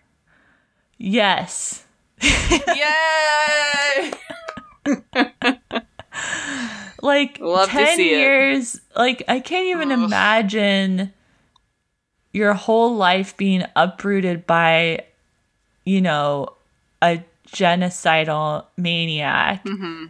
yes. 0.98 1.86
Yay! 2.22 4.12
like 7.02 7.40
Love 7.40 7.70
to 7.70 7.76
10 7.76 7.96
see 7.96 8.14
it. 8.14 8.20
years 8.20 8.80
like 8.96 9.24
i 9.28 9.40
can't 9.40 9.68
even 9.68 9.92
imagine 9.92 11.12
your 12.32 12.54
whole 12.54 12.96
life 12.96 13.36
being 13.38 13.64
uprooted 13.76 14.46
by 14.46 15.04
you 15.86 16.02
know 16.02 16.48
a 17.02 17.24
genocidal 17.48 18.66
maniac 18.78 19.64
Mm-hmm. 19.66 20.06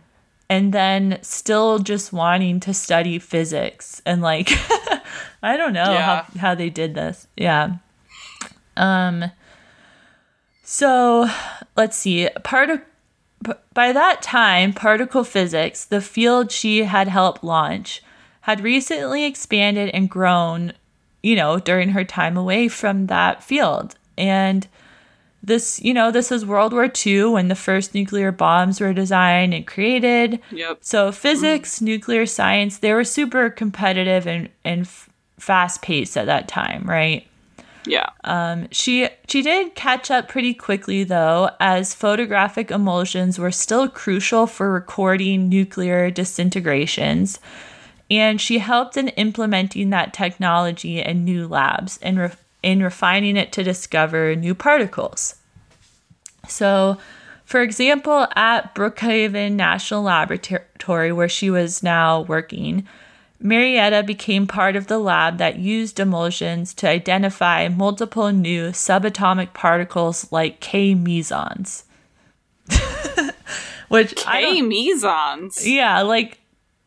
and 0.49 0.73
then 0.73 1.17
still 1.21 1.79
just 1.79 2.11
wanting 2.13 2.59
to 2.61 2.73
study 2.73 3.17
physics 3.19 4.01
and 4.05 4.21
like 4.21 4.49
i 5.43 5.55
don't 5.57 5.73
know 5.73 5.91
Yeah. 5.93 6.23
how, 6.23 6.39
how 6.39 6.55
they 6.55 6.69
did 6.69 6.93
this 6.95 7.27
yeah 7.35 7.75
um 8.77 9.31
so 10.63 11.27
let's 11.75 11.97
see 11.97 12.29
part 12.43 12.69
of 12.69 12.81
by 13.73 13.91
that 13.91 14.21
time, 14.21 14.71
particle 14.71 15.23
physics, 15.23 15.83
the 15.85 15.99
field 15.99 16.51
she 16.51 16.83
had 16.83 17.07
helped 17.07 17.43
launch, 17.43 18.03
had 18.41 18.61
recently 18.61 19.25
expanded 19.25 19.89
and 19.95 20.07
grown, 20.11 20.73
you 21.23 21.35
know, 21.35 21.57
during 21.57 21.89
her 21.89 22.03
time 22.03 22.37
away 22.37 22.67
from 22.67 23.07
that 23.07 23.43
field. 23.43 23.95
And 24.15 24.67
this, 25.43 25.81
you 25.81 25.93
know, 25.93 26.11
this 26.11 26.29
was 26.29 26.45
World 26.45 26.73
War 26.73 26.91
II 27.05 27.25
when 27.25 27.47
the 27.47 27.55
first 27.55 27.95
nuclear 27.95 28.31
bombs 28.31 28.79
were 28.79 28.93
designed 28.93 29.53
and 29.53 29.65
created. 29.65 30.39
Yep. 30.51 30.79
So 30.81 31.11
physics, 31.11 31.81
nuclear 31.81 32.25
science, 32.25 32.77
they 32.77 32.93
were 32.93 33.03
super 33.03 33.49
competitive 33.49 34.27
and, 34.27 34.49
and 34.63 34.81
f- 34.81 35.09
fast 35.39 35.81
paced 35.81 36.15
at 36.15 36.27
that 36.27 36.47
time, 36.47 36.83
right? 36.87 37.27
Yeah. 37.85 38.09
Um, 38.23 38.67
she 38.71 39.09
she 39.27 39.41
did 39.41 39.75
catch 39.75 40.11
up 40.11 40.27
pretty 40.29 40.53
quickly 40.53 41.03
though, 41.03 41.49
as 41.59 41.95
photographic 41.95 42.69
emulsions 42.69 43.39
were 43.39 43.51
still 43.51 43.89
crucial 43.89 44.45
for 44.47 44.71
recording 44.71 45.49
nuclear 45.49 46.11
disintegrations, 46.11 47.39
and 48.09 48.39
she 48.39 48.59
helped 48.59 48.97
in 48.97 49.07
implementing 49.09 49.89
that 49.89 50.13
technology 50.13 50.99
in 50.99 51.25
new 51.25 51.47
labs 51.47 51.97
and 52.03 52.19
re- 52.19 52.31
in 52.63 52.83
refining 52.83 53.37
it 53.37 53.51
to 53.53 53.63
discover 53.63 54.35
new 54.35 54.53
particles. 54.55 55.35
So, 56.47 56.97
for 57.45 57.61
example, 57.61 58.27
at 58.35 58.73
Brookhaven 58.75 59.53
National 59.53 60.03
Laboratory, 60.03 61.11
where 61.11 61.29
she 61.29 61.49
was 61.49 61.83
now 61.83 62.21
working, 62.21 62.87
Marietta 63.39 64.03
became 64.03 64.45
part 64.45 64.75
of 64.75 64.87
the 64.87 64.99
lab 64.99 65.37
that 65.39 65.57
used 65.57 65.99
emulsions 65.99 66.73
to 66.75 66.87
identify 66.87 67.67
multiple 67.67 68.31
new 68.31 68.69
subatomic 68.69 69.53
particles 69.53 70.31
like 70.31 70.59
K 70.59 70.93
mesons. 70.93 71.85
Which 73.89 74.15
don't, 74.25 74.61
mesons. 74.61 75.67
yeah, 75.67 76.01
like 76.01 76.39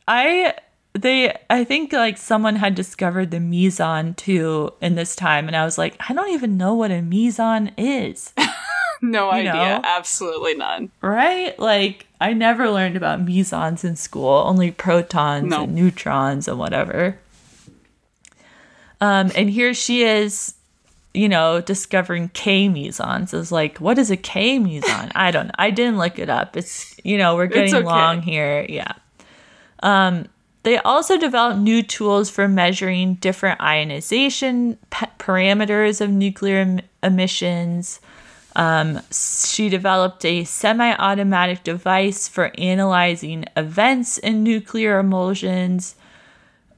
I 0.07 0.55
they 0.95 1.37
I 1.51 1.65
think 1.65 1.93
like 1.93 2.17
someone 2.19 2.57
had 2.57 2.75
discovered 2.75 3.31
the 3.31 3.41
meson 3.41 4.15
too 4.15 4.73
in 4.81 4.95
this 4.95 5.15
time 5.17 5.47
and 5.49 5.57
I 5.57 5.65
was 5.65 5.77
like, 5.77 5.97
I 6.09 6.15
don't 6.15 6.31
even 6.33 6.57
know 6.57 6.75
what 6.75 6.91
a 6.91 7.03
meson 7.03 7.73
is. 7.77 8.33
No 9.03 9.27
You 9.35 9.41
idea. 9.41 9.53
know? 9.53 9.81
Absolutely 9.85 10.55
none. 10.55 10.91
right? 11.03 11.59
Like 11.59 12.07
I 12.23 12.33
never 12.33 12.71
learned 12.71 12.97
about 12.97 13.21
mesons 13.21 13.85
in 13.85 13.97
school, 13.97 14.45
only 14.47 14.71
protons 14.71 15.51
No. 15.51 15.65
and 15.65 15.75
neutrons 15.75 16.49
and 16.49 16.59
whatever. 16.59 17.19
Um, 19.03 19.31
and 19.37 19.51
here 19.51 19.75
she 19.75 20.05
is, 20.05 20.55
you 21.13 21.29
know, 21.29 21.61
discovering 21.61 22.31
K 22.31 22.69
mesons. 22.69 23.35
Is 23.35 23.53
like, 23.53 23.77
what 23.79 23.99
is 23.99 24.11
a 24.11 24.17
K 24.17 24.59
meson? 24.59 25.13
I 25.15 25.31
don't 25.31 25.49
know. 25.49 25.55
I 25.59 25.69
didn't 25.71 25.99
look 25.99 26.19
it 26.19 26.31
up. 26.31 26.57
It's 26.57 26.99
you 27.05 27.19
know, 27.19 27.37
we're 27.37 27.47
getting 27.49 27.75
okay. 27.75 27.85
long 27.85 28.23
here. 28.23 28.65
Yeah. 28.69 28.93
Um, 29.83 30.27
they 30.65 30.79
also 30.79 31.19
developed 31.19 31.61
new 31.61 31.83
tools 31.83 32.31
for 32.31 32.49
measuring 32.49 33.15
different 33.17 33.61
ionization 33.61 34.79
pa- 34.91 35.11
parameters 35.19 36.01
of 36.01 36.11
nuclear 36.11 36.59
em- 36.59 36.81
emissions. 37.03 38.01
Um, 38.57 39.01
she 39.13 39.69
developed 39.69 40.25
a 40.25 40.45
semi 40.45 40.95
automatic 40.95 41.65
device 41.65 42.29
for 42.29 42.51
analyzing 42.57 43.45
events 43.57 44.17
in 44.17 44.43
nuclear 44.43 44.99
emulsions, 44.99 45.97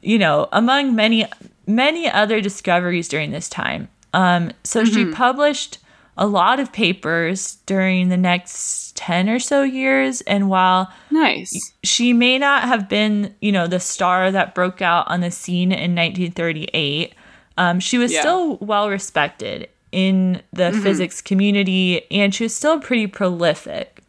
you 0.02 0.18
know, 0.18 0.48
among 0.52 0.96
many, 0.96 1.26
many 1.66 2.10
other 2.10 2.40
discoveries 2.40 3.06
during 3.06 3.30
this 3.30 3.48
time. 3.48 3.88
Um, 4.12 4.52
so 4.64 4.84
she 4.84 5.12
published 5.12 5.78
a 6.16 6.26
lot 6.26 6.58
of 6.58 6.72
papers 6.72 7.58
during 7.66 8.08
the 8.08 8.16
next 8.16 8.85
10 8.96 9.28
or 9.28 9.38
so 9.38 9.62
years. 9.62 10.20
And 10.22 10.48
while 10.48 10.90
Nice. 11.10 11.72
she 11.84 12.12
may 12.12 12.38
not 12.38 12.64
have 12.64 12.88
been, 12.88 13.34
you 13.40 13.52
know, 13.52 13.66
the 13.66 13.78
star 13.80 14.30
that 14.32 14.54
broke 14.54 14.82
out 14.82 15.08
on 15.08 15.20
the 15.20 15.30
scene 15.30 15.70
in 15.70 15.94
1938. 15.94 17.14
Um, 17.58 17.78
she 17.80 17.98
was 17.98 18.12
Yeah. 18.12 18.20
still 18.20 18.56
well 18.58 18.90
respected 18.90 19.68
in 19.92 20.42
the 20.52 20.72
physics 20.72 21.22
community, 21.22 22.02
and 22.10 22.34
she 22.34 22.44
was 22.44 22.54
still 22.54 22.80
pretty 22.80 23.06
prolific. 23.06 24.02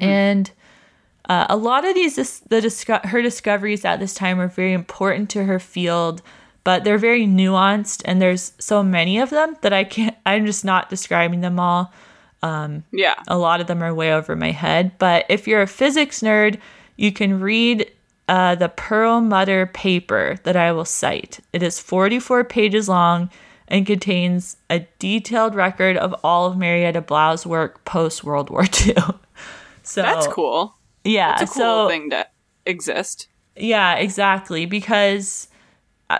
And 0.00 0.50
uh, 1.28 1.46
a 1.48 1.56
lot 1.56 1.84
of 1.84 1.94
these, 1.94 2.40
the 2.40 2.60
disco- 2.60 3.00
her 3.04 3.22
discoveries 3.22 3.84
at 3.84 4.00
this 4.00 4.14
time 4.14 4.38
were 4.38 4.48
very 4.48 4.72
important 4.72 5.30
to 5.30 5.44
her 5.44 5.58
field, 5.58 6.22
but 6.64 6.84
they're 6.84 6.98
very 6.98 7.26
nuanced, 7.26 8.02
and 8.04 8.20
there's 8.20 8.52
so 8.58 8.82
many 8.82 9.18
of 9.18 9.30
them 9.30 9.56
that 9.62 9.72
I 9.72 9.84
can't. 9.84 10.16
I'm 10.24 10.46
just 10.46 10.64
not 10.64 10.88
describing 10.90 11.40
them 11.40 11.58
all 11.60 11.92
Yeah. 12.42 13.14
a 13.28 13.36
lot 13.38 13.60
of 13.60 13.66
them 13.66 13.82
are 13.82 13.92
way 13.94 14.12
over 14.12 14.36
my 14.36 14.50
head. 14.52 14.92
But 14.98 15.26
if 15.28 15.46
you're 15.48 15.62
a 15.62 15.66
physics 15.66 16.20
nerd, 16.20 16.58
you 16.96 17.12
can 17.12 17.40
read 17.40 17.90
uh, 18.28 18.54
the 18.54 18.68
Perlmutter 18.68 19.66
paper 19.66 20.36
that 20.44 20.56
I 20.56 20.72
will 20.72 20.84
cite. 20.84 21.40
It 21.52 21.62
is 21.62 21.78
44 21.80 22.44
pages 22.44 22.88
long 22.88 23.30
and 23.68 23.84
contains 23.86 24.56
a 24.70 24.86
detailed 24.98 25.54
record 25.54 25.96
of 25.96 26.14
all 26.22 26.46
of 26.46 26.56
Marietta 26.56 27.02
Blau's 27.02 27.44
work 27.46 27.84
post 27.84 28.22
World 28.24 28.48
War 28.50 28.62
II. 28.86 28.94
so 29.82 30.02
That's 30.02 30.26
cool. 30.28 30.76
Yeah, 31.04 31.32
It's 31.40 31.42
a 31.42 31.46
cool 31.54 31.62
so 31.62 31.88
thing 31.88 32.10
to 32.10 32.26
exist. 32.64 33.28
yeah, 33.56 33.94
exactly. 33.94 34.66
Because 34.66 35.48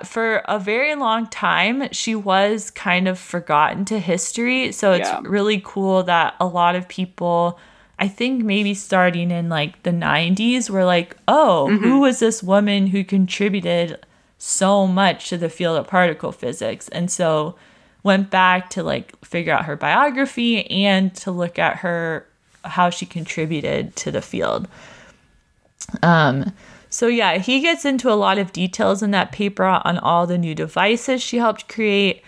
for 0.04 0.38
a 0.46 0.58
very 0.58 0.94
long 0.96 1.26
time, 1.28 1.88
she 1.92 2.14
was 2.14 2.70
kind 2.70 3.06
of 3.06 3.18
forgotten 3.18 3.84
to 3.86 3.98
history. 4.00 4.72
So 4.72 4.92
it's 4.92 5.08
Yeah. 5.08 5.20
really 5.24 5.60
cool 5.64 6.02
that 6.04 6.34
a 6.40 6.46
lot 6.46 6.74
of 6.74 6.88
people, 6.88 7.58
I 7.98 8.08
think 8.08 8.44
maybe 8.44 8.74
starting 8.74 9.30
in 9.30 9.48
like 9.48 9.82
the 9.84 9.92
90s, 9.92 10.68
were 10.68 10.84
like, 10.84 11.16
oh, 11.28 11.68
Mm-hmm. 11.70 11.84
who 11.84 12.00
was 12.00 12.18
this 12.18 12.42
woman 12.42 12.88
who 12.88 13.04
contributed 13.04 13.98
so 14.38 14.86
much 14.86 15.28
to 15.28 15.38
the 15.38 15.48
field 15.48 15.78
of 15.78 15.86
particle 15.86 16.32
physics? 16.32 16.88
And 16.88 17.10
so 17.10 17.54
went 18.02 18.28
back 18.30 18.70
to 18.70 18.82
like 18.82 19.12
figure 19.24 19.52
out 19.52 19.64
her 19.66 19.76
biography 19.76 20.68
and 20.70 21.14
to 21.16 21.30
look 21.30 21.58
at 21.58 21.76
her 21.78 22.26
how 22.64 22.90
she 22.90 23.06
contributed 23.06 23.94
to 23.96 24.10
the 24.10 24.20
field. 24.22 24.66
Um, 26.02 26.52
so 26.96 27.08
yeah, 27.08 27.36
he 27.36 27.60
gets 27.60 27.84
into 27.84 28.10
a 28.10 28.16
lot 28.16 28.38
of 28.38 28.54
details 28.54 29.02
in 29.02 29.10
that 29.10 29.30
paper 29.30 29.64
on 29.64 29.98
all 29.98 30.26
the 30.26 30.38
new 30.38 30.54
devices 30.54 31.22
she 31.22 31.36
helped 31.36 31.68
create 31.68 32.22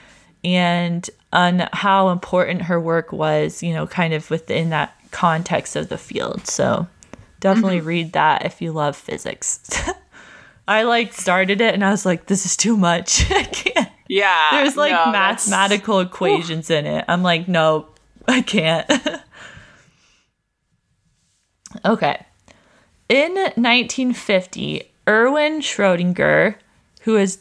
and 0.44 1.08
on 1.32 1.70
how 1.72 2.10
important 2.10 2.60
her 2.60 2.78
work 2.78 3.10
was, 3.10 3.62
you 3.62 3.72
know, 3.72 3.86
kind 3.86 4.12
of 4.12 4.28
within 4.28 4.68
that 4.68 4.94
context 5.10 5.74
of 5.74 5.88
the 5.88 5.96
field. 5.96 6.46
So 6.46 6.86
definitely 7.40 7.78
mm-hmm. 7.78 7.88
read 7.88 8.12
that 8.12 8.44
if 8.44 8.60
you 8.60 8.72
love 8.72 8.94
physics. 8.94 9.88
I 10.68 10.82
like 10.82 11.14
started 11.14 11.62
it 11.62 11.72
and 11.72 11.82
I 11.82 11.90
was 11.90 12.04
like, 12.04 12.26
this 12.26 12.44
is 12.44 12.54
too 12.54 12.76
much. 12.76 13.24
I 13.30 13.44
can't. 13.44 13.88
Yeah. 14.06 14.48
There's 14.50 14.76
like 14.76 14.92
no, 14.92 15.12
that's- 15.12 15.48
mathematical 15.48 16.00
equations 16.00 16.68
in 16.68 16.84
it. 16.84 17.06
I'm 17.08 17.22
like, 17.22 17.48
no, 17.48 17.88
I 18.28 18.42
can't. 18.42 18.86
okay. 21.86 22.26
In 23.08 23.34
1950, 23.34 24.82
Erwin 25.08 25.60
Schrödinger, 25.60 26.56
who 27.02 27.16
is 27.16 27.38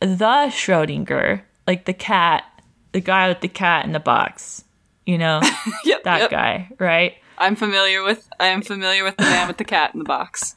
the 0.00 0.50
Schrödinger, 0.50 1.42
like 1.66 1.84
the 1.84 1.92
cat, 1.92 2.44
the 2.92 3.00
guy 3.00 3.28
with 3.28 3.40
the 3.40 3.48
cat 3.48 3.84
in 3.84 3.92
the 3.92 4.00
box, 4.00 4.64
you 5.04 5.16
know, 5.16 5.40
Yep, 5.84 6.02
that 6.04 6.20
yep. 6.22 6.30
guy, 6.30 6.68
right? 6.78 7.14
I'm 7.38 7.54
familiar 7.54 8.02
with. 8.02 8.28
I 8.40 8.46
am 8.46 8.62
familiar 8.62 9.04
with 9.04 9.16
the 9.16 9.24
man 9.24 9.46
with 9.46 9.58
the 9.58 9.64
cat 9.64 9.92
in 9.94 9.98
the 9.98 10.04
box. 10.04 10.56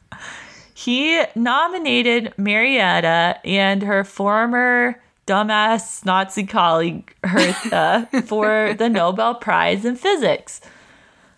He 0.74 1.22
nominated 1.34 2.32
Marietta 2.38 3.38
and 3.44 3.82
her 3.82 4.02
former 4.02 5.00
dumbass 5.26 6.04
Nazi 6.04 6.44
colleague 6.44 7.14
Hertha 7.22 8.08
for 8.26 8.74
the 8.76 8.88
Nobel 8.88 9.34
Prize 9.34 9.84
in 9.84 9.94
Physics. 9.94 10.60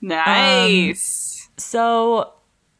Nice. 0.01 1.41
Um, 1.43 1.53
so, 1.59 2.33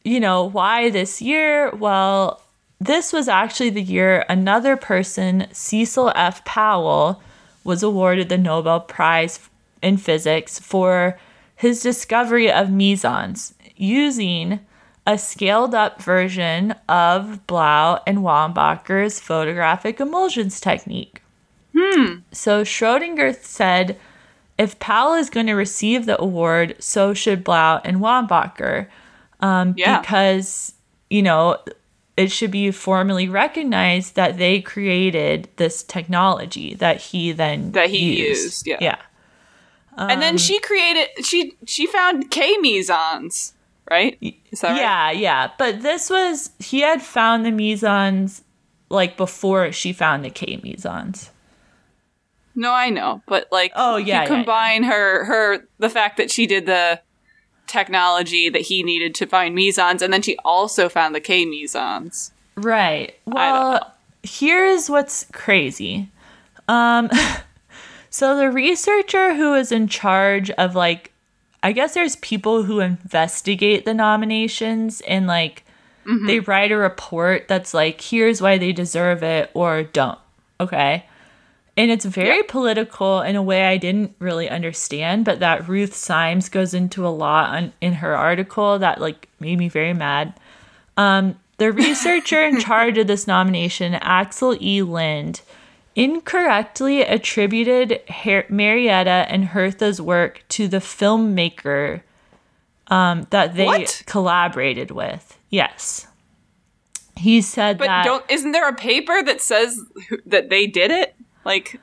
you 0.05 0.21
know, 0.21 0.45
why 0.45 0.91
this 0.91 1.23
year? 1.23 1.71
Well, 1.75 2.43
this 2.81 3.13
was 3.13 3.29
actually 3.29 3.71
the 3.71 3.83
year 3.83 4.25
another 4.29 4.77
person, 4.77 5.47
Cecil 5.53 6.13
F. 6.15 6.45
Powell, 6.45 7.23
was 7.65 7.83
awarded 7.83 8.29
the 8.29 8.39
Nobel 8.39 8.81
Prize 8.81 9.39
in 9.83 9.97
Physics 9.97 10.59
for 10.59 11.19
his 11.55 11.81
discovery 11.81 12.51
of 12.51 12.71
mesons 12.71 13.55
using 13.77 14.61
a 15.07 15.19
scaled 15.19 15.75
up 15.75 16.03
version 16.03 16.75
of 16.89 17.47
Blau 17.47 18.01
and 18.07 18.19
Wambacher's 18.19 19.21
photographic 19.21 20.01
emulsions 20.01 20.61
technique. 20.61 21.23
Hmm. 21.77 22.19
So 22.31 22.63
Schrodinger 22.63 23.35
said, 23.43 23.99
if 24.59 24.79
Powell 24.79 25.15
is 25.15 25.31
going 25.31 25.47
to 25.47 25.55
receive 25.55 26.07
the 26.07 26.21
award, 26.21 26.77
so 26.79 27.15
should 27.15 27.43
Blau 27.43 27.81
and 27.85 27.99
Wambacher. 27.99 28.87
Um, 29.43 29.75
Yeah. 29.77 30.01
Because, 30.01 30.73
you 31.11 31.23
know, 31.23 31.59
it 32.17 32.31
should 32.31 32.51
be 32.51 32.71
formally 32.71 33.29
recognized 33.29 34.15
that 34.17 34.39
they 34.39 34.61
created 34.61 35.49
this 35.57 35.83
technology 35.83 36.75
that 36.75 37.01
he 37.01 37.33
then 37.33 37.73
That 37.73 37.91
he 37.91 38.29
used, 38.29 38.67
yeah. 38.67 38.79
Yeah. 38.81 38.97
and 39.97 40.23
then 40.23 40.39
she 40.39 40.59
created. 40.61 41.09
She 41.25 41.57
she 41.67 41.87
found 41.87 42.31
K 42.31 42.57
mesons, 42.59 43.53
right? 43.91 44.17
Is 44.51 44.61
that 44.61 44.71
right? 44.73 44.81
Yeah, 44.81 45.11
yeah. 45.11 45.51
But 45.59 45.83
this 45.83 46.09
was, 46.11 46.51
he 46.59 46.81
had 46.81 47.03
found 47.03 47.45
the 47.45 47.51
mesons 47.51 48.43
like 48.89 49.17
before 49.17 49.73
she 49.73 49.93
found 49.93 50.25
the 50.25 50.31
K 50.31 50.61
mesons. 50.63 51.31
No, 52.55 52.73
I 52.73 52.91
know, 52.91 53.23
but 53.27 53.49
like, 53.51 53.73
Oh, 53.75 53.97
yeah, 53.97 54.07
yeah, 54.07 54.23
you 54.23 54.29
combine 54.29 54.83
her 54.85 55.25
her 55.25 55.67
the 55.79 55.89
fact 55.89 56.19
that 56.19 56.31
she 56.31 56.47
did 56.47 56.67
the 56.67 57.01
technology 57.67 58.49
that 58.49 58.63
he 58.63 58.83
needed 58.83 59.15
to 59.17 59.27
find 59.27 59.55
mesons, 59.55 60.03
and 60.03 60.13
then 60.13 60.23
she 60.23 60.37
also 60.45 60.89
found 60.89 61.15
the 61.15 61.21
K 61.21 61.45
mesons. 61.45 62.33
Right. 62.57 63.15
Well, 63.25 63.95
here's 64.23 64.91
what's 64.91 65.27
crazy. 65.33 66.11
Um 66.69 67.11
so 68.11 68.37
the 68.37 68.51
researcher 68.51 69.35
who 69.35 69.55
is 69.55 69.73
in 69.73 69.89
charge 69.89 70.51
of 70.51 70.75
like 70.75 71.13
I 71.63 71.73
guess 71.73 71.95
there's 71.95 72.17
people 72.17 72.65
who 72.65 72.81
investigate 72.81 73.85
the 73.85 73.95
nominations 73.95 75.01
and 75.03 75.27
like 75.27 75.65
they 76.27 76.41
write 76.41 76.73
a 76.73 76.77
report 76.77 77.47
that's 77.47 77.73
like 77.73 78.01
here's 78.01 78.43
why 78.43 78.59
they 78.59 78.73
deserve 78.73 79.23
it 79.23 79.51
or 79.55 79.85
don't. 79.85 80.19
Okay? 80.61 81.07
And 81.77 81.91
it's 81.91 82.05
very 82.05 82.43
political 82.43 83.23
in 83.23 83.35
a 83.35 83.43
way 83.43 83.65
I 83.65 83.79
didn't 83.79 84.15
really 84.19 84.49
understand, 84.49 85.25
but 85.25 85.41
that 85.41 85.67
Ruth 85.69 85.95
Sime 85.95 86.41
goes 86.51 86.75
into 86.75 87.07
a 87.07 87.09
lot 87.09 87.55
on, 87.55 87.73
in 87.81 87.95
her 87.95 88.15
article 88.15 88.79
that 88.79 89.01
like 89.01 89.29
made 89.41 89.59
me 89.59 89.69
very 89.71 89.95
mad. 89.95 90.35
Um, 90.99 91.37
the 91.57 91.73
researcher 91.87 92.43
in 92.45 92.61
charge 92.61 92.99
of 92.99 93.07
this 93.07 93.27
nomination, 93.27 93.95
Axel 93.95 94.55
E. 94.61 94.83
Lindh, 94.83 95.41
incorrectly 95.97 97.03
attributed 97.03 98.01
Her- 98.09 98.47
Marietta 98.51 99.27
and 99.29 99.47
Hertha's 99.47 100.01
work 100.01 100.43
to 100.51 100.69
the 100.69 100.79
filmmaker 100.79 102.03
um, 102.89 103.27
that 103.31 103.55
they 103.55 103.65
What? 103.67 104.03
collaborated 104.07 104.91
with. 104.91 105.39
Yes. 105.49 106.07
He 107.17 107.41
said 107.41 107.79
But 107.79 107.87
that 107.87 108.05
don't 108.05 108.25
isn't 108.31 108.53
there 108.53 108.69
a 108.69 108.75
paper 108.75 109.23
that 109.23 109.41
says 109.41 109.81
that 110.27 110.51
they 110.51 110.67
did 110.67 110.91
it? 110.91 111.15
Like, 111.45 111.81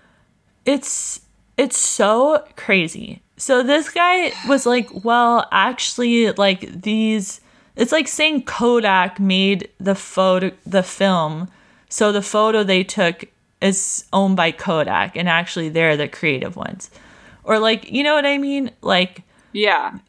it's 0.66 1.22
it's 1.58 1.78
so 1.78 2.46
crazy. 2.56 3.22
So 3.36 3.64
this 3.64 3.90
guy 3.90 4.32
was 4.48 4.66
like, 4.66 5.04
well, 5.04 5.48
actually 5.52 6.32
like 6.32 6.82
these 6.82 7.42
it's 7.76 7.92
like 7.92 8.08
saying 8.08 8.44
Kodak 8.44 9.20
made 9.20 9.70
the 9.80 9.96
photo 9.96 10.52
the 10.66 10.84
film. 10.84 11.50
So 11.90 12.12
the 12.12 12.22
photo 12.22 12.64
they 12.64 12.84
took 12.84 13.26
is 13.62 14.06
owned 14.14 14.36
by 14.36 14.52
Kodak 14.52 15.16
and 15.16 15.28
actually 15.28 15.70
they're 15.70 15.98
the 15.98 16.08
creative 16.08 16.56
ones. 16.56 16.90
Or 17.44 17.60
like, 17.60 17.92
you 17.92 18.04
know 18.04 18.14
what 18.14 18.26
I 18.26 18.38
mean? 18.38 18.72
Like 18.82 19.24
yeah, 19.52 20.00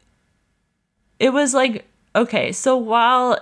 it 1.19 1.33
was 1.33 1.53
like 1.53 1.85
okay 2.15 2.51
so 2.51 2.75
while 2.75 3.39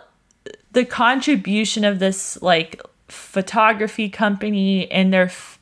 the 0.71 0.85
contribution 0.85 1.83
of 1.83 1.99
this 1.99 2.41
like 2.41 2.81
photography 3.07 4.09
company 4.09 4.89
and 4.91 5.11
their 5.11 5.25
f- 5.25 5.58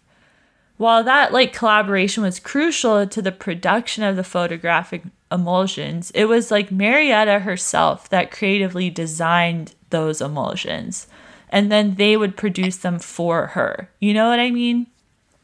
while 0.77 1.03
that 1.03 1.33
like 1.33 1.53
collaboration 1.53 2.23
was 2.23 2.39
crucial 2.39 3.05
to 3.07 3.21
the 3.21 3.31
production 3.31 4.03
of 4.03 4.15
the 4.15 4.23
photographic 4.23 5.03
emulsions, 5.31 6.11
it 6.11 6.25
was 6.25 6.51
like 6.51 6.71
Marietta 6.71 7.39
herself 7.39 8.09
that 8.09 8.31
creatively 8.31 8.89
designed 8.89 9.73
those 9.89 10.21
emulsions. 10.21 11.07
And 11.49 11.71
then 11.71 11.95
they 11.95 12.17
would 12.17 12.35
produce 12.35 12.77
them 12.77 12.99
for 12.99 13.47
her. 13.47 13.89
You 13.99 14.13
know 14.13 14.29
what 14.29 14.39
I 14.39 14.51
mean? 14.51 14.87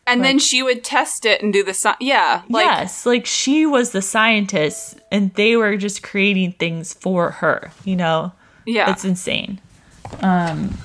And 0.05 0.19
like, 0.19 0.29
then 0.29 0.39
she 0.39 0.61
would 0.61 0.83
test 0.83 1.25
it 1.25 1.41
and 1.41 1.53
do 1.53 1.63
the 1.63 1.73
sci- 1.73 1.95
yeah. 1.99 2.43
Like, 2.49 2.65
yes, 2.65 3.05
like 3.05 3.25
she 3.25 3.65
was 3.65 3.91
the 3.91 4.01
scientist, 4.01 4.99
and 5.11 5.33
they 5.35 5.55
were 5.55 5.77
just 5.77 6.03
creating 6.03 6.53
things 6.53 6.93
for 6.93 7.31
her. 7.31 7.71
You 7.85 7.95
know? 7.95 8.33
Yeah, 8.65 8.91
it's 8.91 9.05
insane. 9.05 9.61
Um. 10.21 10.77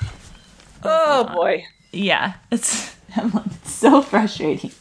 Oh, 0.84 1.26
oh 1.28 1.34
boy. 1.34 1.64
Yeah, 1.92 2.34
it's, 2.52 2.94
it's 3.16 3.72
so 3.72 4.02
frustrating. 4.02 4.72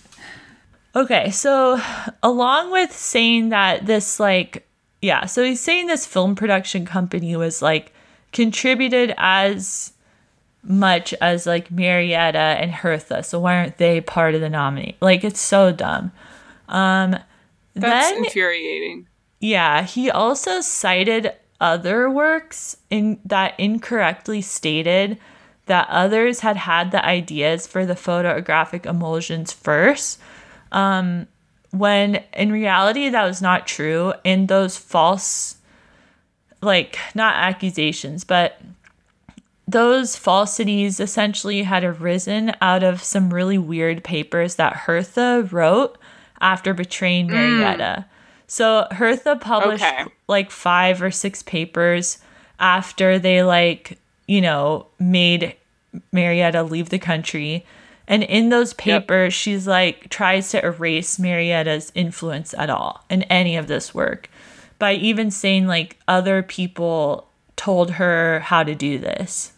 Okay, 0.96 1.30
so 1.32 1.80
along 2.24 2.72
with 2.72 2.92
saying 2.92 3.50
that 3.50 3.86
this 3.86 4.20
like 4.20 4.68
yeah, 5.02 5.26
so 5.26 5.44
he's 5.44 5.62
saying 5.62 5.88
this 5.88 6.08
film 6.08 6.36
production 6.36 6.86
company 6.86 7.36
was 7.36 7.62
like 7.62 7.94
contributed 8.32 9.14
as 9.18 9.94
much 10.64 11.14
as 11.22 11.46
like 11.46 11.72
Marietta 11.72 12.38
and 12.38 12.72
Hertha. 12.72 13.24
So 13.24 13.40
why 13.40 13.58
aren't 13.58 13.78
they 13.78 14.02
part 14.02 14.36
of 14.36 14.42
the 14.42 14.50
nominee? 14.50 14.98
Like 15.00 15.24
it's 15.24 15.40
so 15.40 15.72
dumb. 15.72 16.12
Um 16.68 17.12
That's 17.76 18.10
then, 18.10 18.26
infuriating. 18.26 19.08
Yeah, 19.40 19.84
he 19.84 20.10
also 20.10 20.62
cited 20.62 21.32
other 21.62 22.10
works 22.10 22.78
in 22.90 23.20
that 23.26 23.60
incorrectly 23.60 24.42
stated 24.42 25.18
that 25.68 25.88
others 25.90 26.42
had 26.42 26.58
had 26.58 26.92
the 26.92 27.04
ideas 27.06 27.68
for 27.68 27.86
the 27.86 27.96
photographic 27.96 28.86
emulsions 28.86 29.52
first. 29.54 30.20
Um 30.72 31.28
when 31.72 32.24
in 32.34 32.52
reality 32.52 33.10
that 33.10 33.26
was 33.26 33.42
not 33.42 33.68
true 33.68 34.14
and 34.24 34.48
those 34.48 34.78
false 34.78 35.58
like 36.62 36.98
not 37.14 37.36
accusations 37.36 38.24
but 38.24 38.60
those 39.68 40.16
falsities 40.16 41.00
essentially 41.00 41.64
had 41.64 41.84
arisen 41.84 42.54
out 42.62 42.84
of 42.84 43.04
some 43.04 43.34
really 43.34 43.58
weird 43.58 44.04
papers 44.04 44.56
that 44.56 44.74
Hertha 44.76 45.48
wrote 45.52 45.98
after 46.40 46.74
betraying 46.74 47.28
mm. 47.28 47.32
Marietta. 47.32 48.06
Mm. 48.06 48.06
So 48.48 48.88
Hertha 48.92 49.36
published 49.36 49.84
okay. 49.84 50.06
like 50.28 50.52
five 50.52 51.02
or 51.02 51.12
six 51.12 51.44
papers 51.44 52.20
after 52.60 53.20
they 53.20 53.44
like, 53.44 54.00
you 54.28 54.42
know, 54.42 54.88
made 55.00 55.56
Marietta 56.12 56.64
leave 56.64 56.90
the 56.90 57.00
country. 57.00 57.66
And 58.08 58.24
in 58.24 58.50
those 58.50 58.74
papers, 58.74 59.34
yep. 59.34 59.34
she's 59.34 59.68
like 59.68 60.10
tries 60.10 60.50
to 60.52 60.64
erase 60.64 61.18
Marietta's 61.18 61.92
influence 61.96 62.54
at 62.54 62.70
all 62.70 63.04
in 63.10 63.24
any 63.24 63.58
of 63.58 63.68
this 63.68 63.94
work 63.94 64.30
by 64.80 64.94
even 64.94 65.32
saying 65.32 65.68
like 65.68 65.98
other 66.08 66.44
people 66.44 67.28
told 67.56 67.92
her 67.92 68.40
how 68.40 68.64
to 68.64 68.76
do 68.76 69.00
this. 69.00 69.54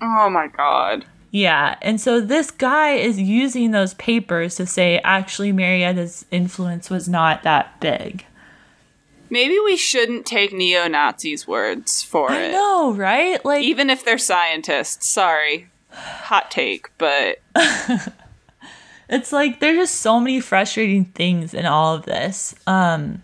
Oh 0.00 0.28
my 0.30 0.48
god. 0.48 1.06
Yeah, 1.30 1.76
and 1.80 1.98
so 1.98 2.20
this 2.20 2.50
guy 2.50 2.90
is 2.90 3.18
using 3.18 3.70
those 3.70 3.94
papers 3.94 4.56
to 4.56 4.66
say 4.66 4.98
actually 5.02 5.50
Marietta's 5.50 6.26
influence 6.30 6.90
was 6.90 7.08
not 7.08 7.42
that 7.42 7.80
big. 7.80 8.26
Maybe 9.32 9.58
we 9.64 9.78
shouldn't 9.78 10.26
take 10.26 10.52
neo 10.52 10.86
Nazis' 10.88 11.48
words 11.48 12.02
for 12.02 12.30
I 12.30 12.36
it. 12.36 12.48
I 12.48 12.52
know, 12.52 12.92
right? 12.92 13.42
Like 13.42 13.62
even 13.62 13.88
if 13.88 14.04
they're 14.04 14.18
scientists. 14.18 15.08
Sorry, 15.08 15.70
hot 15.90 16.50
take, 16.50 16.90
but 16.98 17.38
it's 19.08 19.32
like 19.32 19.58
there's 19.58 19.78
just 19.78 19.94
so 20.00 20.20
many 20.20 20.38
frustrating 20.38 21.06
things 21.06 21.54
in 21.54 21.64
all 21.64 21.94
of 21.94 22.04
this. 22.04 22.54
Um, 22.66 23.22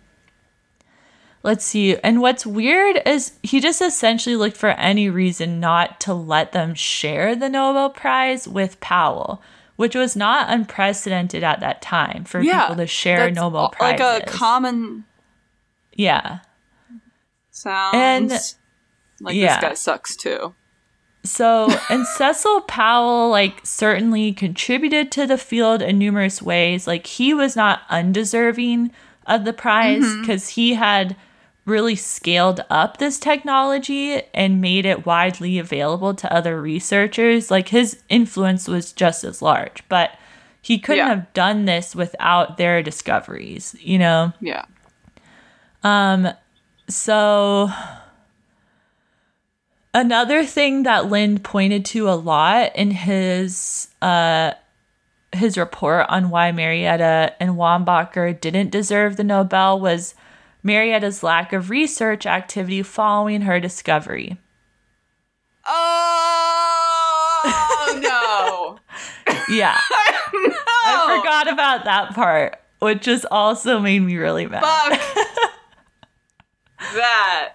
Let's 1.43 1.65
see. 1.65 1.97
And 1.99 2.21
what's 2.21 2.47
weird 2.47 3.01
is 3.07 3.33
he 3.43 3.61
just 3.61 3.81
essentially 3.83 4.35
looked 4.35 4.57
for 4.57 4.71
any 4.71 5.09
reason 5.09 5.61
not 5.61 6.01
to 6.01 6.15
let 6.15 6.53
them 6.53 6.75
share 6.75 7.37
the 7.37 7.49
Nobel 7.49 7.91
Prize 7.91 8.49
with 8.49 8.81
Powell, 8.81 9.43
which 9.77 9.95
was 9.95 10.17
not 10.17 10.51
unprecedented 10.51 11.45
at 11.45 11.61
that 11.61 11.81
time 11.81 12.25
for 12.25 12.41
yeah, 12.41 12.63
people 12.63 12.77
to 12.77 12.87
share 12.87 13.31
Nobel 13.31 13.69
Prizes. 13.69 14.01
Like 14.01 14.23
a 14.23 14.27
common. 14.27 15.05
Yeah. 15.99 16.39
Sounds 17.51 17.95
and, 17.95 18.31
like 19.21 19.37
yeah. 19.37 19.61
this 19.61 19.69
guy 19.69 19.75
sucks 19.75 20.17
too. 20.17 20.55
So, 21.25 21.69
and 21.91 22.07
Cecil 22.17 22.63
Powell, 22.63 23.29
like, 23.29 23.67
certainly 23.67 24.33
contributed 24.33 25.13
to 25.13 25.27
the 25.27 25.37
field 25.37 25.83
in 25.83 25.99
numerous 25.99 26.41
ways. 26.41 26.87
Like, 26.87 27.07
he 27.07 27.35
was 27.35 27.57
not 27.57 27.83
undeserving 27.91 28.93
of 29.27 29.45
the 29.45 29.53
prize 29.53 30.05
because 30.21 30.45
mm-hmm. 30.45 30.61
he 30.61 30.75
had 30.75 31.17
really 31.67 31.97
scaled 31.97 32.65
up 32.71 32.97
this 32.97 33.19
technology 33.19 34.23
and 34.33 34.61
made 34.61 34.87
it 34.87 35.05
widely 35.05 35.59
available 35.59 36.15
to 36.15 36.33
other 36.33 36.63
researchers, 36.63 37.51
like 37.51 37.69
his 37.69 38.03
influence 38.09 38.67
was 38.67 38.93
just 38.93 39.23
as 39.23 39.43
large. 39.43 39.83
But 39.89 40.13
he 40.63 40.79
couldn't 40.79 41.07
yeah. 41.07 41.15
have 41.15 41.33
done 41.35 41.67
this 41.67 41.95
without 41.95 42.57
their 42.57 42.83
discoveries, 42.83 43.77
you 43.81 43.99
know? 43.99 44.33
Yeah. 44.41 44.65
Um 45.83 46.29
so 46.89 47.71
another 49.95 50.45
thing 50.45 50.85
that 50.85 51.11
Lindh 51.11 51.43
pointed 51.43 51.85
to 51.87 52.09
a 52.09 52.13
lot 52.13 52.75
in 52.77 52.91
his 52.91 53.89
uh 54.01 54.53
his 55.33 55.59
report 55.59 56.07
on 56.09 56.31
why 56.31 56.53
Marietta 56.53 57.35
and 57.39 57.51
Wambacher 57.53 58.41
didn't 58.41 58.71
deserve 58.71 59.17
the 59.17 59.25
Nobel 59.25 59.79
was 59.79 60.15
Marietta's 60.63 61.23
lack 61.23 61.53
of 61.53 61.71
research 61.71 62.25
activity 62.27 62.83
following 62.83 63.43
her 63.43 63.61
discovery. 63.61 64.39
Oh 65.67 66.39
no. 68.01 68.79
yeah. 69.55 69.79
no. 70.33 70.55
I 70.85 71.19
forgot 71.21 71.53
about 71.53 71.85
that 71.85 72.15
part, 72.15 72.59
which 72.81 73.03
just 73.03 73.27
also 73.31 73.79
made 73.79 74.01
me 74.01 74.17
really 74.17 74.47
mad. 74.47 74.63
Fuck. 74.63 75.01
that. 76.79 77.55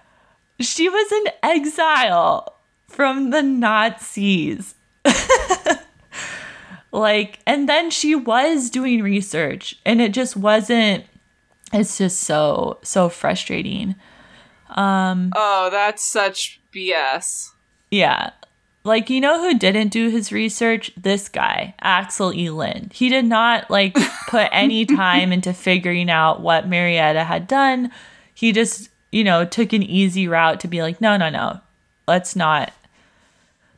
She 0.60 0.88
was 0.88 1.12
in 1.12 1.24
exile 1.42 2.56
from 2.88 3.30
the 3.30 3.42
Nazis. 3.42 4.74
like, 6.92 7.40
and 7.46 7.68
then 7.68 7.90
she 7.90 8.14
was 8.14 8.70
doing 8.70 9.02
research, 9.02 9.76
and 9.84 10.00
it 10.00 10.12
just 10.12 10.36
wasn't 10.36 11.04
it's 11.74 11.98
just 11.98 12.20
so 12.20 12.78
so 12.82 13.08
frustrating. 13.08 13.96
Um 14.70 15.32
Oh, 15.34 15.68
that's 15.70 16.04
such 16.04 16.60
BS. 16.74 17.48
Yeah. 17.90 18.30
Like 18.84 19.10
you 19.10 19.20
know 19.20 19.40
who 19.40 19.58
didn't 19.58 19.88
do 19.88 20.08
his 20.08 20.30
research? 20.30 20.92
This 20.96 21.28
guy, 21.28 21.74
Axel 21.80 22.32
E. 22.32 22.50
Lindh. 22.50 22.92
He 22.92 23.08
did 23.08 23.24
not 23.24 23.70
like 23.70 23.96
put 24.28 24.48
any 24.52 24.86
time 24.86 25.32
into 25.32 25.52
figuring 25.52 26.10
out 26.10 26.40
what 26.40 26.68
Marietta 26.68 27.24
had 27.24 27.48
done. 27.48 27.90
He 28.34 28.52
just, 28.52 28.90
you 29.14 29.22
know, 29.22 29.44
took 29.44 29.72
an 29.72 29.84
easy 29.84 30.26
route 30.26 30.58
to 30.58 30.68
be 30.68 30.82
like, 30.82 31.00
no, 31.00 31.16
no, 31.16 31.30
no. 31.30 31.60
Let's 32.08 32.34
not. 32.34 32.72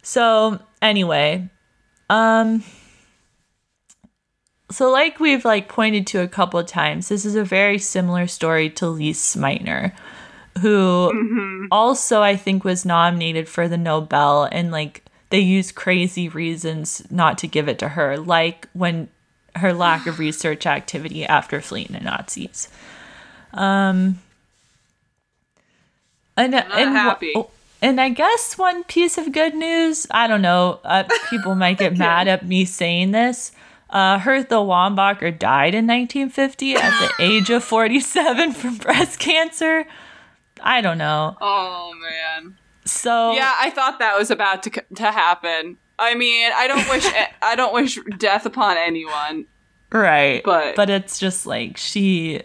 So 0.03 0.61
anyway, 0.80 1.51
um 2.09 2.64
so 4.70 4.91
like 4.91 5.20
we've 5.20 5.45
like 5.45 5.68
pointed 5.68 6.07
to 6.09 6.22
a 6.22 6.28
couple 6.28 6.59
of 6.59 6.66
times, 6.66 7.09
this 7.09 7.26
is 7.26 7.34
a 7.34 7.45
very 7.45 7.78
similar 7.78 8.26
story 8.26 8.70
to 8.70 8.89
Lise 8.89 9.37
Meitner, 9.37 9.93
who 10.61 11.12
mm-hmm. 11.14 11.66
also 11.70 12.22
I 12.22 12.34
think 12.34 12.64
was 12.64 12.87
nominated 12.87 13.47
for 13.47 13.68
the 13.68 13.76
Nobel 13.76 14.49
and 14.51 14.72
like 14.72 15.05
they 15.28 15.41
use 15.41 15.70
crazy 15.70 16.30
reasons 16.30 17.03
not 17.11 17.37
to 17.39 17.47
give 17.47 17.68
it 17.68 17.78
to 17.80 17.91
her, 17.91 18.16
like 18.16 18.68
when 18.72 19.09
her 19.57 19.74
lack 19.74 20.07
of 20.07 20.18
research 20.26 20.66
activity 20.66 21.26
after 21.26 21.61
fleeing 21.61 21.89
the 21.91 22.01
Nazis. 22.01 22.68
Um 23.53 24.20
and, 26.37 26.55
and 26.55 26.91
happy. 26.91 27.32
Oh, 27.34 27.51
and 27.82 28.01
I 28.01 28.09
guess 28.09 28.57
one 28.57 28.84
piece 28.84 29.18
of 29.18 29.32
good 29.32 29.55
news, 29.55 30.07
I 30.11 30.26
don't 30.26 30.43
know, 30.43 30.80
uh, 30.84 31.05
people 31.30 31.55
might 31.55 31.78
get 31.78 31.97
mad 31.99 32.28
at 32.28 32.47
me 32.47 32.64
saying 32.64 33.12
this, 33.12 33.53
uh, 33.91 34.18
Hertha 34.18 34.57
Wambacher 34.57 35.37
died 35.39 35.74
in 35.74 35.87
1950 35.87 36.74
at 36.74 36.91
the 36.99 37.12
age 37.22 37.51
of 37.51 37.62
47 37.62 38.53
from 38.53 38.76
breast 38.78 39.18
cancer. 39.18 39.87
I 40.61 40.80
don't 40.80 40.99
know. 40.99 41.37
Oh 41.41 41.93
man. 41.95 42.57
So 42.84 43.32
yeah, 43.32 43.53
I 43.61 43.70
thought 43.70 43.99
that 43.99 44.16
was 44.18 44.30
about 44.30 44.62
to 44.64 44.70
to 44.70 45.12
happen. 45.12 45.76
I 45.99 46.14
mean, 46.14 46.51
I 46.55 46.66
don't 46.66 46.89
wish 46.89 47.07
I 47.43 47.55
don't 47.57 47.74
wish 47.74 47.99
death 48.18 48.47
upon 48.47 48.76
anyone. 48.76 49.47
Right. 49.93 50.43
But 50.45 50.76
but 50.76 50.91
it's 50.91 51.18
just 51.18 51.47
like 51.47 51.76
she 51.76 52.43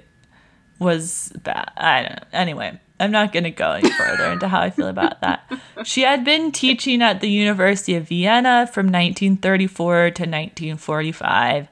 was 0.80 1.32
bad. 1.44 1.72
I 1.78 2.02
don't 2.04 2.12
know. 2.12 2.28
Anyway, 2.34 2.80
I'm 3.02 3.12
not 3.12 3.34
going 3.34 3.46
to 3.46 3.52
go 3.52 3.72
any 3.72 3.90
further 3.90 4.32
into 4.32 4.48
how 4.48 4.62
I 4.62 4.70
feel 4.70 4.88
about 4.88 5.22
that. 5.22 5.52
She 5.84 6.02
had 6.02 6.24
been 6.24 6.52
teaching 6.52 7.02
at 7.02 7.20
the 7.20 7.30
University 7.30 7.96
of 7.96 8.08
Vienna 8.08 8.70
from 8.72 8.86
1934 8.86 9.96
to 9.96 10.24
1945, 10.24 11.68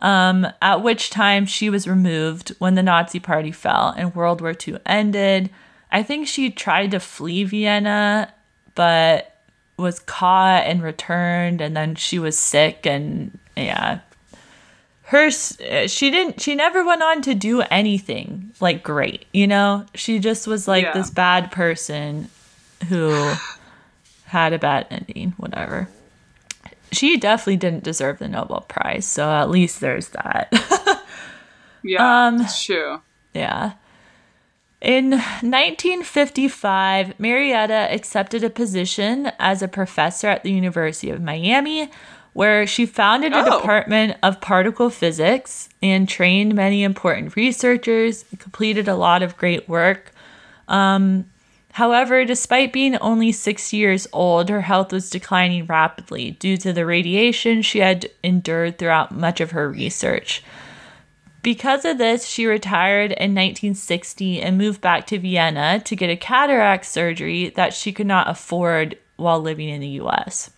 um, 0.00 0.48
at 0.60 0.82
which 0.82 1.10
time 1.10 1.46
she 1.46 1.70
was 1.70 1.86
removed 1.86 2.50
when 2.58 2.74
the 2.74 2.82
Nazi 2.82 3.20
Party 3.20 3.52
fell 3.52 3.94
and 3.96 4.14
World 4.14 4.40
War 4.40 4.54
II 4.66 4.78
ended. 4.84 5.50
I 5.92 6.02
think 6.02 6.26
she 6.26 6.50
tried 6.50 6.90
to 6.90 7.00
flee 7.00 7.44
Vienna, 7.44 8.34
but 8.74 9.36
was 9.76 10.00
caught 10.00 10.64
and 10.64 10.82
returned, 10.82 11.60
and 11.60 11.76
then 11.76 11.94
she 11.94 12.18
was 12.18 12.36
sick, 12.36 12.86
and 12.86 13.38
yeah, 13.56 14.00
her 15.12 15.30
she 15.30 16.10
didn't 16.10 16.40
she 16.40 16.54
never 16.54 16.82
went 16.82 17.02
on 17.02 17.20
to 17.20 17.34
do 17.34 17.60
anything 17.70 18.50
like 18.60 18.82
great 18.82 19.26
you 19.32 19.46
know? 19.46 19.84
She 19.94 20.18
just 20.18 20.46
was 20.46 20.66
like 20.66 20.84
yeah. 20.84 20.92
this 20.92 21.10
bad 21.10 21.52
person 21.52 22.30
who 22.88 23.34
had 24.24 24.54
a 24.54 24.58
bad 24.58 24.86
ending 24.90 25.34
whatever. 25.36 25.88
She 26.92 27.18
definitely 27.18 27.58
didn't 27.58 27.84
deserve 27.84 28.18
the 28.18 28.28
nobel 28.28 28.64
prize 28.68 29.06
so 29.06 29.30
at 29.30 29.50
least 29.50 29.80
there's 29.80 30.08
that. 30.10 30.52
Yeah 31.84 32.26
um 32.26 32.46
true. 32.64 33.00
yeah. 33.34 33.72
In 34.80 35.10
1955, 35.10 37.18
Marietta 37.18 37.92
accepted 37.92 38.44
a 38.44 38.50
position 38.50 39.32
as 39.40 39.62
a 39.62 39.68
professor 39.68 40.28
at 40.28 40.44
the 40.44 40.52
University 40.52 41.10
of 41.10 41.20
Miami, 41.20 41.90
where 42.32 42.66
she 42.66 42.86
founded 42.86 43.32
a 43.32 43.38
oh. 43.38 43.60
department 43.60 44.16
of 44.22 44.40
particle 44.40 44.90
physics 44.90 45.68
and 45.82 46.08
trained 46.08 46.54
many 46.54 46.82
important 46.82 47.36
researchers, 47.36 48.24
completed 48.38 48.88
a 48.88 48.94
lot 48.94 49.22
of 49.22 49.36
great 49.36 49.68
work. 49.68 50.12
Um, 50.68 51.26
however, 51.72 52.24
despite 52.24 52.72
being 52.72 52.96
only 52.96 53.32
six 53.32 53.72
years 53.72 54.06
old, 54.12 54.48
her 54.48 54.62
health 54.62 54.92
was 54.92 55.10
declining 55.10 55.66
rapidly 55.66 56.32
due 56.32 56.56
to 56.58 56.72
the 56.72 56.86
radiation 56.86 57.60
she 57.60 57.80
had 57.80 58.10
endured 58.22 58.78
throughout 58.78 59.12
much 59.12 59.40
of 59.40 59.50
her 59.50 59.68
research. 59.68 60.42
Because 61.42 61.84
of 61.84 61.98
this, 61.98 62.26
she 62.26 62.46
retired 62.46 63.10
in 63.10 63.34
1960 63.34 64.40
and 64.40 64.56
moved 64.56 64.80
back 64.80 65.08
to 65.08 65.18
Vienna 65.18 65.80
to 65.80 65.96
get 65.96 66.08
a 66.08 66.16
cataract 66.16 66.86
surgery 66.86 67.50
that 67.56 67.74
she 67.74 67.92
could 67.92 68.06
not 68.06 68.30
afford 68.30 68.96
while 69.16 69.40
living 69.40 69.68
in 69.68 69.80
the 69.80 69.88
US. 69.88 70.50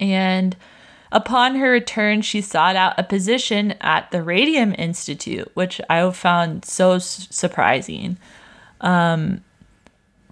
And 0.00 0.56
upon 1.10 1.56
her 1.56 1.70
return, 1.70 2.22
she 2.22 2.40
sought 2.40 2.76
out 2.76 2.98
a 2.98 3.02
position 3.02 3.72
at 3.80 4.10
the 4.10 4.22
Radium 4.22 4.74
Institute, 4.76 5.50
which 5.54 5.80
I 5.88 6.10
found 6.10 6.64
so 6.64 6.98
surprising. 6.98 8.18
Um, 8.80 9.42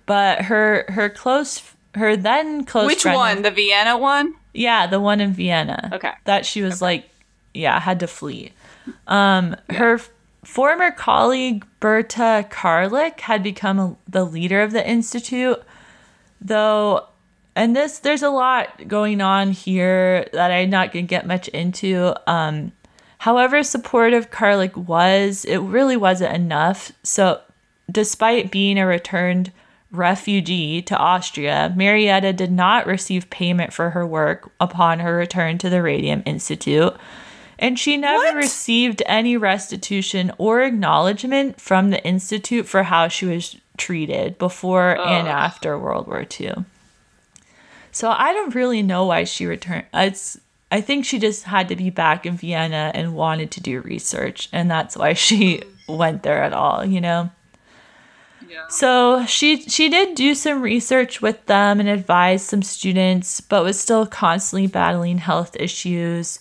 but 0.07 0.43
her 0.43 0.85
her 0.89 1.09
close 1.09 1.63
her 1.95 2.17
then 2.17 2.65
close 2.65 2.87
which 2.87 3.05
one 3.05 3.43
the 3.43 3.51
Vienna 3.51 3.97
one 3.97 4.35
yeah 4.53 4.87
the 4.87 5.01
one 5.01 5.21
in 5.21 5.33
Vienna 5.33 5.91
okay 5.93 6.13
that 6.25 6.45
she 6.45 6.63
was 6.63 6.75
okay. 6.75 6.85
like 6.85 7.11
yeah 7.53 7.79
had 7.81 8.01
to 8.01 8.07
flee 8.07 8.53
um 9.07 9.57
yeah. 9.71 9.77
her 9.77 10.01
former 10.45 10.91
colleague 10.91 11.65
Berta 11.81 12.47
Karlik 12.51 13.21
had 13.21 13.43
become 13.43 13.79
a, 13.79 13.97
the 14.09 14.25
leader 14.25 14.63
of 14.63 14.73
the 14.73 14.87
institute 14.87 15.63
though 16.41 17.07
and 17.57 17.75
this 17.75 17.99
there's 17.99 18.23
a 18.23 18.31
lot 18.31 18.89
going 18.89 19.21
on 19.21 19.53
here 19.53 20.29
that 20.33 20.51
I'm 20.51 20.71
not 20.71 20.93
gonna 20.93 21.07
get 21.07 21.27
much 21.27 21.49
into. 21.49 22.15
Um, 22.31 22.73
however 23.19 23.63
supportive 23.63 24.31
Karlik 24.31 24.77
was, 24.77 25.45
it 25.45 25.59
really 25.59 25.97
wasn't 25.97 26.35
enough. 26.35 26.93
So, 27.03 27.41
despite 27.91 28.51
being 28.51 28.79
a 28.79 28.87
returned 28.87 29.53
refugee 29.91 30.83
to 30.83 30.97
Austria, 30.97 31.73
Marietta 31.77 32.33
did 32.33 32.51
not 32.51 32.87
receive 32.87 33.31
payment 33.31 33.73
for 33.73 33.91
her 33.91 34.07
work 34.07 34.51
upon 34.61 35.01
her 35.01 35.17
return 35.17 35.59
to 35.59 35.71
the 35.71 35.83
Radium 35.83 36.23
Institute. 36.27 36.95
And 37.59 37.79
she 37.79 37.97
never 37.97 38.25
what? 38.25 38.37
received 38.37 39.03
any 39.07 39.37
restitution 39.37 40.33
or 40.39 40.63
acknowledgement 40.63 41.61
from 41.61 41.91
the 41.91 42.05
Institute 42.05 42.67
for 42.67 42.83
how 42.83 43.09
she 43.09 43.27
was 43.27 43.57
treated 43.77 44.39
before 44.39 44.99
Ugh. 44.99 45.07
and 45.07 45.29
after 45.29 45.79
World 45.79 46.07
War 46.07 46.27
II. 46.41 46.65
So 47.95 48.11
I 48.11 48.33
don't 48.33 48.57
really 48.57 48.83
know 48.83 49.07
why 49.07 49.23
she 49.23 49.47
returned. 49.47 49.87
It's 49.95 50.37
I 50.73 50.81
think 50.81 51.05
she 51.05 51.21
just 51.21 51.45
had 51.45 51.69
to 51.69 51.77
be 51.77 51.91
back 51.91 52.27
in 52.27 52.37
Vienna 52.37 52.91
and 52.93 53.15
wanted 53.15 53.53
to 53.53 53.61
do 53.61 53.81
research, 53.81 54.49
and 54.53 54.69
that's 54.69 54.97
why 54.97 55.13
she 55.13 55.63
went 55.89 56.25
there 56.25 56.43
at 56.43 56.53
all. 56.53 56.85
You 56.85 57.01
know. 57.01 57.31
Yeah. 58.49 58.67
So 58.69 59.25
she 59.27 59.63
she 59.63 59.89
did 59.89 60.17
do 60.17 60.35
some 60.35 60.61
research 60.61 61.23
with 61.23 61.47
them 61.47 61.79
and 61.79 61.89
advised 61.89 62.47
some 62.47 62.63
students, 62.63 63.41
but 63.41 63.63
was 63.63 63.79
still 63.79 64.07
constantly 64.07 64.67
battling 64.67 65.19
health 65.19 65.57
issues. 65.61 66.41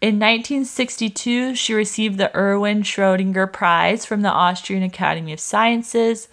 In 0.00 0.14
1962, 0.14 1.54
she 1.54 1.74
received 1.74 2.16
the 2.16 2.34
Erwin 2.34 2.82
Schrödinger 2.82 3.52
Prize 3.52 4.06
from 4.06 4.22
the 4.22 4.30
Austrian 4.30 4.82
Academy 4.82 5.34
of 5.34 5.40
Sciences 5.40 6.28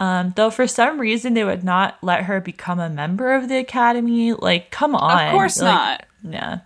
um, 0.00 0.32
though 0.36 0.50
for 0.50 0.66
some 0.66 1.00
reason 1.00 1.34
they 1.34 1.44
would 1.44 1.64
not 1.64 1.98
let 2.02 2.24
her 2.24 2.40
become 2.40 2.78
a 2.78 2.88
member 2.88 3.34
of 3.34 3.48
the 3.48 3.58
academy. 3.58 4.32
Like, 4.32 4.70
come 4.70 4.94
on. 4.94 5.26
Of 5.26 5.32
course 5.32 5.60
like, 5.60 5.74
not. 5.74 6.04
Yeah. 6.22 6.60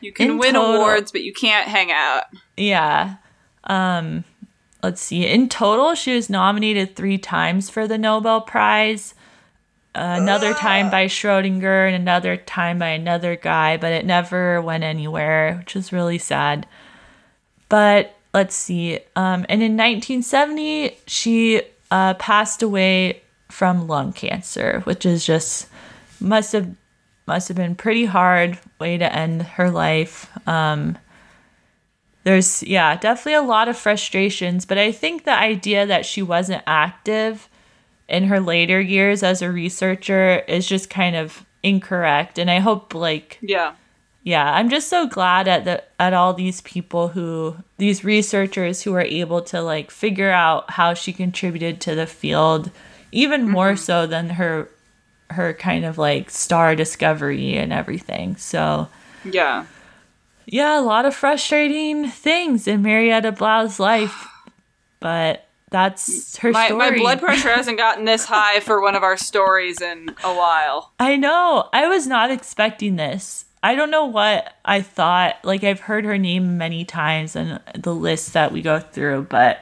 You 0.00 0.12
can 0.12 0.30
In 0.30 0.38
win 0.38 0.54
total, 0.54 0.76
awards, 0.76 1.12
but 1.12 1.22
you 1.22 1.32
can't 1.32 1.68
hang 1.68 1.90
out. 1.90 2.24
Yeah. 2.56 3.16
Um, 3.64 4.24
let's 4.82 5.00
see. 5.00 5.26
In 5.26 5.48
total, 5.48 5.94
she 5.94 6.14
was 6.14 6.30
nominated 6.30 6.94
three 6.94 7.18
times 7.18 7.70
for 7.70 7.86
the 7.86 7.98
Nobel 7.98 8.40
Prize. 8.40 9.14
Uh, 9.94 10.16
another 10.20 10.54
time 10.54 10.90
by 10.90 11.06
Schrodinger 11.06 11.86
and 11.86 11.96
another 11.96 12.36
time 12.36 12.78
by 12.78 12.90
another 12.90 13.34
guy, 13.34 13.76
but 13.76 13.92
it 13.92 14.06
never 14.06 14.62
went 14.62 14.84
anywhere, 14.84 15.56
which 15.58 15.74
is 15.74 15.92
really 15.92 16.18
sad. 16.18 16.68
But 17.68 18.14
let's 18.32 18.54
see. 18.54 19.00
Um, 19.16 19.44
and 19.48 19.62
in 19.62 19.76
1970, 19.76 20.96
she 21.06 21.62
uh, 21.90 22.14
passed 22.14 22.62
away 22.62 23.22
from 23.50 23.86
lung 23.86 24.12
cancer, 24.12 24.80
which 24.84 25.06
is 25.06 25.24
just 25.24 25.68
must 26.20 26.52
have 26.52 26.74
must 27.26 27.48
have 27.48 27.56
been 27.56 27.74
pretty 27.74 28.06
hard 28.06 28.58
way 28.80 28.96
to 28.96 29.12
end 29.12 29.42
her 29.42 29.70
life. 29.70 30.30
Um, 30.48 30.96
there's 32.24 32.62
yeah, 32.62 32.96
definitely 32.96 33.34
a 33.34 33.42
lot 33.42 33.68
of 33.68 33.76
frustrations, 33.76 34.64
but 34.64 34.78
I 34.78 34.92
think 34.92 35.24
the 35.24 35.38
idea 35.38 35.86
that 35.86 36.04
she 36.04 36.22
wasn't 36.22 36.62
active 36.66 37.48
in 38.08 38.24
her 38.24 38.40
later 38.40 38.80
years 38.80 39.22
as 39.22 39.42
a 39.42 39.50
researcher 39.50 40.42
is 40.48 40.66
just 40.66 40.90
kind 40.90 41.16
of 41.16 41.44
incorrect, 41.62 42.38
and 42.38 42.50
I 42.50 42.58
hope 42.58 42.94
like 42.94 43.38
yeah 43.40 43.74
yeah, 44.22 44.52
I'm 44.54 44.68
just 44.68 44.88
so 44.88 45.06
glad 45.06 45.48
at 45.48 45.64
the 45.64 45.82
at 45.98 46.12
all 46.12 46.34
these 46.34 46.60
people 46.62 47.08
who 47.08 47.56
these 47.78 48.04
researchers 48.04 48.82
who 48.82 48.94
are 48.94 49.02
able 49.02 49.42
to 49.42 49.62
like 49.62 49.90
figure 49.90 50.30
out 50.30 50.70
how 50.70 50.94
she 50.94 51.12
contributed 51.12 51.80
to 51.82 51.94
the 51.94 52.06
field 52.06 52.70
even 53.12 53.42
mm-hmm. 53.42 53.50
more 53.50 53.76
so 53.76 54.06
than 54.06 54.30
her 54.30 54.68
her 55.30 55.52
kind 55.54 55.84
of 55.84 55.98
like 55.98 56.30
star 56.30 56.74
discovery 56.74 57.56
and 57.56 57.72
everything. 57.72 58.36
So 58.36 58.88
Yeah. 59.24 59.66
Yeah, 60.46 60.80
a 60.80 60.82
lot 60.82 61.04
of 61.04 61.14
frustrating 61.14 62.08
things 62.08 62.66
in 62.66 62.82
Marietta 62.82 63.32
Blau's 63.32 63.78
life. 63.78 64.26
But 65.00 65.46
that's 65.70 66.38
her 66.38 66.50
my, 66.50 66.66
story. 66.66 66.90
My 66.90 66.98
blood 66.98 67.20
pressure 67.20 67.54
hasn't 67.54 67.78
gotten 67.78 68.04
this 68.04 68.24
high 68.24 68.58
for 68.58 68.80
one 68.80 68.96
of 68.96 69.04
our 69.04 69.16
stories 69.16 69.80
in 69.80 70.08
a 70.24 70.34
while. 70.34 70.92
I 70.98 71.14
know. 71.14 71.68
I 71.72 71.86
was 71.86 72.08
not 72.08 72.32
expecting 72.32 72.96
this. 72.96 73.44
I 73.62 73.74
don't 73.74 73.90
know 73.90 74.06
what 74.06 74.54
I 74.64 74.80
thought. 74.80 75.36
Like 75.42 75.64
I've 75.64 75.80
heard 75.80 76.04
her 76.04 76.18
name 76.18 76.58
many 76.58 76.84
times 76.84 77.34
in 77.34 77.58
the 77.74 77.94
list 77.94 78.32
that 78.34 78.52
we 78.52 78.62
go 78.62 78.78
through, 78.78 79.26
but 79.28 79.58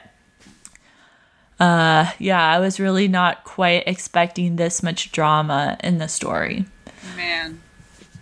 uh 1.59 2.11
yeah, 2.19 2.45
I 2.45 2.59
was 2.59 2.79
really 2.79 3.07
not 3.07 3.43
quite 3.43 3.83
expecting 3.87 4.55
this 4.55 4.83
much 4.83 5.11
drama 5.11 5.77
in 5.83 5.97
the 5.97 6.07
story. 6.07 6.65
Man. 7.15 7.61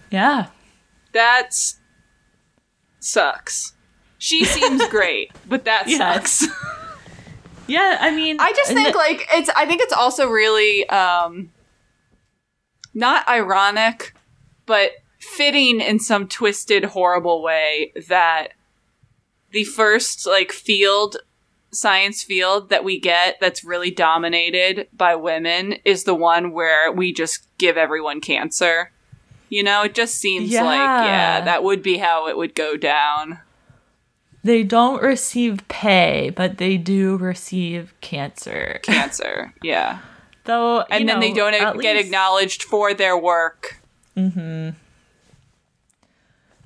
Yeah. 0.09 0.47
That's 1.11 1.77
sucks. 2.99 3.73
She 4.17 4.45
seems 4.45 4.87
great, 4.89 5.31
but 5.47 5.65
that 5.65 5.89
sucks. 5.89 6.45
yeah, 7.67 7.97
I 7.99 8.15
mean 8.15 8.37
I 8.39 8.53
just 8.53 8.71
think 8.71 8.95
like 8.95 9.27
it's 9.33 9.49
I 9.49 9.65
think 9.65 9.81
it's 9.81 9.93
also 9.93 10.29
really 10.29 10.87
um 10.89 11.51
not 12.93 13.27
ironic, 13.27 14.13
but 14.65 14.91
fitting 15.25 15.81
in 15.81 15.99
some 15.99 16.27
twisted, 16.27 16.85
horrible 16.85 17.41
way 17.41 17.91
that 18.07 18.49
the 19.51 19.63
first 19.63 20.25
like 20.25 20.51
field 20.51 21.17
science 21.71 22.23
field 22.23 22.69
that 22.69 22.83
we 22.83 22.99
get 22.99 23.37
that's 23.41 23.63
really 23.63 23.91
dominated 23.91 24.87
by 24.93 25.15
women 25.15 25.73
is 25.83 26.05
the 26.05 26.15
one 26.15 26.51
where 26.51 26.91
we 26.91 27.11
just 27.11 27.47
give 27.57 27.77
everyone 27.77 28.21
cancer. 28.21 28.91
You 29.49 29.63
know, 29.63 29.83
it 29.83 29.93
just 29.93 30.15
seems 30.15 30.49
yeah. 30.49 30.63
like 30.63 30.77
yeah, 31.05 31.41
that 31.41 31.63
would 31.63 31.83
be 31.83 31.97
how 31.97 32.27
it 32.27 32.37
would 32.37 32.55
go 32.55 32.77
down. 32.77 33.39
they 34.43 34.63
don't 34.63 35.01
receive 35.01 35.67
pay, 35.67 36.31
but 36.35 36.57
they 36.57 36.77
do 36.77 37.17
receive 37.17 37.93
cancer. 38.01 38.79
Cancer, 38.83 39.53
yeah. 39.63 39.99
Though, 40.45 40.81
And 40.81 41.09
then 41.09 41.19
they 41.19 41.33
don't 41.33 41.53
get 41.81 41.95
least- 41.95 42.05
acknowledged 42.05 42.63
for 42.63 42.93
their 42.93 43.17
work. 43.17 43.79
Mm-hmm. 44.15 44.77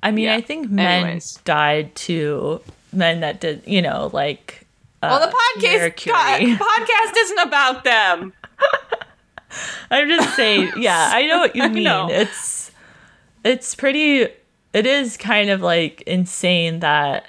I 0.02 0.10
mean, 0.10 0.24
Yeah. 0.26 0.36
I 0.36 0.40
think 0.40 0.70
men 0.70 1.04
Anyways. 1.04 1.38
died 1.44 1.94
too. 1.94 2.60
Men 2.92 3.20
that 3.20 3.40
did, 3.40 3.62
you 3.66 3.82
know, 3.82 4.10
like. 4.12 4.66
Uh, 5.02 5.08
Well, 5.10 5.20
the 5.20 5.34
podcast 5.36 5.96
Curie. 5.96 6.56
podcast 6.56 7.12
isn't 7.16 7.38
about 7.40 7.84
them. 7.84 8.32
I'm 9.90 10.08
just 10.08 10.36
saying, 10.36 10.72
yeah, 10.76 11.10
I 11.12 11.26
know 11.26 11.38
what 11.38 11.56
you 11.56 11.68
mean. 11.70 11.86
It's 12.10 12.70
it's 13.44 13.74
pretty 13.74 14.28
it 14.72 14.86
is 14.86 15.16
kind 15.16 15.50
of 15.50 15.60
like 15.62 16.02
insane 16.02 16.80
that 16.80 17.26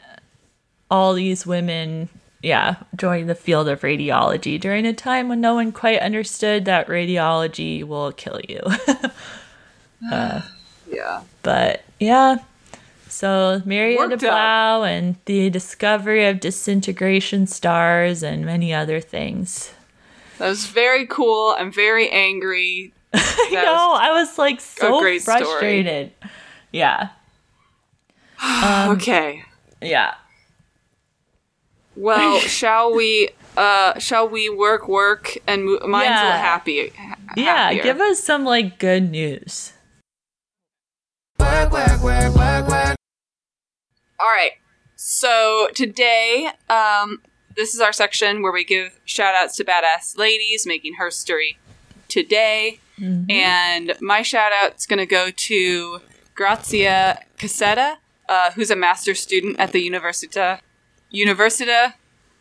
all 0.92 1.14
these 1.14 1.46
women 1.48 2.10
yeah, 2.44 2.76
joined 2.96 3.30
the 3.30 3.36
field 3.36 3.68
of 3.70 3.82
radiology 3.82 4.60
during 4.60 4.86
a 4.86 4.94
time 4.94 5.30
when 5.30 5.40
no 5.42 5.54
one 5.56 5.72
quite 5.72 6.00
understood 6.00 6.66
that 6.66 6.88
radiology 6.88 7.84
will 7.84 8.12
kill 8.12 8.40
you. 8.48 8.60
Yeah. 10.92 11.22
but 11.44 11.84
yeah. 12.00 12.38
So 13.22 13.62
Marietta 13.66 14.00
Worked 14.00 14.24
out. 14.24 14.32
Blau 14.32 14.82
and 14.84 15.16
the 15.26 15.52
discovery 15.52 16.26
of 16.26 16.40
disintegration 16.40 17.46
stars 17.46 18.24
and 18.24 18.44
many 18.44 18.74
other 18.74 19.00
things. 19.00 19.72
That 20.40 20.48
was 20.50 20.66
very 20.66 21.06
cool. 21.06 21.54
I'm 21.56 21.72
very 21.72 22.10
angry. 22.10 22.96
I 23.14 23.50
know. 23.52 23.62
was- 23.92 24.00
I 24.02 24.12
was 24.12 24.38
like 24.40 24.60
so 24.60 25.02
great 25.02 25.22
story. 25.22 25.38
frustrated. 25.44 26.12
Yeah. 26.72 27.10
okay. 28.90 29.44
Yeah. 29.84 30.16
Well, 31.96 32.40
shall 32.60 32.92
we? 32.96 33.30
Uh, 33.56 34.00
shall 34.00 34.28
we 34.28 34.50
work, 34.50 34.88
work, 34.88 35.38
and 35.46 35.66
mo- 35.66 35.80
mine's 35.88 36.20
a 36.20 36.24
little 36.24 36.32
happy. 36.40 36.88
ha- 36.90 37.18
Yeah. 37.38 37.44
happier. 37.66 37.84
Give 37.84 38.02
us 38.02 38.24
some 38.24 38.46
like 38.46 38.80
good 38.80 39.12
news. 39.12 39.74
All 44.22 44.30
right. 44.30 44.52
So 44.96 45.70
today, 45.74 46.52
um, 46.70 47.22
this 47.56 47.74
is 47.74 47.82
our 47.82 47.92
section 47.92 48.44
where 48.44 48.52
we 48.52 48.64
give 48.64 49.00
shout 49.04 49.34
outs 49.34 49.56
to 49.58 49.66
badass 49.66 50.16
ladies 50.16 50.68
making 50.68 50.94
history 51.00 51.58
today. 52.08 52.80
And 53.32 53.94
my 54.00 54.22
shout 54.22 54.52
out's 54.54 54.86
going 54.86 55.00
to 55.00 55.08
go 55.08 55.32
to 55.32 56.02
Grazia 56.36 57.24
Casetta, 57.40 57.96
uh, 58.30 58.52
who's 58.52 58.70
a 58.70 58.76
master's 58.76 59.20
student 59.20 59.60
at 59.60 59.72
the 59.72 59.90
Università, 59.90 60.60
Università 61.12 61.94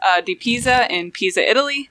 uh, 0.03 0.20
di 0.20 0.35
Pisa 0.35 0.87
in 0.93 1.11
Pisa, 1.11 1.49
Italy, 1.49 1.89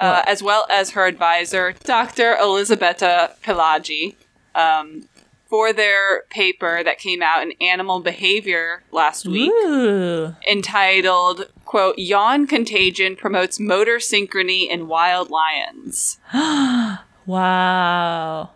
uh, 0.00 0.22
as 0.26 0.42
well 0.42 0.66
as 0.68 0.90
her 0.90 1.06
advisor, 1.06 1.74
Dr. 1.84 2.36
Elisabetta 2.36 3.36
Palagi. 3.44 4.16
Um, 4.56 5.08
for 5.50 5.72
their 5.72 6.22
paper 6.30 6.82
that 6.84 6.98
came 6.98 7.20
out 7.22 7.42
in 7.42 7.52
Animal 7.60 8.00
Behavior 8.00 8.84
last 8.92 9.26
week, 9.26 9.50
Ooh. 9.52 10.34
entitled 10.50 11.50
"quote 11.66 11.98
Yawn 11.98 12.46
Contagion 12.46 13.16
Promotes 13.16 13.60
Motor 13.60 13.96
Synchrony 13.96 14.68
in 14.68 14.88
Wild 14.88 15.28
Lions." 15.30 16.18
Wow. 17.26 18.50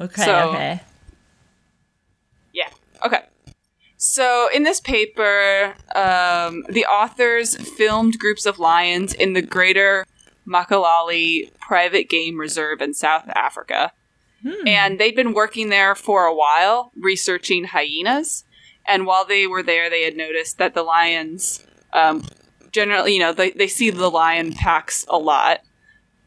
Okay. 0.00 0.24
So- 0.24 0.50
okay. 0.50 0.80
Yeah. 2.54 2.68
Okay. 3.04 3.22
So 3.98 4.48
in 4.54 4.62
this 4.62 4.80
paper, 4.80 5.74
um, 5.94 6.64
the 6.68 6.86
authors 6.86 7.56
filmed 7.76 8.18
groups 8.18 8.46
of 8.46 8.58
lions 8.58 9.12
in 9.12 9.32
the 9.32 9.42
Greater 9.42 10.06
Makalali 10.48 11.50
Private 11.60 12.08
Game 12.08 12.38
Reserve 12.38 12.80
in 12.80 12.94
South 12.94 13.28
Africa. 13.34 13.92
And 14.66 14.98
they'd 14.98 15.16
been 15.16 15.32
working 15.34 15.68
there 15.70 15.94
for 15.94 16.24
a 16.24 16.34
while, 16.34 16.92
researching 16.96 17.64
hyenas. 17.64 18.44
And 18.86 19.06
while 19.06 19.24
they 19.24 19.46
were 19.46 19.62
there, 19.62 19.90
they 19.90 20.02
had 20.02 20.16
noticed 20.16 20.58
that 20.58 20.74
the 20.74 20.82
lions, 20.82 21.66
um, 21.92 22.24
generally, 22.72 23.14
you 23.14 23.20
know, 23.20 23.32
they, 23.32 23.50
they 23.50 23.66
see 23.68 23.90
the 23.90 24.10
lion 24.10 24.52
packs 24.52 25.04
a 25.08 25.18
lot 25.18 25.60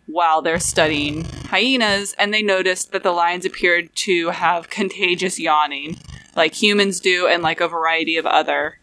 while 0.08 0.42
they're 0.42 0.60
studying 0.60 1.24
hyenas. 1.50 2.14
And 2.18 2.34
they 2.34 2.42
noticed 2.42 2.92
that 2.92 3.04
the 3.04 3.12
lions 3.12 3.46
appeared 3.46 3.96
to 3.98 4.30
have 4.32 4.70
contagious 4.80 5.40
yawning, 5.40 5.98
like 6.36 6.54
humans 6.62 7.00
do, 7.00 7.28
and 7.28 7.42
like 7.44 7.62
a 7.62 7.68
variety 7.68 8.18
of 8.18 8.26
other 8.26 8.80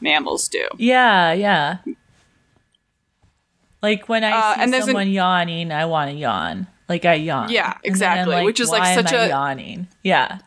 mammals 0.00 0.48
do. 0.48 0.66
Yeah. 0.76 1.32
Yeah. 1.32 1.78
Like 3.82 4.08
when 4.08 4.24
I 4.24 4.30
Uh, 4.32 4.54
see 4.64 4.70
there's 4.70 4.82
an- 4.84 4.86
someone 4.88 5.10
yawning, 5.10 5.70
I 5.70 5.84
want 5.86 6.10
to 6.10 6.16
yawn. 6.16 6.66
Like 6.88 7.04
I 7.04 7.14
yawn. 7.14 7.50
Yeah, 7.50 7.64
And 7.66 7.72
then 7.74 7.80
I'm 7.82 7.90
exactly, 7.90 8.44
which 8.44 8.60
is, 8.60 8.70
like, 8.70 8.94
such 8.94 9.12
a 9.12 9.28
yawning. 9.28 9.88
Yeah. 10.04 10.38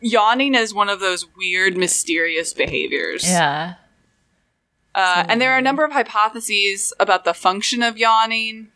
Yawning 0.00 0.54
is 0.54 0.74
one 0.74 0.88
of 0.88 1.00
those 1.00 1.26
weird, 1.36 1.76
mysterious 1.76 2.52
behaviors. 2.52 3.26
Yeah. 3.28 3.74
Uh, 4.94 5.24
and 5.28 5.40
there 5.40 5.52
are 5.52 5.58
a 5.58 5.62
number 5.62 5.84
of 5.84 5.92
hypotheses 5.92 6.92
about 7.00 7.24
the 7.24 7.34
function 7.34 7.82
of 7.82 7.98
yawning. 7.98 8.68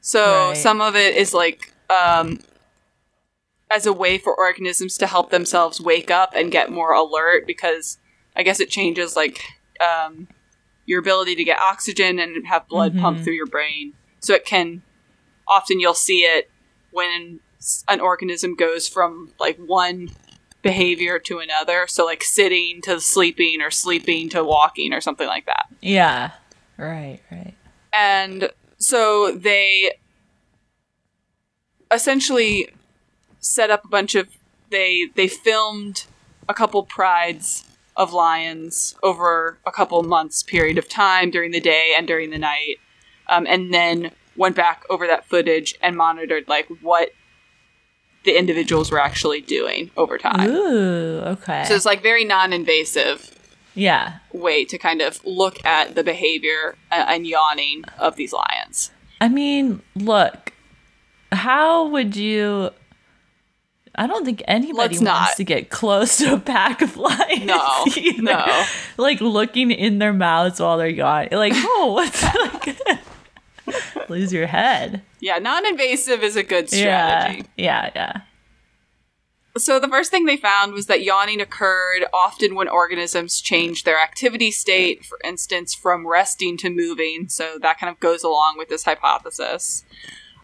So 0.00 0.48
Right. 0.48 0.56
some 0.56 0.80
of 0.80 0.94
it 0.94 1.16
is 1.16 1.34
like 1.34 1.72
um, 1.90 2.38
as 3.70 3.86
a 3.86 3.92
way 3.92 4.18
for 4.18 4.32
organisms 4.38 4.96
to 4.98 5.06
help 5.08 5.30
themselves 5.30 5.80
wake 5.80 6.10
up 6.12 6.32
and 6.36 6.52
get 6.52 6.70
more 6.70 6.92
alert 6.92 7.44
because 7.46 7.98
I 8.36 8.44
guess 8.44 8.60
it 8.60 8.70
changes 8.70 9.16
like 9.16 9.42
um, 9.80 10.28
your 10.84 11.00
ability 11.00 11.34
to 11.34 11.42
get 11.44 11.58
oxygen 11.58 12.20
and 12.20 12.46
have 12.46 12.68
blood 12.68 12.96
pumped 12.96 13.24
through 13.24 13.32
your 13.34 13.46
brain. 13.46 13.94
So 14.20 14.32
it 14.34 14.44
can 14.44 14.82
often 15.48 15.80
you'll 15.80 15.94
see 15.94 16.20
it 16.20 16.50
when 16.90 17.40
an 17.88 18.00
organism 18.00 18.54
goes 18.54 18.88
from 18.88 19.30
like 19.38 19.58
one 19.58 20.10
behavior 20.62 21.18
to 21.20 21.38
another. 21.38 21.86
So 21.88 22.04
like 22.04 22.22
sitting 22.22 22.80
to 22.82 23.00
sleeping 23.00 23.60
or 23.60 23.70
sleeping 23.70 24.28
to 24.30 24.42
walking 24.42 24.92
or 24.92 25.00
something 25.00 25.26
like 25.26 25.46
that. 25.46 25.66
Yeah. 25.80 26.32
Right. 26.76 27.20
Right. 27.30 27.54
And 27.92 28.50
so 28.78 29.32
they 29.32 29.92
essentially 31.90 32.68
set 33.38 33.70
up 33.70 33.84
a 33.84 33.88
bunch 33.88 34.14
of 34.14 34.28
they 34.70 35.08
they 35.14 35.28
filmed 35.28 36.06
a 36.48 36.54
couple 36.54 36.82
prides 36.82 37.64
of 37.96 38.12
lions 38.12 38.96
over 39.02 39.58
a 39.64 39.72
couple 39.72 40.02
months 40.02 40.42
period 40.42 40.78
of 40.78 40.88
time 40.88 41.30
during 41.30 41.52
the 41.52 41.60
day 41.60 41.94
and 41.96 42.06
during 42.06 42.30
the 42.30 42.38
night 42.38 42.76
um, 43.28 43.46
and 43.46 43.72
then 43.72 44.10
went 44.36 44.56
back 44.56 44.84
over 44.90 45.06
that 45.06 45.24
footage 45.26 45.76
and 45.82 45.96
monitored 45.96 46.46
like 46.48 46.66
what 46.80 47.10
the 48.24 48.36
individuals 48.36 48.90
were 48.90 49.00
actually 49.00 49.40
doing 49.40 49.90
over 49.96 50.18
time 50.18 50.48
Ooh. 50.50 51.18
Okay. 51.20 51.64
so 51.64 51.74
it's 51.74 51.86
like 51.86 52.02
very 52.02 52.24
non-invasive 52.24 53.32
yeah. 53.74 54.18
way 54.32 54.64
to 54.64 54.78
kind 54.78 55.00
of 55.00 55.24
look 55.24 55.64
at 55.64 55.94
the 55.94 56.02
behavior 56.02 56.76
uh, 56.90 57.04
and 57.08 57.26
yawning 57.26 57.84
of 57.98 58.16
these 58.16 58.32
lions 58.32 58.90
I 59.20 59.28
mean, 59.28 59.82
look, 59.94 60.52
how 61.32 61.88
would 61.88 62.16
you? 62.16 62.70
I 63.94 64.06
don't 64.06 64.26
think 64.26 64.42
anybody 64.46 64.98
Let's 64.98 65.00
wants 65.00 65.30
not. 65.30 65.36
to 65.36 65.44
get 65.44 65.70
close 65.70 66.18
to 66.18 66.34
a 66.34 66.38
pack 66.38 66.82
of 66.82 66.96
lions. 66.96 67.46
No, 67.46 67.84
either. 67.96 68.22
no. 68.22 68.64
Like 68.98 69.20
looking 69.20 69.70
in 69.70 69.98
their 69.98 70.12
mouths 70.12 70.60
while 70.60 70.76
they're 70.78 70.88
yawning. 70.88 71.30
Like, 71.32 71.52
oh, 71.54 71.92
what's 71.94 72.22
like? 72.84 72.98
Lose 74.08 74.32
your 74.32 74.46
head. 74.46 75.02
Yeah, 75.20 75.38
non-invasive 75.38 76.22
is 76.22 76.36
a 76.36 76.42
good 76.42 76.72
Yeah, 76.72 77.20
strategy. 77.20 77.48
yeah, 77.56 77.90
yeah. 77.94 78.20
So 79.58 79.80
the 79.80 79.88
first 79.88 80.10
thing 80.10 80.26
they 80.26 80.36
found 80.36 80.74
was 80.74 80.86
that 80.86 81.02
yawning 81.02 81.40
occurred 81.40 82.04
often 82.12 82.54
when 82.54 82.68
organisms 82.68 83.40
change 83.40 83.84
their 83.84 83.98
activity 83.98 84.50
state, 84.50 85.04
for 85.04 85.18
instance, 85.24 85.74
from 85.74 86.06
resting 86.06 86.58
to 86.58 86.68
moving. 86.68 87.28
So 87.28 87.58
that 87.62 87.78
kind 87.78 87.90
of 87.90 87.98
goes 87.98 88.22
along 88.22 88.56
with 88.58 88.68
this 88.68 88.84
hypothesis. 88.84 89.84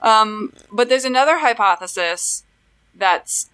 Um, 0.00 0.54
but 0.72 0.88
there's 0.88 1.04
another 1.04 1.38
hypothesis 1.40 2.44
that's 2.94 3.50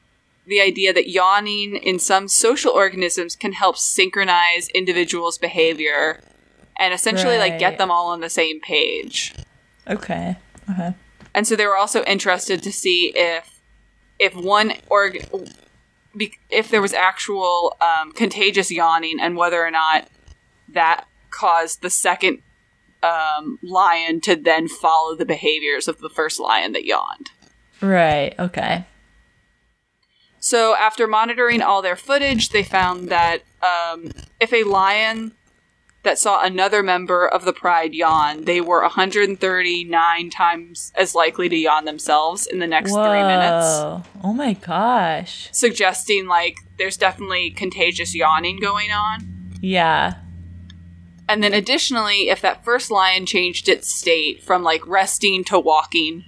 the 0.47 0.61
idea 0.61 0.93
that 0.93 1.11
yawning 1.11 1.77
in 1.77 1.99
some 1.99 2.29
social 2.29 2.73
organisms 2.73 3.35
can 3.37 3.53
help 3.53 3.77
synchronize 3.77 4.69
individuals' 4.69 5.39
behavior 5.39 6.21
and 6.79 6.95
essentially 6.95 7.37
like 7.37 7.59
get 7.59 7.77
them 7.79 7.91
all 7.91 8.07
on 8.09 8.21
the 8.21 8.31
same 8.31 8.61
page. 8.61 9.35
Okay. 9.89 10.37
Okay. 10.71 10.95
and 11.35 11.47
so 11.47 11.57
they 11.57 11.67
were 11.67 11.77
also 11.77 12.05
interested 12.05 12.63
to 12.63 12.73
see 12.73 13.13
if 13.15 13.61
if 14.19 14.35
one 14.35 14.73
org 14.89 15.27
if 16.51 16.71
there 16.71 16.83
was 16.83 16.93
actual 16.93 17.77
um, 17.81 18.13
contagious 18.13 18.71
yawning 18.71 19.19
and 19.21 19.37
whether 19.37 19.65
or 19.65 19.71
not 19.71 20.09
that 20.69 21.07
caused 21.31 21.83
the 21.83 21.91
second 21.91 22.43
um, 23.03 23.59
lion 23.63 24.21
to 24.21 24.35
then 24.35 24.69
follow 24.69 25.15
the 25.15 25.25
behaviors 25.25 25.87
of 25.89 25.99
the 26.01 26.09
first 26.09 26.41
lion 26.41 26.73
that 26.73 26.85
yawned. 26.85 27.31
Right. 27.81 28.35
Okay. 28.39 28.85
So 30.41 30.75
after 30.77 31.07
monitoring 31.07 31.63
all 31.63 31.83
their 31.83 31.97
footage, 31.97 32.51
they 32.51 32.63
found 32.63 33.09
that 33.09 33.43
um, 33.63 34.11
if 34.41 34.53
a 34.53 34.65
lion 34.65 35.33
that 36.05 36.19
saw 36.19 36.43
another 36.43 36.83
member 36.83 37.27
of 37.27 37.45
the 37.45 37.53
pride 37.53 37.93
yawn, 37.95 38.45
they 38.45 38.61
were 38.61 38.83
139 38.83 40.31
times 40.31 40.93
as 40.95 41.15
likely 41.15 41.49
to 41.49 41.57
yawn 41.57 41.85
themselves 41.85 42.47
in 42.47 42.61
the 42.61 42.67
next 42.67 42.93
Whoa. 42.93 43.05
three 43.05 43.23
minutes, 43.23 44.05
Oh 44.23 44.33
my 44.33 44.53
gosh. 44.55 45.49
suggesting 45.53 46.27
like 46.27 46.59
there's 46.79 46.97
definitely 46.97 47.51
contagious 47.51 48.15
yawning 48.15 48.61
going 48.61 48.91
on. 48.93 49.53
Yeah. 49.61 50.15
And 51.29 51.43
then 51.43 51.53
additionally, 51.53 52.31
if 52.31 52.41
that 52.41 52.65
first 52.65 52.91
lion 52.91 53.27
changed 53.27 53.69
its 53.69 53.93
state 53.95 54.43
from 54.43 54.63
like 54.63 54.87
resting 54.87 55.45
to 55.45 55.59
walking, 55.59 56.25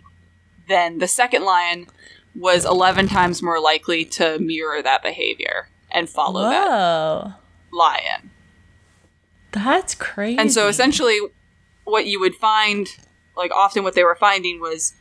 then 0.68 0.98
the 0.98 1.08
second 1.08 1.44
lion 1.44 1.86
was 2.34 2.64
11 2.64 3.08
times 3.08 3.42
more 3.42 3.60
likely 3.60 4.04
to 4.04 4.38
mirror 4.38 4.82
that 4.82 5.02
behavior 5.02 5.68
and 5.90 6.08
follow 6.08 6.42
that 6.50 7.34
lion. 7.72 8.29
That's 9.52 9.94
crazy. 9.94 10.38
And 10.38 10.52
so 10.52 10.68
essentially, 10.68 11.18
what 11.84 12.06
you 12.06 12.20
would 12.20 12.34
find, 12.36 12.88
like 13.36 13.50
often 13.52 13.82
what 13.82 13.94
they 13.94 14.04
were 14.04 14.16
finding 14.16 14.60
was 14.60 14.94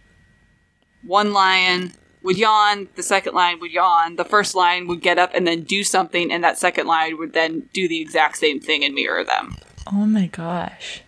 one 1.03 1.33
lion 1.33 1.93
would 2.21 2.37
yawn, 2.37 2.89
the 2.95 3.03
second 3.03 3.33
lion 3.33 3.59
would 3.59 3.71
yawn, 3.71 4.15
the 4.17 4.25
first 4.25 4.55
lion 4.55 4.87
would 4.87 5.01
get 5.01 5.17
up 5.17 5.31
and 5.33 5.47
then 5.47 5.61
do 5.61 5.83
something, 5.83 6.31
and 6.31 6.43
that 6.43 6.57
second 6.57 6.87
lion 6.87 7.17
would 7.17 7.33
then 7.33 7.69
do 7.73 7.87
the 7.87 8.01
exact 8.01 8.37
same 8.37 8.59
thing 8.59 8.83
and 8.83 8.93
mirror 8.93 9.23
them. 9.23 9.55
Oh 9.91 10.05
my 10.05 10.27
gosh. 10.27 11.03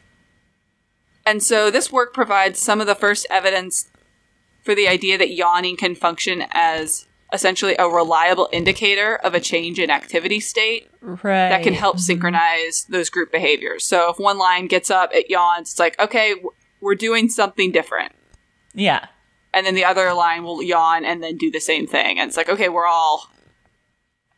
And 1.25 1.43
so 1.43 1.69
this 1.69 1.91
work 1.91 2.13
provides 2.13 2.59
some 2.59 2.81
of 2.81 2.87
the 2.87 2.95
first 2.95 3.27
evidence 3.29 3.89
for 4.63 4.73
the 4.73 4.87
idea 4.87 5.17
that 5.17 5.33
yawning 5.33 5.75
can 5.75 5.95
function 5.95 6.45
as 6.51 7.07
essentially 7.33 7.75
a 7.79 7.87
reliable 7.87 8.49
indicator 8.51 9.15
of 9.17 9.33
a 9.33 9.39
change 9.39 9.79
in 9.79 9.89
activity 9.89 10.39
state 10.39 10.89
Right. 11.01 11.49
that 11.49 11.63
can 11.63 11.73
help 11.73 11.99
synchronize 11.99 12.85
those 12.89 13.09
group 13.09 13.31
behaviors. 13.31 13.85
So 13.85 14.11
if 14.11 14.19
one 14.19 14.37
lion 14.37 14.67
gets 14.67 14.91
up, 14.91 15.13
it 15.13 15.29
yawns, 15.29 15.71
it's 15.71 15.79
like, 15.79 15.99
okay, 15.99 16.35
we're 16.81 16.95
doing 16.95 17.29
something 17.29 17.71
different. 17.71 18.11
Yeah. 18.73 19.07
And 19.53 19.65
then 19.65 19.75
the 19.75 19.85
other 19.85 20.13
lion 20.13 20.43
will 20.43 20.61
yawn 20.61 21.05
and 21.05 21.23
then 21.23 21.37
do 21.37 21.49
the 21.51 21.59
same 21.59 21.87
thing. 21.87 22.19
And 22.19 22.27
it's 22.27 22.37
like, 22.37 22.49
okay, 22.49 22.69
we're 22.69 22.87
all 22.87 23.29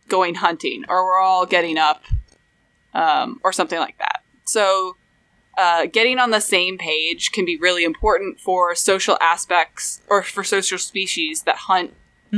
going 0.07 0.35
hunting 0.35 0.83
or 0.87 1.03
we're 1.05 1.19
all 1.19 1.45
getting 1.45 1.77
up 1.77 2.03
um, 2.93 3.39
or 3.43 3.51
something 3.53 3.79
like 3.79 3.97
that. 3.99 4.21
So 4.45 4.97
uh, 5.57 5.85
getting 5.85 6.19
on 6.19 6.31
the 6.31 6.41
same 6.41 6.77
page 6.77 7.31
can 7.31 7.45
be 7.45 7.57
really 7.57 7.83
important 7.83 8.39
for 8.39 8.75
social 8.75 9.17
aspects 9.21 10.01
or 10.09 10.23
for 10.23 10.43
social 10.43 10.77
species 10.77 11.43
that 11.43 11.55
hunt 11.55 11.93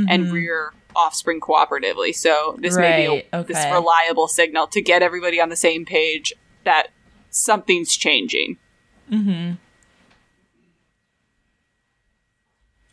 and 0.08 0.32
rear 0.32 0.72
offspring 0.94 1.40
cooperatively. 1.40 2.14
So 2.14 2.56
this 2.58 2.76
may 2.76 3.06
be 3.06 3.08
Right, 3.08 3.28
a, 3.32 3.44
this 3.44 3.64
reliable 3.66 4.28
signal 4.28 4.66
to 4.68 4.82
get 4.82 5.02
everybody 5.02 5.40
on 5.40 5.48
the 5.48 5.56
same 5.56 5.84
page 5.84 6.32
that 6.64 6.88
something's 7.30 7.96
changing. 7.96 8.58
Mm-hmm. 9.10 9.54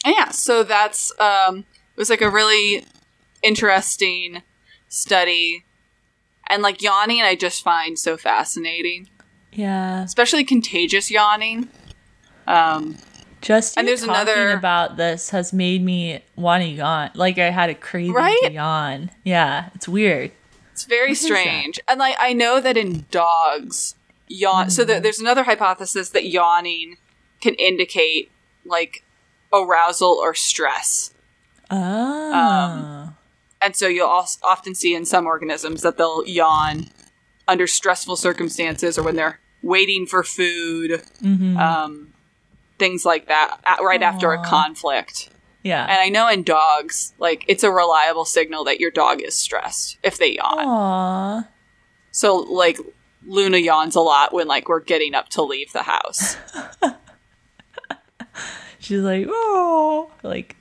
Yeah, 0.06 0.30
so 0.30 0.64
that's 0.64 1.18
um, 1.20 1.60
it 1.60 1.98
was 1.98 2.10
like 2.10 2.22
a 2.22 2.30
really 2.30 2.84
interesting 3.42 4.44
study, 4.90 5.64
and 6.50 6.62
like 6.62 6.82
yawning, 6.82 7.22
I 7.22 7.36
just 7.36 7.64
find 7.64 7.98
so 7.98 8.18
fascinating, 8.18 9.10
Yeah. 9.54 10.04
especially 10.04 10.44
contagious 10.44 11.10
yawning. 11.10 11.70
Um, 12.48 12.98
Just 13.44 13.78
And 13.78 13.88
there's 13.88 14.02
talking 14.06 14.16
another- 14.34 14.52
about 14.52 14.98
this 14.98 15.30
has 15.32 15.54
made 15.54 15.84
me 15.84 16.22
want 16.36 16.64
to 16.64 16.70
yawn. 16.70 17.12
Like 17.14 17.38
I 17.38 17.50
had 17.52 17.70
a 17.70 17.76
craving 17.76 18.14
Right? 18.14 18.40
to 18.44 18.52
yawn. 18.52 19.12
Yeah, 19.24 19.70
it's 19.76 19.88
weird. 19.88 20.32
It's 20.72 20.86
very 20.86 21.12
is 21.12 21.22
that? 21.22 21.28
strange. 21.28 21.80
And 21.88 22.00
like 22.00 22.16
I 22.20 22.34
know 22.34 22.60
that 22.62 22.78
in 22.78 23.06
dogs, 23.12 23.96
yawn 24.28 24.70
so 24.70 24.82
Mm-hmm. 24.82 24.88
there, 24.88 25.00
there's 25.02 25.20
another 25.20 25.44
hypothesis 25.44 26.10
that 26.10 26.26
yawning 26.26 26.98
can 27.42 27.54
indicate 27.56 28.32
like 28.66 29.04
arousal 29.54 30.10
or 30.14 30.34
stress. 30.34 31.12
Oh. 31.70 32.34
Um, 32.34 33.16
And 33.62 33.76
so 33.76 33.88
you'll 33.88 34.08
also 34.08 34.40
often 34.44 34.74
see 34.76 34.94
in 34.96 35.06
some 35.06 35.26
organisms 35.28 35.82
that 35.84 35.98
they'll 35.98 36.26
yawn 36.28 36.88
under 37.48 37.68
stressful 37.68 38.16
circumstances 38.16 38.98
or 38.98 39.04
when 39.04 39.16
they're 39.16 39.40
waiting 39.62 40.06
for 40.06 40.24
food, 40.24 41.02
Mm-hmm. 41.22 41.58
um, 41.58 42.13
things 42.84 43.06
like 43.06 43.28
that, 43.28 43.58
at, 43.64 43.80
right 43.82 44.02
after 44.02 44.34
a 44.34 44.44
conflict. 44.44 45.30
yeah. 45.64 45.84
And 45.84 46.00
I 46.02 46.10
know 46.10 46.28
in 46.28 46.44
dogs, 46.44 47.14
like 47.18 47.46
it's 47.48 47.64
a 47.64 47.72
reliable 47.72 48.26
signal 48.26 48.66
that 48.66 48.82
your 48.82 48.92
dog 48.92 49.22
is 49.22 49.36
stressed 49.38 49.98
if 50.04 50.18
they 50.18 50.34
yawn. 50.36 50.60
Aw. 50.68 51.48
So 52.12 52.36
like 52.36 52.78
Luna 53.26 53.58
yawns 53.60 53.96
a 53.96 54.02
lot 54.02 54.34
when 54.34 54.48
like 54.48 54.68
we're 54.68 54.82
getting 54.82 55.16
up 55.16 55.30
to 55.30 55.42
leave 55.44 55.72
the 55.72 55.84
house. 55.84 56.36
She's 58.80 59.00
like, 59.02 59.28
oh, 59.30 60.12
like 60.24 60.58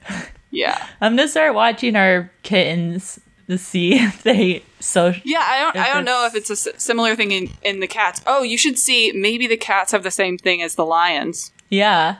Yeah. 0.53 0.87
I'm 1.01 1.17
gonna 1.17 1.27
start 1.27 1.55
watching 1.55 1.97
our 1.97 2.31
kittens 2.45 3.19
to 3.49 3.59
see 3.59 3.95
if 4.07 4.23
they 4.23 4.63
so. 4.79 5.13
Yeah, 5.25 5.43
I 5.45 5.61
don't 5.61 5.77
I 5.77 5.93
don't 5.93 6.05
know 6.05 6.27
if 6.27 6.37
it's 6.37 6.51
a 6.51 6.57
similar 6.57 7.17
thing 7.17 7.33
in 7.33 7.51
in 7.65 7.81
the 7.81 7.89
cats. 7.89 8.23
Oh, 8.27 8.43
you 8.45 8.57
should 8.57 8.79
see 8.79 9.11
maybe 9.13 9.49
the 9.49 9.57
cats 9.57 9.91
have 9.91 10.05
the 10.05 10.11
same 10.13 10.39
thing 10.39 10.63
as 10.63 10.77
the 10.77 10.87
lions. 10.87 11.53
Yeah, 11.73 12.17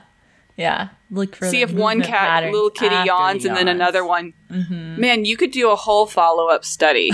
yeah. 0.57 0.89
Look 1.11 1.35
for 1.35 1.45
see 1.47 1.61
if 1.61 1.71
one 1.71 2.01
cat 2.01 2.09
patterns 2.11 2.53
little 2.53 2.69
kitty 2.71 2.95
after 2.95 3.05
yawns 3.07 3.45
and 3.45 3.55
then 3.55 3.67
another 3.67 4.03
one. 4.03 4.33
Mm-hmm. 4.49 4.99
Man, 4.99 5.25
you 5.25 5.37
could 5.37 5.51
do 5.51 5.69
a 5.69 5.75
whole 5.75 6.07
follow-up 6.07 6.65
study. 6.65 7.11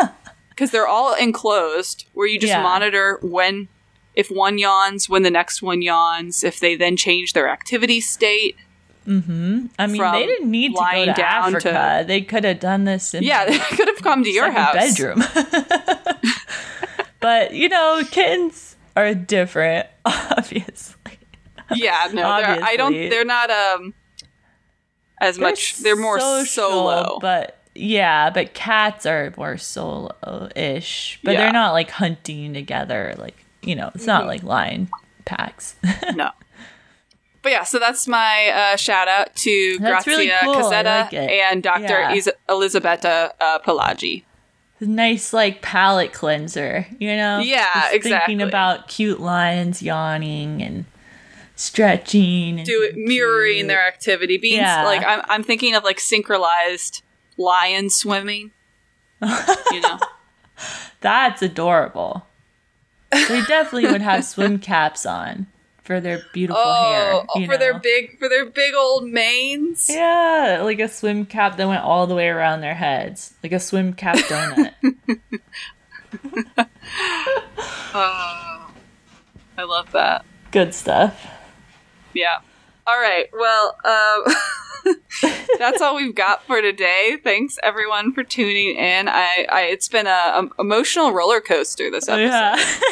Cuz 0.56 0.70
they're 0.70 0.86
all 0.88 1.14
enclosed 1.14 2.04
where 2.12 2.26
you 2.26 2.38
just 2.38 2.50
Yeah. 2.52 2.62
monitor 2.62 3.18
when 3.22 3.68
if 4.14 4.28
one 4.30 4.58
yawns, 4.58 5.08
when 5.08 5.22
the 5.22 5.30
next 5.30 5.62
one 5.62 5.80
yawns, 5.80 6.42
if 6.44 6.58
they 6.60 6.74
then 6.76 6.96
change 6.96 7.32
their 7.32 7.48
activity 7.48 8.00
state. 8.00 8.56
Mm-hmm. 9.06 9.66
I 9.78 9.86
mean, 9.86 10.02
they 10.12 10.26
didn't 10.26 10.50
need 10.50 10.74
to 10.74 10.84
go 10.92 11.04
to 11.06 11.12
down 11.14 11.52
to- 11.52 11.56
Africa. 11.70 12.04
They 12.06 12.20
could 12.20 12.44
have 12.44 12.60
done 12.60 12.84
this 12.84 13.14
in 13.14 13.22
Yeah, 13.22 13.46
they 13.46 13.58
could 13.76 13.88
have 13.88 14.02
come 14.02 14.22
to 14.24 14.30
your 14.30 14.50
house. 14.50 14.74
bedroom. 14.74 15.22
but 17.20 17.54
you 17.54 17.68
know, 17.70 18.02
kittens 18.10 18.76
are 18.96 19.14
different, 19.14 19.86
obviously. 20.04 20.94
Yeah, 21.74 22.08
no, 22.12 22.22
they're, 22.40 22.62
I 22.64 22.76
don't. 22.76 22.92
They're 22.92 23.24
not 23.24 23.50
um 23.50 23.94
as 25.20 25.38
much. 25.38 25.78
They're 25.78 25.96
more 25.96 26.18
social, 26.20 26.70
solo. 26.70 27.18
but 27.20 27.58
yeah, 27.74 28.30
but 28.30 28.54
cats 28.54 29.06
are 29.06 29.32
more 29.36 29.56
solo-ish. 29.56 31.20
But 31.22 31.32
Yeah. 31.32 31.40
they're 31.40 31.52
not 31.52 31.72
like 31.72 31.90
hunting 31.90 32.54
together. 32.54 33.14
Like 33.18 33.44
you 33.62 33.74
know, 33.76 33.90
it's 33.94 34.06
not 34.06 34.26
like 34.26 34.42
lion 34.42 34.88
packs. 35.24 35.76
no. 36.14 36.30
But 37.42 37.52
yeah, 37.52 37.62
so 37.64 37.78
that's 37.78 38.08
my 38.08 38.48
uh, 38.48 38.76
shout 38.76 39.06
out 39.08 39.34
to 39.36 39.78
That's 39.78 40.04
Grazia 40.04 40.12
really 40.16 40.32
cool. 40.42 40.54
Casetta 40.54 41.08
like 41.12 41.14
and 41.14 41.62
Dr. 41.62 41.82
Yeah. 41.82 42.12
Is- 42.12 42.30
Elisabetta 42.48 43.32
uh, 43.40 43.58
Palagi. 43.60 44.24
nice 44.80 45.32
like 45.32 45.62
palate 45.62 46.12
cleanser, 46.12 46.86
you 46.98 47.14
know? 47.16 47.38
Yeah, 47.38 47.72
Just 47.74 47.94
exactly. 47.94 48.34
Thinking 48.34 48.48
about 48.48 48.88
cute 48.88 49.20
lions 49.20 49.82
yawning 49.82 50.62
and 50.62 50.84
stretching 51.58 52.58
and 52.60 52.66
Do 52.66 52.82
it, 52.82 52.96
mirroring 52.96 53.66
their 53.66 53.86
activity. 53.86 54.38
Being 54.38 54.60
Yeah. 54.60 54.84
like 54.84 55.04
I'm, 55.04 55.22
I'm 55.28 55.42
thinking 55.42 55.74
of 55.74 55.84
like 55.84 56.00
synchronized 56.00 57.02
lion 57.36 57.90
swimming. 57.90 58.52
you 59.72 59.80
know, 59.80 59.98
That's 61.00 61.42
adorable. 61.42 62.26
They 63.10 63.42
definitely 63.42 63.90
would 63.90 64.02
have 64.02 64.24
swim 64.24 64.58
caps 64.58 65.04
on 65.04 65.46
for 65.82 66.00
their 66.00 66.22
beautiful 66.32 66.62
oh, 66.64 66.92
hair. 66.92 67.12
Oh, 67.34 67.40
you 67.40 67.46
for 67.46 67.56
their 67.56 67.78
big 67.78 68.18
for 68.18 68.28
their 68.28 68.46
big 68.46 68.74
old 68.74 69.08
manes. 69.08 69.88
Yeah, 69.90 70.60
like 70.62 70.78
a 70.78 70.88
swim 70.88 71.26
cap 71.26 71.56
that 71.56 71.66
went 71.66 71.82
all 71.82 72.06
the 72.06 72.14
way 72.14 72.28
around 72.28 72.60
their 72.60 72.74
heads, 72.74 73.34
like 73.42 73.52
a 73.52 73.60
swim 73.60 73.92
cap 73.94 74.16
donut. 74.16 74.74
Oh, 77.94 78.70
I 79.58 79.62
love 79.62 79.92
that. 79.92 80.24
Good 80.50 80.72
stuff. 80.74 81.37
Yeah. 82.18 82.40
All 82.86 82.98
right. 82.98 83.26
Well, 83.32 83.76
um, 83.84 84.94
that's 85.58 85.80
all 85.80 85.94
we've 85.94 86.14
got 86.14 86.42
for 86.44 86.60
today. 86.60 87.16
Thanks 87.22 87.58
everyone 87.62 88.12
for 88.12 88.24
tuning 88.24 88.76
in. 88.76 89.08
I, 89.08 89.46
I 89.48 89.60
it's 89.70 89.88
been 89.88 90.06
a, 90.06 90.48
emotional 90.58 91.12
roller 91.12 91.40
coaster 91.40 91.90
this 91.90 92.08
episode. 92.08 92.24
Yeah. 92.24 92.64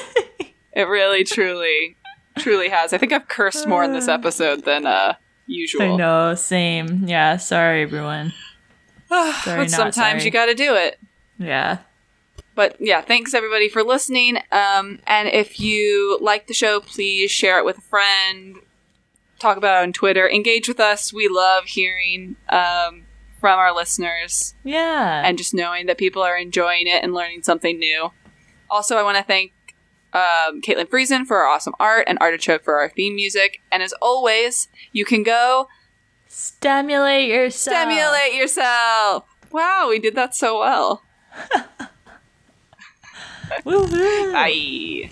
It 0.77 0.89
really, 0.89 1.25
truly, 1.25 1.97
truly 2.37 2.69
has. 2.69 2.93
I 2.93 2.99
think 2.99 3.11
I've 3.11 3.29
cursed 3.29 3.67
more 3.67 3.83
in 3.83 3.95
this 3.95 4.09
episode 4.09 4.67
than 4.67 4.85
uh 4.85 5.15
usual. 5.47 5.95
I 5.95 5.97
know, 5.97 6.35
same. 6.35 7.09
Yeah, 7.09 7.39
sorry 7.39 7.81
everyone. 7.81 8.35
Sorry, 9.09 9.63
but 9.63 9.71
sometimes 9.71 9.95
sorry. 9.95 10.25
you 10.25 10.31
got 10.31 10.47
to 10.47 10.55
do 10.55 10.75
it. 10.75 10.99
Yeah. 11.39 11.79
But 12.57 12.77
yeah, 12.81 13.03
thanks 13.03 13.35
everybody 13.35 13.69
for 13.69 13.85
listening. 13.85 14.39
Um, 14.51 14.99
and 15.07 15.29
if 15.29 15.61
you 15.61 16.19
like 16.21 16.49
the 16.49 16.55
show, 16.55 16.81
please 16.81 17.31
share 17.31 17.59
it 17.59 17.65
with 17.65 17.79
a 17.79 17.83
friend 17.83 18.57
talk 19.39 19.57
about 19.57 19.83
on 19.83 19.93
Twitter. 19.93 20.29
Engage 20.29 20.69
with 20.69 20.81
us. 20.81 21.13
We 21.13 21.29
love 21.29 21.65
hearing 21.65 22.37
um, 22.49 23.05
from 23.41 23.59
our 23.59 23.75
listeners. 23.75 24.55
Yeah. 24.65 25.23
And 25.25 25.39
just 25.39 25.55
knowing 25.55 25.87
that 25.87 25.99
people 25.99 26.23
are 26.23 26.37
enjoying 26.37 26.87
it 26.87 27.03
and 27.03 27.15
learning 27.15 27.43
something 27.43 27.79
new. 27.79 28.13
Also, 28.69 28.97
I 28.97 29.03
want 29.03 29.17
to 29.19 29.23
thank 29.23 29.53
um, 30.13 30.61
Caitlin 30.63 30.87
Friesen 30.87 31.27
for 31.27 31.39
our 31.39 31.47
awesome 31.47 31.75
art 31.79 32.05
and 32.09 32.19
Artichoke 32.21 32.65
for 32.65 32.79
our 32.79 32.89
theme 32.89 33.15
music. 33.15 33.61
And 33.71 33.83
as 33.83 33.93
always, 34.01 34.69
you 34.93 35.05
can 35.05 35.23
go 35.23 35.69
stimulate 36.29 37.29
yourself. 37.29 37.77
Stimulate 37.77 38.35
yourself. 38.35 39.25
Wow, 39.53 39.87
we 39.89 39.99
did 39.99 40.15
that 40.15 40.35
so 40.35 40.59
well. 40.59 41.03
Woohoo. 43.65 44.33
Bye. 44.33 45.11